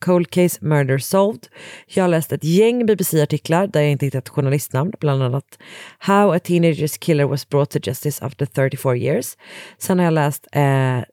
cold 0.04 0.30
case 0.30 0.58
murder 0.60 0.98
solved. 0.98 1.46
Jag 1.86 2.04
har 2.04 2.08
läst 2.08 2.32
ett 2.32 2.44
gäng 2.44 2.86
BBC-artiklar 2.86 3.66
där 3.66 3.80
jag 3.80 3.90
inte 3.90 4.06
hittat 4.06 4.28
journalistnamn, 4.28 4.92
bland 5.00 5.22
annat 5.22 5.58
How 5.98 6.32
a 6.32 6.38
teenager's 6.38 6.98
killer 6.98 7.24
was 7.24 7.48
brought 7.48 7.70
to 7.70 7.78
justice 7.82 8.24
after 8.24 8.46
34 8.46 8.96
years. 8.96 9.36
Sen 9.78 9.98
har 9.98 10.04
jag 10.04 10.14
läst 10.14 10.46
eh, 10.52 10.98
eh 10.98 11.04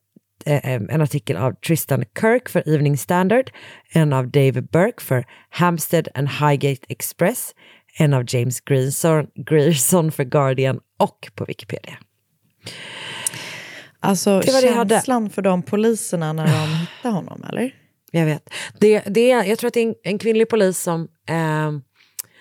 en 0.89 1.01
artikel 1.01 1.38
av 1.38 1.53
Tristan 1.53 2.03
Kirk 2.20 2.49
för 2.49 2.70
Evening 2.70 2.97
Standard, 2.97 3.51
en 3.91 4.13
av 4.13 4.28
David 4.28 4.68
Burke 4.68 5.03
för 5.03 5.26
Hampstead 5.49 6.07
and 6.13 6.30
Highgate 6.30 6.86
Express, 6.89 7.55
en 7.97 8.13
av 8.13 8.23
James 8.27 8.61
Grierson, 8.61 9.27
Grierson 9.35 10.11
för 10.11 10.23
Guardian 10.23 10.79
och 10.99 11.31
på 11.35 11.45
Wikipedia. 11.45 11.97
Alltså 13.99 14.39
Det 14.39 14.51
var 14.51 14.85
det 14.85 14.89
känslan 14.89 15.29
för 15.29 15.41
de 15.41 15.63
poliserna 15.63 16.33
när 16.33 16.45
de 16.45 16.75
hittade 16.75 17.15
honom, 17.15 17.43
eller? 17.49 17.75
Jag 18.11 18.25
vet. 18.25 18.49
Det, 18.79 18.99
det, 18.99 19.27
jag 19.27 19.59
tror 19.59 19.67
att 19.67 19.73
det 19.73 19.79
är 19.79 19.87
en, 19.87 19.95
en 20.03 20.19
kvinnlig 20.19 20.49
polis 20.49 20.79
som, 20.79 21.07
eh, 21.29 21.71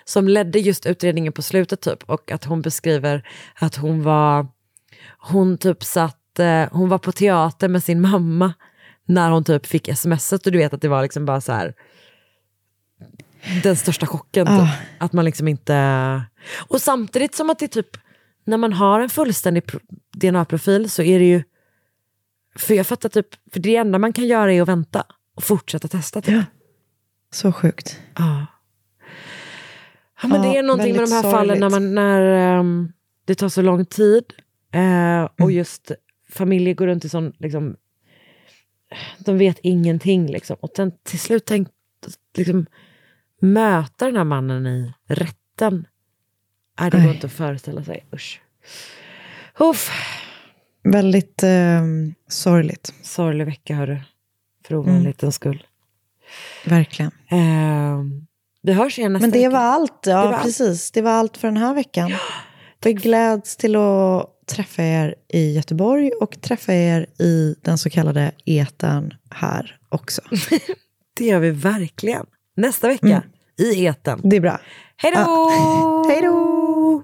som 0.05 0.27
ledde 0.27 0.59
just 0.59 0.85
utredningen 0.85 1.33
på 1.33 1.41
slutet 1.41 1.81
typ 1.81 2.03
och 2.03 2.31
att 2.31 2.45
hon 2.45 2.61
beskriver 2.61 3.27
att 3.55 3.75
hon 3.75 4.03
var, 4.03 4.47
hon 5.17 5.57
typ 5.57 5.83
satt, 5.83 6.39
eh, 6.39 6.65
hon 6.71 6.89
var 6.89 6.97
på 6.97 7.11
teater 7.11 7.67
med 7.67 7.83
sin 7.83 8.01
mamma 8.01 8.53
när 9.07 9.31
hon 9.31 9.43
typ 9.43 9.65
fick 9.65 9.97
smset 9.97 10.45
och 10.45 10.51
du 10.51 10.57
vet 10.57 10.73
att 10.73 10.81
det 10.81 10.87
var 10.87 11.01
liksom 11.01 11.25
bara 11.25 11.41
så 11.41 11.51
här 11.51 11.73
den 13.63 13.75
största 13.75 14.05
chocken. 14.05 14.45
Typ. 14.45 14.55
Ah. 14.55 14.69
Att 14.97 15.13
man 15.13 15.25
liksom 15.25 15.47
inte... 15.47 16.21
Och 16.67 16.81
samtidigt 16.81 17.35
som 17.35 17.49
att 17.49 17.59
det 17.59 17.67
typ, 17.67 17.97
när 18.45 18.57
man 18.57 18.73
har 18.73 18.99
en 19.01 19.09
fullständig 19.09 19.65
pro- 19.65 19.79
DNA-profil 20.13 20.89
så 20.89 21.01
är 21.03 21.19
det 21.19 21.25
ju, 21.25 21.43
för 22.55 22.73
jag 22.73 22.87
fattar 22.87 23.09
typ, 23.09 23.27
för 23.53 23.59
det 23.59 23.75
enda 23.75 23.99
man 23.99 24.13
kan 24.13 24.27
göra 24.27 24.53
är 24.53 24.61
att 24.61 24.67
vänta 24.67 25.03
och 25.35 25.43
fortsätta 25.43 25.87
testa. 25.87 26.21
Typ. 26.21 26.43
Så 27.33 27.51
sjukt. 27.51 27.99
Ja. 28.17 28.45
Ja, 30.21 30.27
men 30.27 30.43
Ja, 30.43 30.49
det 30.51 30.57
är 30.57 30.63
någonting 30.63 30.95
med 30.95 31.03
de 31.03 31.11
här 31.11 31.21
väldigt 31.23 31.31
fallen 31.31 31.59
när, 31.59 31.69
sorgligt. 31.69 31.93
man, 31.93 31.95
när 31.95 32.21
ehm, 32.59 32.91
det 33.25 33.35
tar 33.35 33.49
så 33.49 33.61
lång 33.61 33.85
tid 33.85 34.23
och 35.39 35.41
Mm. 35.45 35.51
just 35.55 35.91
familjer 36.29 36.73
går 36.73 36.87
runt 36.87 37.05
i 37.05 37.09
sån, 37.09 37.33
liksom, 37.39 37.75
de 39.19 39.37
vet 39.37 39.59
ingenting 39.63 40.27
liksom. 40.31 40.57
Och 40.59 40.71
sen 40.75 40.91
till 41.03 41.19
slut 41.19 41.45
tänk, 41.45 41.67
liksom, 42.37 42.65
möta 43.41 44.05
den 44.05 44.15
här 44.15 44.23
mannen 44.23 44.67
i 44.67 44.93
rätten. 45.07 45.87
Är 46.77 46.91
det 46.91 47.01
går 47.03 47.13
inte 47.13 47.27
att 47.27 47.33
föreställa 47.33 47.83
sig. 47.83 48.05
Usch. 48.13 48.41
Uff. 49.59 49.91
Väldigt 50.83 51.43
eh, 51.43 51.81
sorgligt. 52.27 52.93
Sorglig 53.01 53.45
vecka 53.45 53.75
hörru. 53.75 53.97
För 54.67 54.73
Mm. 54.75 54.87
ovanlighetens 54.89 55.35
skull. 55.35 55.63
Verkligen. 56.65 57.11
Eh, 57.29 58.03
vi 58.61 58.73
hörs 58.73 58.99
igen 58.99 59.13
nästa 59.13 59.23
Men 59.23 59.31
det 59.31 59.37
vecka. 59.39 59.49
var 59.49 59.59
allt. 59.59 59.99
Ja, 60.05 60.17
Det 60.21 60.27
var 60.27 60.33
allt. 60.33 60.43
precis. 60.43 60.91
Det 60.91 61.01
var 61.01 61.11
allt 61.11 61.37
för 61.37 61.47
den 61.47 61.57
här 61.57 61.73
veckan. 61.73 62.11
Vi 62.83 62.93
gläds 62.93 63.57
till 63.57 63.75
att 63.75 64.29
träffa 64.47 64.83
er 64.83 65.15
i 65.27 65.51
Göteborg 65.55 66.11
och 66.11 66.41
träffa 66.41 66.73
er 66.73 67.05
i 67.19 67.55
den 67.61 67.77
så 67.77 67.89
kallade 67.89 68.31
etern 68.45 69.13
här 69.31 69.79
också. 69.89 70.21
Det 71.17 71.25
gör 71.25 71.39
vi 71.39 71.51
verkligen. 71.51 72.25
Nästa 72.55 72.87
vecka 72.87 73.07
Mm. 73.07 73.21
i 73.57 73.85
eten. 73.85 74.21
Det 74.23 74.35
är 74.35 74.41
bra. 74.41 74.59
Hej 74.97 75.11
då! 75.15 75.49
Hej 76.09 76.21
då! 76.21 77.03